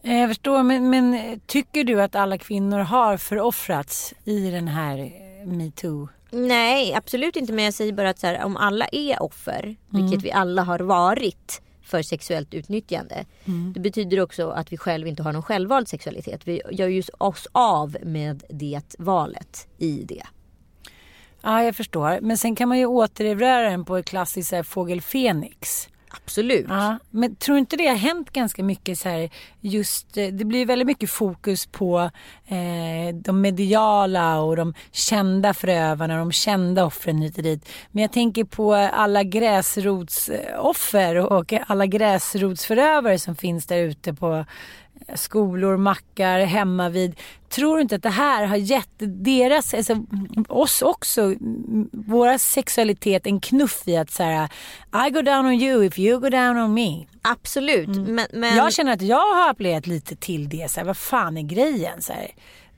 Eh, 0.03 0.17
jag 0.17 0.29
förstår, 0.29 0.63
men, 0.63 0.89
men 0.89 1.39
tycker 1.45 1.83
du 1.83 2.01
att 2.01 2.15
alla 2.15 2.37
kvinnor 2.37 2.79
har 2.79 3.17
föroffrats 3.17 4.13
i 4.23 4.51
den 4.51 4.67
här 4.67 4.97
eh, 4.99 5.47
metoo? 5.47 6.07
Nej, 6.31 6.93
absolut 6.93 7.35
inte. 7.35 7.53
Men 7.53 7.65
jag 7.65 7.73
säger 7.73 7.93
bara 7.93 8.09
att 8.09 8.21
här, 8.23 8.43
om 8.45 8.57
alla 8.57 8.87
är 8.91 9.23
offer, 9.23 9.75
vilket 9.89 10.23
vi 10.23 10.31
alla 10.31 10.63
har 10.63 10.79
varit 10.79 11.61
för 11.83 12.01
sexuellt 12.01 12.53
utnyttjande. 12.53 13.25
Det 13.73 13.79
betyder 13.79 14.19
också 14.19 14.49
att 14.49 14.71
vi 14.73 14.77
själv 14.77 15.07
inte 15.07 15.23
har 15.23 15.33
någon 15.33 15.43
självvald 15.43 15.87
sexualitet. 15.87 16.47
Vi 16.47 16.61
gör 16.71 16.87
ju 16.87 17.03
oss 17.17 17.47
av 17.51 17.97
med 18.03 18.43
det 18.49 18.95
valet 18.97 19.67
i 19.77 20.03
det. 20.03 20.23
Ja, 21.41 21.63
jag 21.63 21.75
förstår. 21.75 22.19
Men 22.21 22.37
sen 22.37 22.55
kan 22.55 22.69
man 22.69 22.79
ju 22.79 22.85
återerövra 22.85 23.61
den 23.61 23.85
på 23.85 23.97
ett 23.97 24.05
klassiskt 24.05 24.53
fågel 24.63 25.01
Fenix. 25.01 25.89
Absolut. 26.09 26.65
Ja, 26.69 26.97
men 27.09 27.35
tror 27.35 27.57
inte 27.57 27.77
det 27.77 27.87
har 27.87 27.95
hänt 27.95 28.29
ganska 28.29 28.63
mycket 28.63 28.99
så 28.99 29.09
här 29.09 29.29
just 29.61 30.17
eh, 30.17 30.27
det 30.27 30.45
blir 30.45 30.65
väldigt 30.65 30.87
mycket 30.87 31.09
fokus 31.09 31.65
på 31.65 31.99
eh, 32.47 33.15
de 33.15 33.41
mediala 33.41 34.39
och 34.39 34.55
de 34.55 34.73
kända 34.91 35.53
förövarna, 35.53 36.17
de 36.17 36.31
kända 36.31 36.85
offren 36.85 37.21
hit 37.21 37.37
och 37.37 37.43
dit. 37.43 37.69
Men 37.91 38.01
jag 38.01 38.11
tänker 38.11 38.43
på 38.43 38.73
alla 38.73 39.23
gräsrotsoffer 39.23 41.15
och 41.15 41.53
alla 41.67 41.85
gräsrotsförövare 41.85 43.19
som 43.19 43.35
finns 43.35 43.65
där 43.65 43.77
ute 43.77 44.13
på 44.13 44.45
skolor, 45.15 45.77
mackar, 45.77 46.39
hemma 46.39 46.89
vid. 46.89 47.15
Tror 47.49 47.75
du 47.75 47.81
inte 47.81 47.95
att 47.95 48.03
det 48.03 48.09
här 48.09 48.45
har 48.45 48.55
gett 48.55 48.89
deras, 48.99 49.73
alltså, 49.73 50.05
oss 50.47 50.81
också, 50.81 51.35
våra 51.91 52.39
sexualitet 52.39 53.25
en 53.27 53.39
knuff 53.39 53.83
i 53.85 53.97
att 53.97 54.11
så 54.11 54.23
här, 54.23 54.49
I 55.07 55.09
go 55.09 55.21
down 55.21 55.45
on 55.45 55.53
you 55.53 55.85
if 55.85 55.99
you 55.99 56.19
go 56.19 56.29
down 56.29 56.57
on 56.57 56.73
me. 56.73 57.05
Absolut. 57.21 57.87
Men, 57.87 58.27
men... 58.33 58.55
Jag 58.55 58.73
känner 58.73 58.93
att 58.93 59.01
jag 59.01 59.35
har 59.35 59.49
appellerat 59.49 59.87
lite 59.87 60.15
till 60.15 60.49
det. 60.49 60.71
Så 60.71 60.79
här, 60.79 60.87
vad 60.87 60.97
fan 60.97 61.37
är 61.37 61.41
grejen? 61.41 62.01
Så 62.01 62.13
här. 62.13 62.27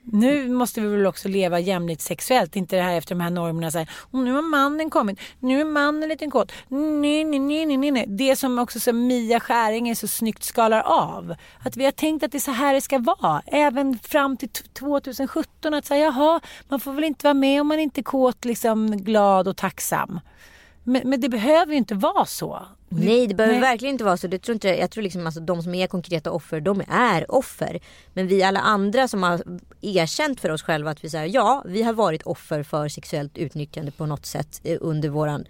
Nu 0.04 0.48
måste 0.48 0.80
vi 0.80 0.86
väl 0.88 1.06
också 1.06 1.28
leva 1.28 1.60
jämlikt 1.60 2.00
sexuellt. 2.02 2.56
Inte 2.56 2.76
det 2.76 2.82
här 2.82 2.96
efter 2.98 3.14
de 3.14 3.20
här 3.20 3.30
normerna. 3.30 3.70
Så 3.70 3.78
här, 3.78 3.90
"Åh, 4.12 4.22
nu 4.22 4.32
har 4.32 4.42
mannen 4.42 4.90
kommit. 4.90 5.20
Nu 5.40 5.60
är 5.60 5.64
mannen 5.64 6.08
liten 6.08 6.30
kåt. 6.30 6.52
Nej, 6.68 7.24
nej, 7.24 7.38
nej, 7.38 7.76
nej, 7.76 7.90
nej. 7.90 8.06
Det 8.08 8.36
som 8.36 8.58
också 8.58 8.80
så 8.80 8.92
Mia 8.92 9.40
Skäringer 9.40 9.94
så 9.94 10.08
snyggt 10.08 10.42
skalar 10.44 10.80
av. 10.80 11.34
Att 11.64 11.76
vi 11.76 11.84
har 11.84 11.92
tänkt 11.92 12.22
att 12.24 12.32
det 12.32 12.38
är 12.38 12.40
så 12.40 12.50
här 12.50 12.74
det 12.74 12.80
ska 12.80 12.98
vara. 12.98 13.42
Även 13.46 13.98
fram 13.98 14.36
till 14.36 14.48
t- 14.48 14.62
2017. 14.72 15.74
Att 15.74 15.84
säga 15.86 16.04
jaha, 16.04 16.40
man 16.68 16.80
får 16.80 16.92
väl 16.92 17.04
inte 17.04 17.26
vara 17.26 17.34
med 17.34 17.60
om 17.60 17.66
man 17.68 17.78
inte 17.78 18.00
är 18.00 18.02
kåt, 18.02 18.44
liksom 18.44 18.96
glad 18.96 19.48
och 19.48 19.56
tacksam. 19.56 20.20
Men, 20.84 21.02
men 21.04 21.20
det 21.20 21.28
behöver 21.28 21.72
ju 21.72 21.78
inte 21.78 21.94
vara 21.94 22.24
så. 22.24 22.62
Nej 22.88 23.26
det 23.26 23.34
behöver 23.34 23.54
Nej. 23.60 23.70
verkligen 23.70 23.94
inte 23.94 24.04
vara 24.04 24.16
så. 24.16 24.26
Det 24.26 24.38
tror 24.38 24.54
inte, 24.54 24.68
jag 24.68 24.90
tror 24.90 25.02
liksom 25.02 25.26
alltså, 25.26 25.40
de 25.40 25.62
som 25.62 25.74
är 25.74 25.86
konkreta 25.86 26.30
offer, 26.30 26.60
de 26.60 26.82
är 26.88 27.30
offer. 27.34 27.80
Men 28.14 28.26
vi 28.26 28.42
alla 28.42 28.60
andra 28.60 29.08
som 29.08 29.22
har 29.22 29.42
erkänt 29.82 30.40
för 30.40 30.50
oss 30.50 30.62
själva 30.62 30.90
att 30.90 31.04
vi 31.04 31.10
säger 31.10 31.34
ja, 31.34 31.62
vi 31.66 31.82
har 31.82 31.92
varit 31.92 32.22
offer 32.22 32.62
för 32.62 32.88
sexuellt 32.88 33.38
utnyttjande 33.38 33.90
på 33.90 34.06
något 34.06 34.26
sätt 34.26 34.60
eh, 34.64 34.78
under 34.80 35.08
våran 35.08 35.46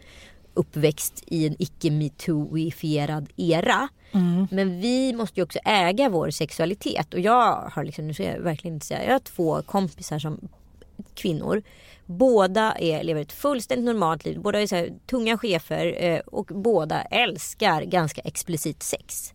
uppväxt 0.54 1.24
i 1.26 1.46
en 1.46 1.56
icke 1.58 1.90
metooifierad 1.90 3.28
era. 3.36 3.88
Men 4.50 4.80
vi 4.80 5.12
måste 5.12 5.40
ju 5.40 5.44
också 5.44 5.58
äga 5.64 6.08
vår 6.08 6.30
sexualitet. 6.30 7.14
Och 7.14 7.20
jag 7.20 7.70
har 7.72 7.84
liksom, 7.84 8.06
nu 8.06 8.14
ska 8.14 8.24
jag 8.24 8.40
verkligen 8.40 8.74
inte 8.74 8.86
säga, 8.86 9.04
jag 9.04 9.12
har 9.12 9.18
två 9.18 9.62
kompisar 9.62 10.18
som 10.18 10.48
kvinnor. 11.14 11.62
Båda 12.06 12.72
är, 12.72 13.02
lever 13.02 13.20
ett 13.20 13.32
fullständigt 13.32 13.84
normalt 13.84 14.24
liv. 14.24 14.40
Båda 14.40 14.60
är 14.60 14.66
så 14.66 14.76
här, 14.76 14.92
tunga 15.06 15.38
chefer 15.38 16.04
eh, 16.04 16.18
och 16.18 16.46
båda 16.46 17.02
älskar 17.02 17.82
ganska 17.82 18.20
explicit 18.20 18.82
sex. 18.82 19.34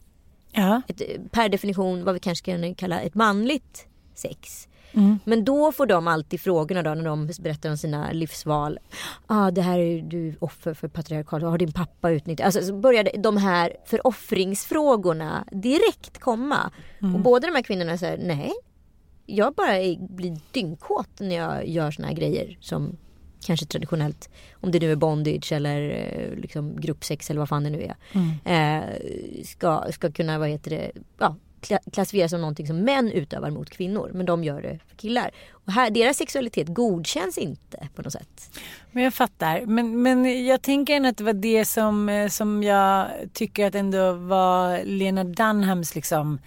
Ja. 0.52 0.82
Ett, 0.88 1.02
eh, 1.02 1.08
per 1.32 1.50
definition 1.50 2.04
vad 2.04 2.14
vi 2.14 2.20
kanske 2.20 2.46
kan 2.46 2.76
kalla 2.76 3.02
ett 3.02 3.16
manligt 3.16 3.88
sex. 4.16 4.68
Men 5.24 5.46
då 5.46 5.72
får 5.72 5.86
de 5.86 6.08
alltid 6.08 6.42
frågorna 6.42 6.84
då 6.84 6.94
när 6.94 7.04
de 7.04 7.30
berättar 7.40 7.70
om 7.70 7.78
sina 7.78 8.12
livsval. 8.12 8.80
Ah, 9.28 9.52
det 9.52 9.62
här 9.62 9.80
är 9.80 10.02
du 10.02 10.36
offer 10.40 10.74
för 10.74 10.88
patriarkatet. 10.88 11.50
Har 11.50 11.58
din 11.58 11.72
pappa 11.72 12.12
utnyttjat? 12.12 12.46
Alltså 12.46 12.62
så 12.62 12.74
började 12.74 13.12
de 13.18 13.38
här 13.38 13.74
föroffringsfrågorna 13.86 15.46
direkt 15.52 16.20
komma. 16.20 16.72
Och 17.14 17.20
båda 17.20 17.48
de 17.48 17.56
här 17.56 17.64
kvinnorna 17.64 17.98
säger 17.98 18.18
nej. 18.18 18.54
Jag 19.26 19.54
bara 19.54 19.72
blir 20.00 20.40
dyngkåt 20.52 21.20
när 21.20 21.36
jag 21.36 21.68
gör 21.68 21.92
såna 21.92 22.08
här 22.08 22.16
grejer 22.16 22.58
som 22.62 22.98
kanske 23.46 23.66
traditionellt, 23.66 24.30
om 24.54 24.72
det 24.72 24.80
nu 24.80 24.92
är 24.92 24.96
bondage 24.96 25.52
eller 25.52 25.90
eh, 25.90 26.40
liksom 26.40 26.82
gruppsex 26.82 27.30
eller 27.30 27.40
vad 27.40 27.50
fan 27.50 27.64
det 27.64 27.70
nu 27.70 27.84
är. 27.84 27.96
Eh, 28.46 28.84
ska, 29.44 29.86
ska 29.92 30.12
kunna, 30.12 30.40
vad 30.40 30.50
heter 30.50 30.70
det, 30.72 30.92
ja, 31.20 31.36
klassificeras 31.92 32.32
som 32.32 32.42
någonting 32.42 32.68
som 32.68 32.78
män 32.80 33.12
utövar 33.12 33.50
mot 33.50 33.70
kvinnor. 33.70 34.12
Men 34.14 34.26
de 34.26 34.44
gör 34.44 34.62
det 34.62 34.80
för 34.88 34.96
killar. 34.96 35.32
Och 35.52 35.72
här, 35.72 35.90
deras 35.90 36.18
sexualitet 36.18 36.68
godkänns 36.68 37.38
inte 37.38 37.88
på 37.96 38.02
något 38.02 38.14
sätt. 38.14 38.60
Men 38.92 39.04
jag 39.04 39.14
fattar. 39.14 39.66
Men, 39.66 40.02
men 40.02 40.46
jag 40.46 40.62
tänker 40.62 40.96
ändå 40.96 41.10
att 41.10 41.18
det 41.18 41.24
var 41.24 41.34
det 41.34 41.66
som, 41.66 42.10
eh, 42.10 42.30
som 42.30 42.64
jag 42.64 43.08
tycker 43.34 43.68
att 43.68 43.76
ändå 43.76 44.12
var 44.14 44.84
Lena 44.84 45.24
Dunhams 45.24 45.96
liksom 45.96 46.40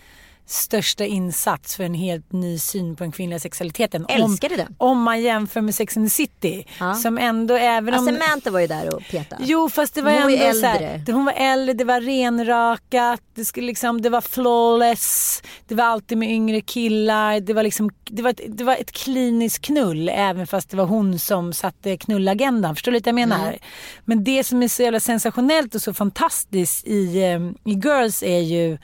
största 0.50 1.04
insats 1.04 1.76
för 1.76 1.84
en 1.84 1.94
helt 1.94 2.32
ny 2.32 2.58
syn 2.58 2.96
på 2.96 3.04
den 3.04 3.12
kvinnliga 3.12 3.38
sexualiteten. 3.38 4.06
Älskade 4.08 4.54
om, 4.54 4.58
den. 4.58 4.74
Om 4.78 5.02
man 5.02 5.22
jämför 5.22 5.60
med 5.60 5.74
Sex 5.74 5.96
and 5.96 6.06
the 6.06 6.10
City. 6.10 6.66
Ja. 6.80 6.94
Som 6.94 7.18
ändå 7.18 7.54
även 7.54 7.94
om... 7.94 8.06
Samantha 8.06 8.50
var 8.50 8.60
ju 8.60 8.66
där 8.66 8.94
och 8.94 9.02
petade. 9.10 9.44
Jo 9.46 9.68
fast 9.68 9.94
det 9.94 10.02
var 10.02 10.12
Hon 10.12 10.22
var 10.22 10.30
ändå 10.30 10.60
så 10.60 10.66
här, 10.66 11.12
hon 11.12 11.24
var 11.24 11.32
äldre, 11.32 11.74
det 11.74 11.84
var 11.84 12.00
renrakat, 12.00 13.20
det, 13.34 13.44
skulle 13.44 13.66
liksom, 13.66 14.02
det 14.02 14.10
var 14.10 14.20
flawless, 14.20 15.42
det 15.68 15.74
var 15.74 15.84
alltid 15.84 16.18
med 16.18 16.30
yngre 16.30 16.60
killar, 16.60 17.40
det 17.40 17.54
var, 17.54 17.62
liksom, 17.62 17.90
det 18.04 18.22
var, 18.22 18.30
ett, 18.30 18.40
det 18.48 18.64
var 18.64 18.74
ett 18.74 18.92
kliniskt 18.92 19.64
knull 19.64 20.08
även 20.08 20.46
fast 20.46 20.70
det 20.70 20.76
var 20.76 20.86
hon 20.86 21.18
som 21.18 21.52
satte 21.52 21.96
knullagendan. 21.96 22.74
Förstår 22.74 22.92
du 22.92 22.98
lite 22.98 23.12
vad 23.12 23.20
jag 23.20 23.28
menar? 23.28 23.46
Mm. 23.46 23.58
Men 24.04 24.24
det 24.24 24.44
som 24.44 24.62
är 24.62 24.68
så 24.68 24.82
jävla 24.82 25.00
sensationellt 25.00 25.74
och 25.74 25.82
så 25.82 25.94
fantastiskt 25.94 26.86
i, 26.86 27.22
eh, 27.22 27.72
i 27.72 27.74
Girls 27.74 28.22
är 28.22 28.40
ju 28.40 28.78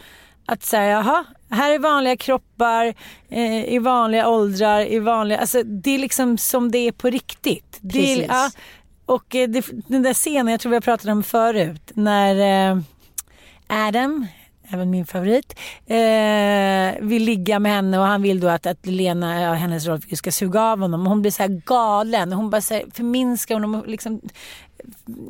att 0.47 0.65
säga, 0.65 0.91
jaha, 0.91 1.25
här 1.51 1.75
är 1.75 1.79
vanliga 1.79 2.17
kroppar, 2.17 2.95
eh, 3.29 3.65
i 3.75 3.79
vanliga 3.79 4.29
åldrar, 4.29 4.93
i 4.93 4.99
vanliga, 4.99 5.39
alltså 5.39 5.63
det 5.63 5.91
är 5.91 5.99
liksom 5.99 6.39
som 6.39 6.71
det 6.71 6.79
är 6.79 6.93
på 6.93 7.11
riktigt. 7.11 7.79
Det 7.81 7.99
är, 7.99 8.17
Precis. 8.17 8.27
ja, 8.29 8.51
och 9.07 9.35
eh, 9.35 9.49
det, 9.49 9.65
den 9.89 10.03
där 10.03 10.15
scenen, 10.15 10.49
jag 10.49 10.61
tror 10.61 10.71
vi 10.71 10.77
har 10.77 10.81
pratat 10.81 11.07
om 11.07 11.23
förut, 11.23 11.93
när 11.95 12.71
eh, 12.71 12.79
Adam, 13.67 14.27
även 14.69 14.91
min 14.91 15.07
favorit, 15.07 15.59
eh, 15.87 17.07
vill 17.07 17.25
ligga 17.25 17.59
med 17.59 17.73
henne 17.73 17.99
och 17.99 18.05
han 18.05 18.23
vill 18.23 18.41
då 18.41 18.49
att, 18.49 18.67
att 18.67 18.87
Lena, 18.87 19.43
ja, 19.43 19.53
hennes 19.53 19.87
roll, 19.87 20.01
ska 20.13 20.33
suga 20.33 20.63
av 20.63 20.79
honom. 20.81 21.01
Och 21.01 21.09
hon 21.09 21.23
blir 21.23 21.31
så 21.31 21.43
här 21.43 21.63
galen. 21.67 22.33
Hon 22.33 22.51
bara 22.51 22.61
så 22.61 22.75
här 22.75 22.85
förminskar 22.95 23.55
honom 23.55 23.75
och 23.75 23.87
liksom 23.87 24.21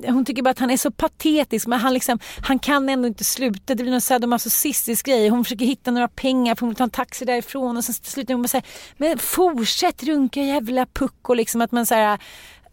hon 0.07 0.25
tycker 0.25 0.43
bara 0.43 0.51
att 0.51 0.59
han 0.59 0.71
är 0.71 0.77
så 0.77 0.91
patetisk 0.91 1.67
men 1.67 1.79
han, 1.79 1.95
liksom, 1.95 2.19
han 2.43 2.59
kan 2.59 2.89
ändå 2.89 3.09
inte 3.09 3.25
sluta. 3.25 3.75
Det 3.75 3.83
blir 3.83 3.93
någon 3.93 4.01
sadomasochistisk 4.01 5.07
grej. 5.07 5.29
Hon 5.29 5.45
försöker 5.45 5.67
hitta 5.67 5.91
några 5.91 6.09
pengar 6.09 6.55
för 6.55 6.61
hon 6.61 6.69
vill 6.69 6.77
ta 6.77 6.85
en 6.85 6.91
taxi 6.91 7.25
därifrån 7.25 7.77
och 7.77 7.85
sen 7.85 7.95
slutar 7.95 8.35
hon 8.35 8.43
bara 8.43 8.49
säga 8.49 8.63
men 8.97 9.19
fortsätt 9.19 10.03
runka 10.03 10.43
jävla 10.43 10.87
pucko 10.87 11.35
liksom 11.35 11.61
att 11.61 11.73
man 11.73 11.87
så 11.87 11.95
här, 11.95 12.19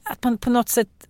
att 0.03 0.23
man 0.23 0.37
på 0.37 0.49
något 0.49 0.69
sätt 0.69 1.07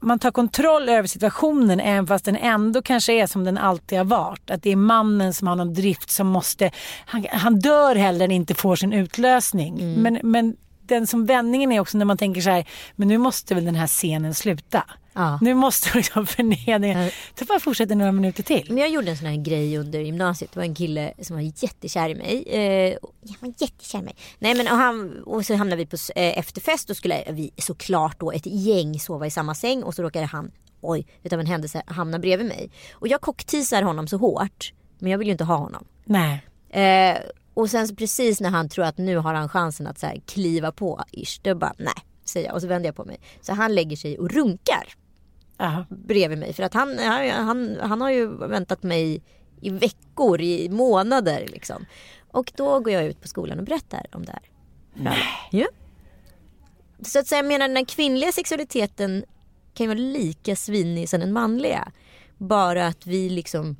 man 0.00 0.18
tar 0.18 0.30
kontroll 0.30 0.88
över 0.88 1.08
situationen 1.08 1.80
även 1.80 2.06
fast 2.06 2.24
den 2.24 2.36
ändå 2.36 2.82
kanske 2.82 3.12
är 3.12 3.26
som 3.26 3.44
den 3.44 3.58
alltid 3.58 3.98
har 3.98 4.04
varit. 4.04 4.50
Att 4.50 4.62
det 4.62 4.72
är 4.72 4.76
mannen 4.76 5.34
som 5.34 5.48
har 5.48 5.56
någon 5.56 5.74
drift 5.74 6.10
som 6.10 6.26
måste, 6.26 6.70
han, 7.06 7.26
han 7.32 7.58
dör 7.58 7.94
hellre 7.94 8.24
än 8.24 8.30
inte 8.30 8.54
får 8.54 8.76
sin 8.76 8.92
utlösning. 8.92 10.02
Men, 10.02 10.18
men 10.22 10.56
den 10.88 11.06
som 11.06 11.26
vändningen 11.26 11.72
är 11.72 11.80
också 11.80 11.98
när 11.98 12.04
man 12.04 12.18
tänker 12.18 12.40
så 12.40 12.50
här, 12.50 12.68
men 12.96 13.08
nu 13.08 13.18
måste 13.18 13.54
väl 13.54 13.64
den 13.64 13.74
här 13.74 13.86
scenen 13.86 14.34
sluta. 14.34 14.84
Ja. 15.12 15.38
Nu 15.42 15.54
måste 15.54 15.90
liksom 15.94 16.26
förnedringen, 16.26 17.10
det 17.34 17.48
bara 17.48 17.60
fortsätta 17.60 17.94
några 17.94 18.12
minuter 18.12 18.42
till. 18.42 18.66
Men 18.68 18.78
jag 18.78 18.90
gjorde 18.90 19.10
en 19.10 19.16
sån 19.16 19.26
här 19.26 19.36
grej 19.36 19.78
under 19.78 20.00
gymnasiet. 20.00 20.52
Det 20.52 20.58
var 20.58 20.64
en 20.64 20.74
kille 20.74 21.14
som 21.22 21.36
var 21.36 21.42
jättekär 21.42 22.08
i 22.08 22.14
mig. 22.14 22.44
Eh, 22.46 22.96
jag 23.20 23.36
var 23.40 23.54
jättekär 23.58 23.98
i 23.98 24.02
mig. 24.02 24.14
Nej 24.38 24.54
men 24.54 24.66
och, 24.68 24.76
han, 24.76 25.22
och 25.22 25.46
så 25.46 25.54
hamnade 25.54 25.76
vi 25.76 25.86
på 25.86 25.96
eh, 26.14 26.38
efterfest 26.38 26.90
och 26.90 26.96
skulle 26.96 27.24
vi 27.30 27.50
såklart 27.56 28.20
då 28.20 28.32
ett 28.32 28.46
gäng 28.46 29.00
sova 29.00 29.26
i 29.26 29.30
samma 29.30 29.54
säng 29.54 29.82
och 29.82 29.94
så 29.94 30.02
råkade 30.02 30.26
han, 30.26 30.50
oj, 30.80 31.06
utav 31.22 31.40
en 31.40 31.46
händelse 31.46 31.82
hamna 31.86 32.18
bredvid 32.18 32.46
mig. 32.46 32.70
Och 32.92 33.08
jag 33.08 33.20
kockteasar 33.20 33.82
honom 33.82 34.08
så 34.08 34.16
hårt. 34.16 34.72
Men 34.98 35.10
jag 35.10 35.18
vill 35.18 35.28
ju 35.28 35.32
inte 35.32 35.44
ha 35.44 35.56
honom. 35.56 35.84
Nej. 36.04 36.44
Eh, 36.70 37.18
och 37.58 37.70
sen 37.70 37.88
så 37.88 37.94
precis 37.94 38.40
när 38.40 38.50
han 38.50 38.68
tror 38.68 38.84
att 38.84 38.98
nu 38.98 39.16
har 39.16 39.34
han 39.34 39.48
chansen 39.48 39.86
att 39.86 39.98
så 39.98 40.06
här 40.06 40.22
kliva 40.26 40.72
på 40.72 41.04
ish. 41.12 41.40
Då 41.42 41.54
bara 41.54 41.72
nej, 41.78 41.94
säger 42.24 42.46
jag 42.46 42.54
och 42.54 42.60
så 42.60 42.66
vänder 42.66 42.88
jag 42.88 42.96
på 42.96 43.04
mig. 43.04 43.20
Så 43.40 43.52
han 43.52 43.74
lägger 43.74 43.96
sig 43.96 44.18
och 44.18 44.30
runkar 44.30 44.94
Aha. 45.58 45.84
bredvid 45.88 46.38
mig. 46.38 46.52
För 46.52 46.62
att 46.62 46.74
han, 46.74 46.98
han, 46.98 47.30
han, 47.30 47.76
han 47.80 48.00
har 48.00 48.10
ju 48.10 48.26
väntat 48.26 48.82
mig 48.82 49.22
i 49.60 49.70
veckor, 49.70 50.40
i 50.40 50.68
månader 50.68 51.46
liksom. 51.48 51.86
Och 52.30 52.52
då 52.56 52.80
går 52.80 52.92
jag 52.92 53.04
ut 53.04 53.20
på 53.20 53.28
skolan 53.28 53.58
och 53.58 53.64
berättar 53.64 54.06
om 54.12 54.24
det 54.24 54.32
här. 54.32 54.42
Nej. 54.94 55.18
Ja. 55.50 55.66
Så 57.02 57.18
att 57.18 57.26
säga, 57.26 57.38
jag 57.38 57.48
menar 57.48 57.68
den 57.68 57.86
kvinnliga 57.86 58.32
sexualiteten 58.32 59.24
kan 59.74 59.84
ju 59.84 59.88
vara 59.88 59.98
lika 59.98 60.56
svinig 60.56 61.08
som 61.08 61.20
den 61.20 61.32
manliga. 61.32 61.92
Bara 62.36 62.86
att 62.86 63.06
vi 63.06 63.30
liksom 63.30 63.76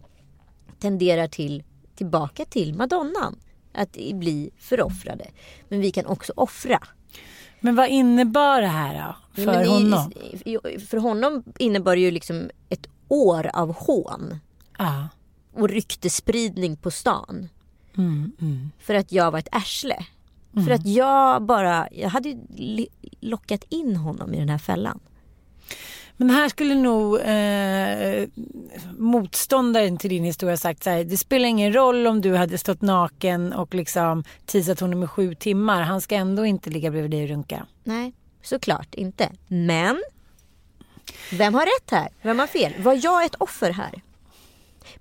tenderar 0.79 1.29
till 1.29 1.63
tillbaka 1.95 2.45
till 2.45 2.75
madonnan. 2.75 3.39
Att 3.79 3.97
bli 4.15 4.51
föroffrade. 4.59 5.27
Men 5.69 5.81
vi 5.81 5.91
kan 5.91 6.07
också 6.07 6.33
offra. 6.37 6.79
Men 7.61 7.75
vad 7.77 7.89
innebar 7.89 8.61
det 8.61 8.67
här 8.67 9.07
då? 9.35 9.43
För 9.45 9.63
i- 9.63 9.69
honom? 9.69 10.13
För 10.89 10.97
honom 10.97 11.43
innebar 11.59 11.97
det 11.97 12.03
ju 12.03 12.11
liksom 12.11 12.51
ett 12.69 12.87
år 13.09 13.51
av 13.55 13.75
hån. 13.75 14.39
Ja. 14.79 15.09
och 15.55 15.69
ryktespridning 15.69 16.77
på 16.77 16.91
stan. 16.91 17.49
Mm, 17.97 18.33
mm. 18.41 18.71
För 18.79 18.95
att 18.95 19.13
jag 19.13 19.31
var 19.31 19.39
ett 19.39 19.49
arsle. 19.53 20.07
För 20.67 20.71
att 20.71 20.87
jag 20.87 21.43
bara, 21.43 21.89
jag 21.93 22.09
hade 22.09 22.29
ju 22.29 22.87
lockat 23.21 23.65
in 23.69 23.97
honom 23.97 24.35
i 24.35 24.39
den 24.39 24.49
här 24.49 24.59
fällan. 24.59 25.01
Men 26.21 26.31
här 26.31 26.49
skulle 26.49 26.75
nog 26.75 27.21
eh, 27.21 28.29
motståndaren 28.99 29.97
till 29.97 30.11
din 30.11 30.25
historia 30.25 30.57
sagt 30.57 30.85
så 30.85 30.91
här, 30.91 31.05
det 31.05 31.17
spelar 31.17 31.49
ingen 31.49 31.73
roll 31.73 32.07
om 32.07 32.21
du 32.21 32.35
hade 32.37 32.59
stått 32.59 32.83
naken 32.83 33.53
och 33.53 33.75
liksom 33.75 34.25
teasat 34.47 34.81
honom 34.81 35.03
i 35.03 35.07
sju 35.07 35.35
timmar. 35.35 35.83
Han 35.83 36.01
ska 36.01 36.15
ändå 36.15 36.47
inte 36.47 36.71
ligga 36.71 36.91
bredvid 36.91 37.11
dig 37.11 37.23
och 37.23 37.29
runka. 37.29 37.67
Nej, 37.85 38.13
såklart 38.43 38.95
inte. 38.95 39.33
Men, 39.49 40.03
vem 41.33 41.55
har 41.55 41.63
rätt 41.63 41.91
här? 41.91 42.09
Vem 42.23 42.39
har 42.39 42.47
fel? 42.47 42.73
Var 42.79 43.01
jag 43.03 43.25
ett 43.25 43.35
offer 43.35 43.71
här? 43.71 44.03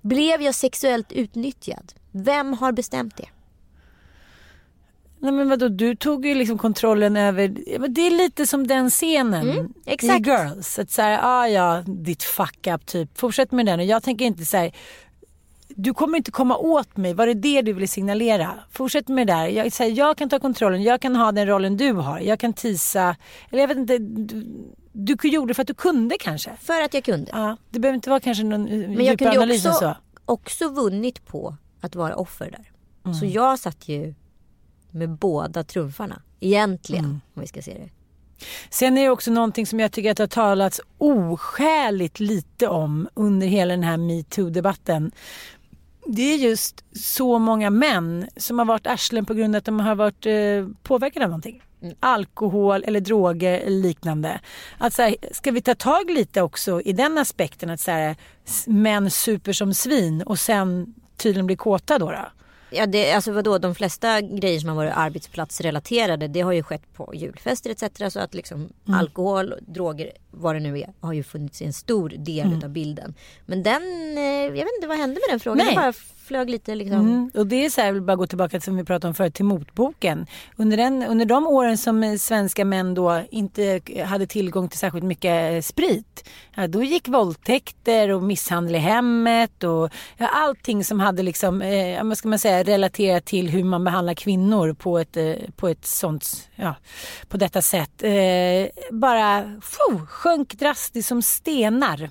Blev 0.00 0.42
jag 0.42 0.54
sexuellt 0.54 1.12
utnyttjad? 1.12 1.92
Vem 2.12 2.52
har 2.52 2.72
bestämt 2.72 3.16
det? 3.16 3.28
Nej 5.20 5.32
men 5.32 5.48
vadå, 5.48 5.68
du 5.68 5.94
tog 5.96 6.26
ju 6.26 6.34
liksom 6.34 6.58
kontrollen 6.58 7.16
över, 7.16 7.48
det 7.88 8.06
är 8.06 8.10
lite 8.10 8.46
som 8.46 8.66
den 8.66 8.90
scenen 8.90 9.50
Mm, 9.50 9.72
exakt. 9.86 10.20
i 10.26 10.30
Girls. 10.30 10.78
Att 10.78 10.90
såhär, 10.90 11.18
ah, 11.22 11.48
ja 11.48 11.82
ditt 11.86 12.22
fuck 12.22 12.66
up 12.66 12.86
typ, 12.86 13.18
fortsätt 13.18 13.52
med 13.52 13.66
den 13.66 13.80
och 13.80 13.86
jag 13.86 14.02
tänker 14.02 14.24
inte 14.24 14.44
såhär 14.44 14.72
du 15.68 15.94
kommer 15.94 16.18
inte 16.18 16.30
komma 16.30 16.56
åt 16.56 16.96
mig, 16.96 17.14
var 17.14 17.26
det 17.26 17.34
det 17.34 17.62
du 17.62 17.72
ville 17.72 17.86
signalera? 17.88 18.50
Fortsätt 18.70 19.08
med 19.08 19.26
det 19.26 19.32
där. 19.32 19.46
Jag, 19.48 19.72
så 19.72 19.82
här, 19.82 19.90
jag 19.90 20.16
kan 20.18 20.28
ta 20.28 20.38
kontrollen, 20.38 20.82
jag 20.82 21.00
kan 21.00 21.16
ha 21.16 21.32
den 21.32 21.46
rollen 21.46 21.76
du 21.76 21.92
har. 21.92 22.20
Jag 22.20 22.38
kan 22.40 22.52
tisa, 22.52 23.16
eller 23.50 23.60
jag 23.62 23.68
vet 23.68 23.76
inte, 23.76 23.98
du, 23.98 24.44
du 24.92 25.28
gjorde 25.28 25.50
det 25.50 25.54
för 25.54 25.62
att 25.62 25.66
du 25.68 25.74
kunde 25.74 26.16
kanske. 26.20 26.50
För 26.60 26.82
att 26.82 26.94
jag 26.94 27.04
kunde. 27.04 27.30
Ja, 27.32 27.56
det 27.70 27.78
behöver 27.78 27.94
inte 27.94 28.10
vara 28.10 28.20
kanske 28.20 28.44
någon 28.44 28.62
Men 28.64 29.04
jag 29.04 29.18
kunde 29.18 29.34
ju 29.34 29.54
också, 29.54 29.72
så. 29.72 29.94
också 30.24 30.68
vunnit 30.68 31.26
på 31.26 31.56
att 31.80 31.94
vara 31.94 32.16
offer 32.16 32.50
där. 32.50 32.70
Så 33.12 33.24
Mm. 33.24 33.30
jag 33.34 33.58
satt 33.58 33.88
ju 33.88 34.14
med 34.98 35.10
båda 35.10 35.64
trumfarna. 35.64 36.22
Egentligen, 36.40 37.04
Mm. 37.04 37.20
om 37.34 37.40
vi 37.42 37.46
ska 37.46 37.62
se 37.62 37.74
det. 37.74 37.88
Sen 38.70 38.98
är 38.98 39.02
det 39.02 39.10
också 39.10 39.30
någonting 39.30 39.66
som 39.66 39.80
jag 39.80 39.92
tycker 39.92 40.10
att 40.10 40.16
det 40.16 40.22
har 40.22 40.28
talats 40.28 40.80
oskäligt 40.98 42.20
lite 42.20 42.68
om 42.68 43.08
under 43.14 43.46
hela 43.46 43.74
den 43.74 43.82
här 43.82 43.96
metoo-debatten. 43.96 45.10
Det 46.06 46.22
är 46.22 46.36
just 46.36 46.84
så 46.92 47.38
många 47.38 47.70
män 47.70 48.28
som 48.36 48.58
har 48.58 48.66
varit 48.66 48.86
arslen 48.86 49.24
på 49.26 49.34
grund 49.34 49.54
av 49.56 49.58
att 49.58 49.64
de 49.64 49.80
har 49.80 49.94
varit 49.94 50.26
eh, 50.26 50.68
påverkade 50.82 51.24
av 51.24 51.30
någonting. 51.30 51.62
Alkohol 52.00 52.84
eller 52.84 53.00
droger 53.00 53.60
eller 53.60 53.82
liknande. 53.82 54.40
Att 54.78 54.94
så 54.94 55.02
här, 55.02 55.16
ska 55.32 55.50
vi 55.50 55.60
ta 55.60 55.74
tag 55.74 56.10
lite 56.10 56.42
också 56.42 56.80
i 56.80 56.92
den 56.92 57.18
aspekten 57.18 57.70
att 57.70 57.80
så 57.80 57.90
här, 57.90 58.16
män 58.66 59.10
super 59.10 59.52
som 59.52 59.74
svin 59.74 60.22
och 60.22 60.38
sen 60.38 60.94
tydligen 61.16 61.46
blir 61.46 61.56
kåta 61.56 61.98
då? 61.98 62.10
då? 62.10 62.26
Ja, 62.70 62.86
det, 62.86 63.12
alltså 63.12 63.32
vadå, 63.32 63.58
de 63.58 63.74
flesta 63.74 64.20
grejer 64.20 64.60
som 64.60 64.68
har 64.68 64.76
varit 64.76 64.92
arbetsplatsrelaterade 64.96 66.28
det 66.28 66.40
har 66.40 66.52
ju 66.52 66.62
skett 66.62 66.94
på 66.94 67.14
julfester 67.14 67.70
etc. 67.70 68.12
Så 68.12 68.20
att 68.20 68.34
liksom 68.34 68.68
Mm. 68.88 69.00
alkohol, 69.00 69.54
droger, 69.60 70.10
vad 70.30 70.54
det 70.56 70.60
nu 70.60 70.78
är, 70.78 70.92
har 71.00 71.12
ju 71.12 71.22
funnits 71.22 71.62
i 71.62 71.64
en 71.64 71.72
stor 71.72 72.08
del 72.08 72.46
Mm. 72.46 72.62
av 72.64 72.70
bilden. 72.70 73.14
Men 73.46 73.62
den, 73.62 73.82
eh, 74.18 74.22
jag 74.24 74.50
vet 74.50 74.66
inte 74.76 74.86
vad 74.88 74.96
hände 74.98 75.14
med 75.14 75.30
den 75.34 75.40
frågan. 75.40 75.66
Nej. 75.66 75.92
Flög 76.28 76.50
lite 76.50 76.74
liksom. 76.74 77.00
Mm, 77.00 77.30
och 77.34 77.46
det 77.46 77.64
är 77.64 77.70
så 77.70 77.80
här, 77.80 77.88
jag 77.88 77.94
vill 77.94 78.02
bara 78.02 78.16
gå 78.16 78.26
tillbaka 78.26 78.50
till 78.50 78.62
som 78.62 78.76
vi 78.76 78.84
pratade 78.84 79.08
om 79.08 79.14
förut, 79.14 79.34
till 79.34 79.44
motboken. 79.44 80.26
Under, 80.56 80.76
den, 80.76 81.02
under 81.02 81.24
de 81.24 81.46
åren 81.46 81.78
som 81.78 82.02
eh, 82.02 82.16
svenska 82.16 82.64
män 82.64 82.94
då 82.94 83.22
inte 83.30 83.80
hade 84.04 84.26
tillgång 84.26 84.68
till 84.68 84.78
särskilt 84.78 85.04
mycket 85.04 85.52
eh, 85.52 85.60
sprit, 85.60 86.28
ja, 86.54 86.66
då 86.66 86.82
gick 86.82 87.08
våldtäkter 87.08 88.08
och 88.08 88.22
misshandel 88.22 88.74
i 88.74 88.78
hemmet 88.78 89.64
och 89.64 89.90
ja, 90.16 90.26
allting 90.26 90.84
som 90.84 91.00
hade 91.00 91.22
liksom, 91.22 91.62
eh, 91.62 92.04
vad 92.04 92.18
ska 92.18 92.28
man 92.28 92.38
säga, 92.38 92.62
relaterat 92.62 93.24
till 93.24 93.48
hur 93.48 93.64
man 93.64 93.84
behandlar 93.84 94.14
kvinnor 94.14 94.72
på 94.72 94.98
ett, 94.98 95.16
eh, 95.16 95.34
på 95.56 95.68
ett 95.68 95.86
sånt, 95.86 96.48
ja, 96.56 96.74
på 97.28 97.36
detta 97.36 97.62
sätt. 97.62 98.02
Eh, 98.02 98.12
bara 98.90 99.42
phew, 99.42 100.06
sjönk 100.06 100.58
drastiskt 100.58 101.08
som 101.08 101.22
stenar. 101.22 102.10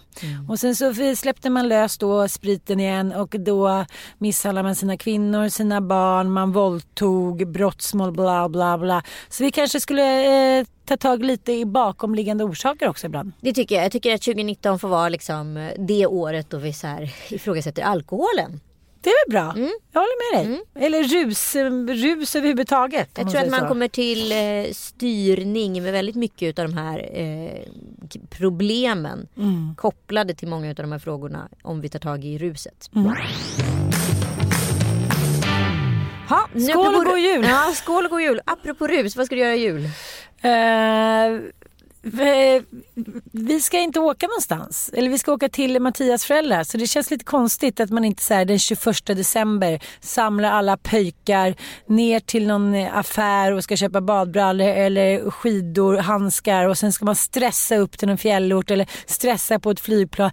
Och 0.50 0.60
sen 0.60 0.76
så 0.76 0.94
släppte 1.16 1.50
man 1.50 1.68
lös 1.68 1.98
då 1.98 2.28
spriten 2.28 2.80
igen 2.80 3.14
och 3.14 3.36
då 3.40 3.86
misshandlade 4.18 4.64
man 4.68 4.76
sina 4.76 4.98
kvinnor, 4.98 5.50
sina 5.50 5.82
barn, 5.82 6.32
man 6.32 6.52
våldtog, 6.52 7.48
brottsmål, 7.48 8.12
bla 8.12 8.50
bla 8.50 8.78
bla. 8.78 9.04
Så 9.30 9.44
vi 9.44 9.52
kanske 9.52 9.80
skulle 9.80 10.58
eh, 10.60 10.66
ta 10.86 10.98
tag 10.98 11.24
lite 11.26 11.52
i 11.52 11.66
bakomliggande 11.66 12.44
orsaker 12.44 12.88
också 12.90 13.06
ibland. 13.08 13.32
Det 13.42 13.54
tycker 13.54 13.76
jag. 13.76 13.86
Jag 13.86 13.92
tycker 13.92 14.14
att 14.16 14.22
2019 14.22 14.80
får 14.80 14.88
vara 14.88 15.10
liksom 15.10 15.58
eh, 15.58 15.72
det 15.78 16.06
året 16.06 16.50
då 16.50 16.58
vi 16.58 16.74
så 16.74 16.88
här 16.88 17.14
ifrågasätter 17.30 17.84
alkoholen. 17.84 18.60
Det 19.02 19.10
är 19.10 19.32
väl 19.32 19.32
bra? 19.32 19.54
Jag 19.92 20.02
håller 20.02 20.36
med 20.46 20.48
dig. 20.52 20.86
Eller 20.86 21.04
rus, 21.04 21.56
rus 22.04 22.36
överhuvudtaget. 22.36 23.10
Jag 23.16 23.32
tror 23.32 23.42
att 23.42 23.50
man 23.50 23.60
så. 23.60 23.68
kommer 23.68 23.88
till 23.88 24.32
eh, 24.32 24.74
styrning 24.74 25.84
med 25.84 25.94
väldigt 25.94 26.16
mycket 26.16 26.60
av 26.60 26.68
de 26.70 26.78
här 26.78 27.10
eh, 27.14 27.62
problemen 28.30 29.28
Mm. 29.38 29.76
kopplade 29.78 30.34
till 30.34 30.48
många 30.48 30.70
av 30.70 30.76
de 30.76 30.92
här 30.92 31.00
frågorna 31.00 31.50
om 31.64 31.82
vi 31.82 31.90
tar 31.90 32.00
tag 32.00 32.26
i 32.26 32.38
ruset. 32.38 32.90
Ha, 36.30 36.48
Skål 36.72 36.96
och 36.96 37.06
god 37.06 37.20
jul. 37.20 37.46
Ja, 37.46 37.72
skål 37.74 38.06
och 38.06 38.12
god 38.12 38.22
jul. 38.22 38.42
Apropå 38.46 38.88
rus, 38.88 39.16
vad 39.16 39.26
ska 39.26 39.36
du 39.36 39.42
göra 39.42 39.56
i 39.56 39.60
jul? 39.60 39.90
Vi, 42.12 42.64
vi 43.32 43.62
ska 43.62 43.80
inte 43.80 44.00
åka 44.00 44.28
någonstans. 44.28 44.90
Eller 44.94 45.10
vi 45.10 45.18
ska 45.18 45.34
åka 45.34 45.50
till 45.50 45.80
Mattias 45.80 46.26
föräldrar. 46.26 46.64
Så 46.64 46.78
det 46.78 46.88
känns 46.88 47.12
lite 47.12 47.26
konstigt 47.26 47.80
att 47.80 47.90
man 47.90 48.06
inte 48.06 48.24
så 48.24 48.34
här, 48.34 48.46
den 48.46 48.60
21 48.60 49.06
december 49.06 49.80
samlar 50.00 50.52
alla 50.52 50.78
pöjkar 50.78 51.56
ner 51.88 52.20
till 52.20 52.48
någon 52.48 52.76
eh, 52.76 52.98
affär 52.98 53.52
och 53.52 53.64
ska 53.64 53.76
köpa 53.76 54.02
badbrallor 54.02 54.68
eller 54.68 55.32
skidor, 55.32 55.98
handskar 55.98 56.68
och 56.68 56.78
sen 56.78 56.94
ska 56.94 57.06
man 57.06 57.16
stressa 57.16 57.76
upp 57.78 57.98
till 57.98 58.08
någon 58.08 58.18
fjällort 58.18 58.72
eller 58.72 58.90
stressa 59.06 59.60
på 59.60 59.72
ett 59.72 59.80
flygplan. 59.80 60.32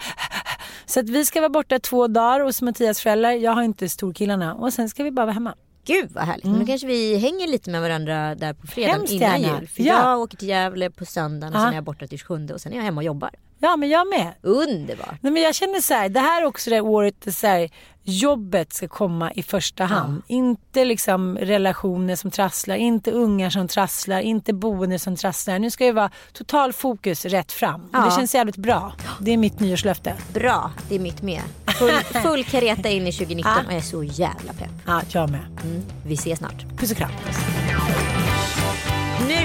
Så 0.86 1.00
att 1.00 1.08
vi 1.08 1.24
ska 1.24 1.40
vara 1.40 1.50
borta 1.50 1.78
två 1.78 2.06
dagar 2.06 2.40
hos 2.40 2.62
Mattias 2.62 3.00
föräldrar. 3.00 3.30
Jag 3.30 3.52
har 3.52 3.62
inte 3.62 3.88
storkillarna 3.88 4.54
och 4.54 4.72
sen 4.72 4.88
ska 4.88 5.04
vi 5.04 5.10
bara 5.10 5.26
vara 5.26 5.34
hemma. 5.34 5.54
Gud 5.84 6.10
vad 6.12 6.24
härligt. 6.24 6.44
Men 6.44 6.58
då 6.60 6.66
kanske 6.66 6.86
vi 6.86 7.16
hänger 7.16 7.46
lite 7.48 7.70
med 7.70 7.80
varandra 7.80 8.34
där 8.34 8.52
på 8.54 8.66
fredag 8.66 8.88
Mm. 8.88 9.00
Hemskt 9.00 9.12
innan 9.12 9.42
gärna. 9.42 9.58
jul. 9.60 9.68
För 9.68 9.82
Ja. 9.82 10.10
jag 10.10 10.20
åker 10.20 10.36
till 10.36 10.48
Gävle 10.48 10.90
på 10.90 11.04
söndagen 11.04 11.54
och 11.54 11.60
sen 11.60 11.70
är 11.70 11.74
jag 11.74 11.84
borta 11.84 12.06
till 12.06 12.18
27 12.18 12.48
och 12.54 12.60
sen 12.60 12.72
är 12.72 12.76
jag 12.76 12.82
hemma 12.84 12.98
och 13.00 13.04
jobbar. 13.04 13.30
Ja 13.58 13.76
men 13.76 13.88
jag 13.88 14.08
med. 14.08 14.32
Underbart. 14.42 15.16
Nej, 15.20 15.32
men 15.32 15.42
jag 15.42 15.54
känner 15.54 15.80
så 15.80 15.94
här, 15.94 16.08
det 16.08 16.20
här 16.20 16.42
är 16.42 16.46
också 16.46 16.70
det 16.70 16.80
året 16.80 17.34
så 17.34 17.46
här, 17.46 17.70
jobbet 18.04 18.72
ska 18.72 18.88
komma 18.88 19.32
i 19.32 19.42
första 19.42 19.84
hand. 19.84 20.22
Inte 20.26 20.84
liksom 20.84 21.38
relationer 21.38 22.16
som 22.16 22.30
trasslar, 22.30 22.76
inte 22.76 23.10
ungar 23.10 23.50
som 23.50 23.68
trasslar, 23.68 24.20
inte 24.20 24.52
boende 24.52 24.98
som 24.98 25.16
trasslar. 25.16 25.58
Nu 25.58 25.70
ska 25.70 25.84
det 25.84 25.92
vara 25.92 26.10
total 26.32 26.72
fokus 26.72 27.24
rätt 27.24 27.52
fram. 27.52 27.88
Ja. 27.92 28.04
Det 28.04 28.10
känns 28.10 28.34
jävligt 28.34 28.56
bra. 28.56 28.92
Det 29.20 29.30
är 29.32 29.36
mitt 29.36 29.60
nyårslöfte. 29.60 30.14
Bra, 30.34 30.70
det 30.88 30.94
är 30.94 30.98
mitt 31.00 31.22
med. 31.22 31.42
Full, 31.78 31.90
full 32.22 32.44
kareta 32.44 32.88
in 32.88 33.06
i 33.06 33.12
2019 33.12 33.52
Ja. 33.56 33.60
och 33.66 33.72
jag 33.72 33.76
är 33.78 33.82
så 33.82 34.02
jävla 34.04 34.52
pepp. 34.52 34.70
Ja, 34.86 35.00
jag 35.08 35.30
med. 35.30 35.40
Mm, 35.64 35.82
vi 36.06 36.14
ses 36.14 36.38
snart. 36.38 36.64
Puss 36.78 36.90
och 36.90 36.96
kram. 36.96 37.10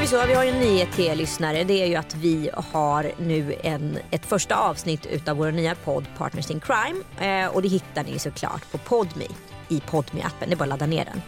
Vi 0.09 0.15
så, 0.15 0.25
vi 0.25 0.33
har 0.33 0.43
ju 0.43 0.49
en 0.49 0.59
nyhet 0.59 0.91
till 0.91 1.05
er 1.05 1.15
lyssnare. 1.15 1.63
Det 1.63 1.83
är 1.83 1.87
ju 1.87 1.95
att 1.95 2.15
vi 2.15 2.49
har 2.53 3.11
nu 3.17 3.55
en, 3.63 3.97
ett 4.11 4.25
första 4.25 4.55
avsnitt 4.55 5.05
utav 5.05 5.37
vår 5.37 5.51
nya 5.51 5.75
podd 5.75 6.05
Partners 6.17 6.51
in 6.51 6.59
Crime. 6.59 7.03
Eh, 7.19 7.55
och 7.55 7.61
det 7.61 7.67
hittar 7.67 8.03
ni 8.03 8.19
såklart 8.19 8.71
på 8.71 8.77
Podme 8.77 9.25
i 9.67 9.79
podmi 9.79 10.21
appen 10.21 10.49
Det 10.49 10.55
är 10.55 10.57
bara 10.57 10.63
att 10.63 10.69
ladda 10.69 10.85
ner 10.85 11.05
den. 11.05 11.21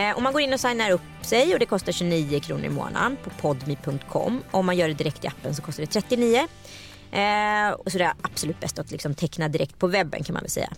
Eh, 0.00 0.16
och 0.16 0.22
man 0.22 0.32
går 0.32 0.42
in 0.42 0.52
och 0.52 0.60
signar 0.60 0.90
upp 0.90 1.00
sig 1.22 1.52
och 1.52 1.58
det 1.58 1.66
kostar 1.66 1.92
29 1.92 2.40
kronor 2.40 2.64
i 2.64 2.68
månaden 2.68 3.16
på 3.24 3.30
podmi.com. 3.30 4.42
Om 4.50 4.66
man 4.66 4.76
gör 4.76 4.88
det 4.88 4.94
direkt 4.94 5.24
i 5.24 5.28
appen 5.28 5.54
så 5.54 5.62
kostar 5.62 5.82
det 5.82 5.86
39. 5.86 6.38
Eh, 7.12 7.70
och 7.70 7.92
så 7.92 7.98
det 7.98 8.04
är 8.04 8.14
absolut 8.22 8.60
bäst 8.60 8.78
att 8.78 8.90
liksom 8.90 9.14
teckna 9.14 9.48
direkt 9.48 9.78
på 9.78 9.86
webben 9.86 10.24
kan 10.24 10.34
man 10.34 10.42
väl 10.42 10.50
säga. 10.50 10.70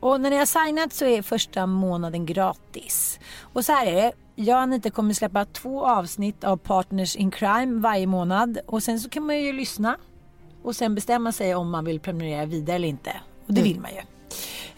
Och 0.00 0.20
när 0.20 0.30
ni 0.30 0.36
har 0.36 0.46
signat 0.46 0.92
så 0.92 1.04
är 1.04 1.22
första 1.22 1.66
månaden 1.66 2.26
gratis. 2.26 3.18
Och 3.40 3.64
så 3.64 3.72
här 3.72 3.86
är 3.86 3.92
det. 3.92 4.12
Jag 4.38 4.56
och 4.56 4.62
Anita 4.62 4.90
kommer 4.90 5.14
släppa 5.14 5.44
två 5.44 5.86
avsnitt 5.86 6.44
av 6.44 6.56
Partners 6.56 7.16
in 7.16 7.30
Crime 7.30 7.80
varje 7.80 8.06
månad. 8.06 8.58
Och 8.66 8.82
sen 8.82 9.00
så 9.00 9.08
kan 9.08 9.26
man 9.26 9.40
ju 9.40 9.52
lyssna. 9.52 9.96
Och 10.62 10.76
sen 10.76 10.94
bestämma 10.94 11.32
sig 11.32 11.54
om 11.54 11.70
man 11.70 11.84
vill 11.84 12.00
prenumerera 12.00 12.46
vidare 12.46 12.76
eller 12.76 12.88
inte. 12.88 13.10
Och 13.46 13.54
det 13.54 13.62
vill 13.62 13.80
man 13.80 13.90
ju. 13.90 14.15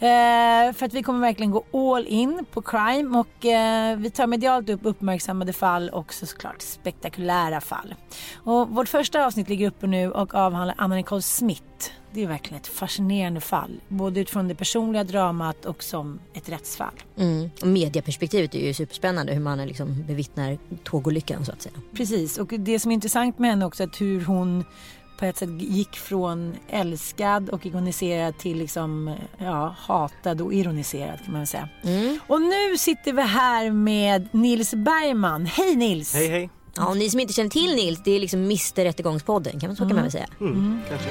Eh, 0.01 0.73
för 0.73 0.87
att 0.87 0.95
vi 0.95 1.03
kommer 1.03 1.21
verkligen 1.21 1.51
gå 1.51 1.65
all 1.73 2.07
in 2.07 2.45
på 2.53 2.63
crime 2.63 3.19
och 3.19 3.47
eh, 3.47 3.97
vi 3.97 4.11
tar 4.11 4.27
medialt 4.27 4.69
upp 4.69 4.81
uppmärksammade 4.83 5.53
fall 5.53 5.89
och 5.89 6.15
så 6.15 6.27
såklart 6.27 6.63
spektakulära 6.63 7.61
fall. 7.61 7.95
Och 8.35 8.69
vårt 8.69 8.89
första 8.89 9.27
avsnitt 9.27 9.49
ligger 9.49 9.69
uppe 9.69 9.87
nu 9.87 10.11
och 10.11 10.35
avhandlar 10.35 10.75
Anna 10.79 10.95
Nicole 10.95 11.23
Smith. 11.23 11.63
Det 12.13 12.23
är 12.23 12.27
verkligen 12.27 12.61
ett 12.61 12.67
fascinerande 12.67 13.41
fall, 13.41 13.81
både 13.89 14.21
utifrån 14.21 14.49
det 14.49 14.55
personliga 14.55 15.05
dramat 15.05 15.65
och 15.65 15.83
som 15.83 16.19
ett 16.35 16.49
rättsfall. 16.49 16.95
Mm. 17.17 17.51
Medieperspektivet 17.63 18.55
är 18.55 18.67
ju 18.67 18.75
superspännande 18.75 19.33
hur 19.33 19.41
man 19.41 19.67
liksom 19.67 20.05
bevittnar 20.07 20.59
tågolyckan 20.85 21.45
så 21.45 21.53
att 21.53 21.63
säga. 21.63 21.75
Precis, 21.97 22.39
och 22.39 22.49
det 22.59 22.79
som 22.79 22.91
är 22.91 22.95
intressant 22.95 23.39
med 23.39 23.51
henne 23.51 23.67
också 23.67 23.83
är 23.83 23.87
att 23.87 24.01
hur 24.01 24.25
hon 24.25 24.65
på 25.19 25.25
ett 25.25 25.37
sätt 25.37 25.63
gick 25.63 25.97
från 25.97 26.57
älskad 26.69 27.49
och 27.49 27.67
ikoniserad 27.67 28.39
till 28.39 28.59
liksom, 28.59 29.17
ja, 29.39 29.75
hatad 29.79 30.41
och 30.41 30.55
ironiserad 30.55 31.25
kan 31.25 31.33
man 31.33 31.47
säga. 31.47 31.69
Mm. 31.83 32.19
Och 32.27 32.43
nu 32.43 32.79
sitter 32.79 33.13
vi 33.13 33.23
här 33.23 33.71
med 33.71 34.29
Nils 34.33 34.75
Bergman. 34.75 35.47
Hej 35.47 35.77
Nils! 35.77 36.15
Hej 36.15 36.29
hej. 36.29 36.51
Ja, 36.77 36.89
och 36.89 36.97
ni 36.97 37.11
som 37.11 37.21
inte 37.21 37.33
känner 37.33 37.51
till 37.51 37.75
Nils, 37.75 38.03
det 38.05 38.11
är 38.11 38.21
liksom 38.21 38.41
Mr 38.41 38.85
Rättegångspodden. 38.85 39.61
Kan 39.61 39.69
man, 39.69 39.77
så 39.77 39.83
kan 39.87 39.95
man 39.95 40.03
väl 40.03 40.13
säga. 40.13 40.27
Mm, 40.41 40.81
Kanske. 40.89 41.11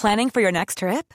Planning 0.00 0.30
for 0.30 0.40
your 0.40 0.52
next 0.52 0.78
trip? 0.78 1.14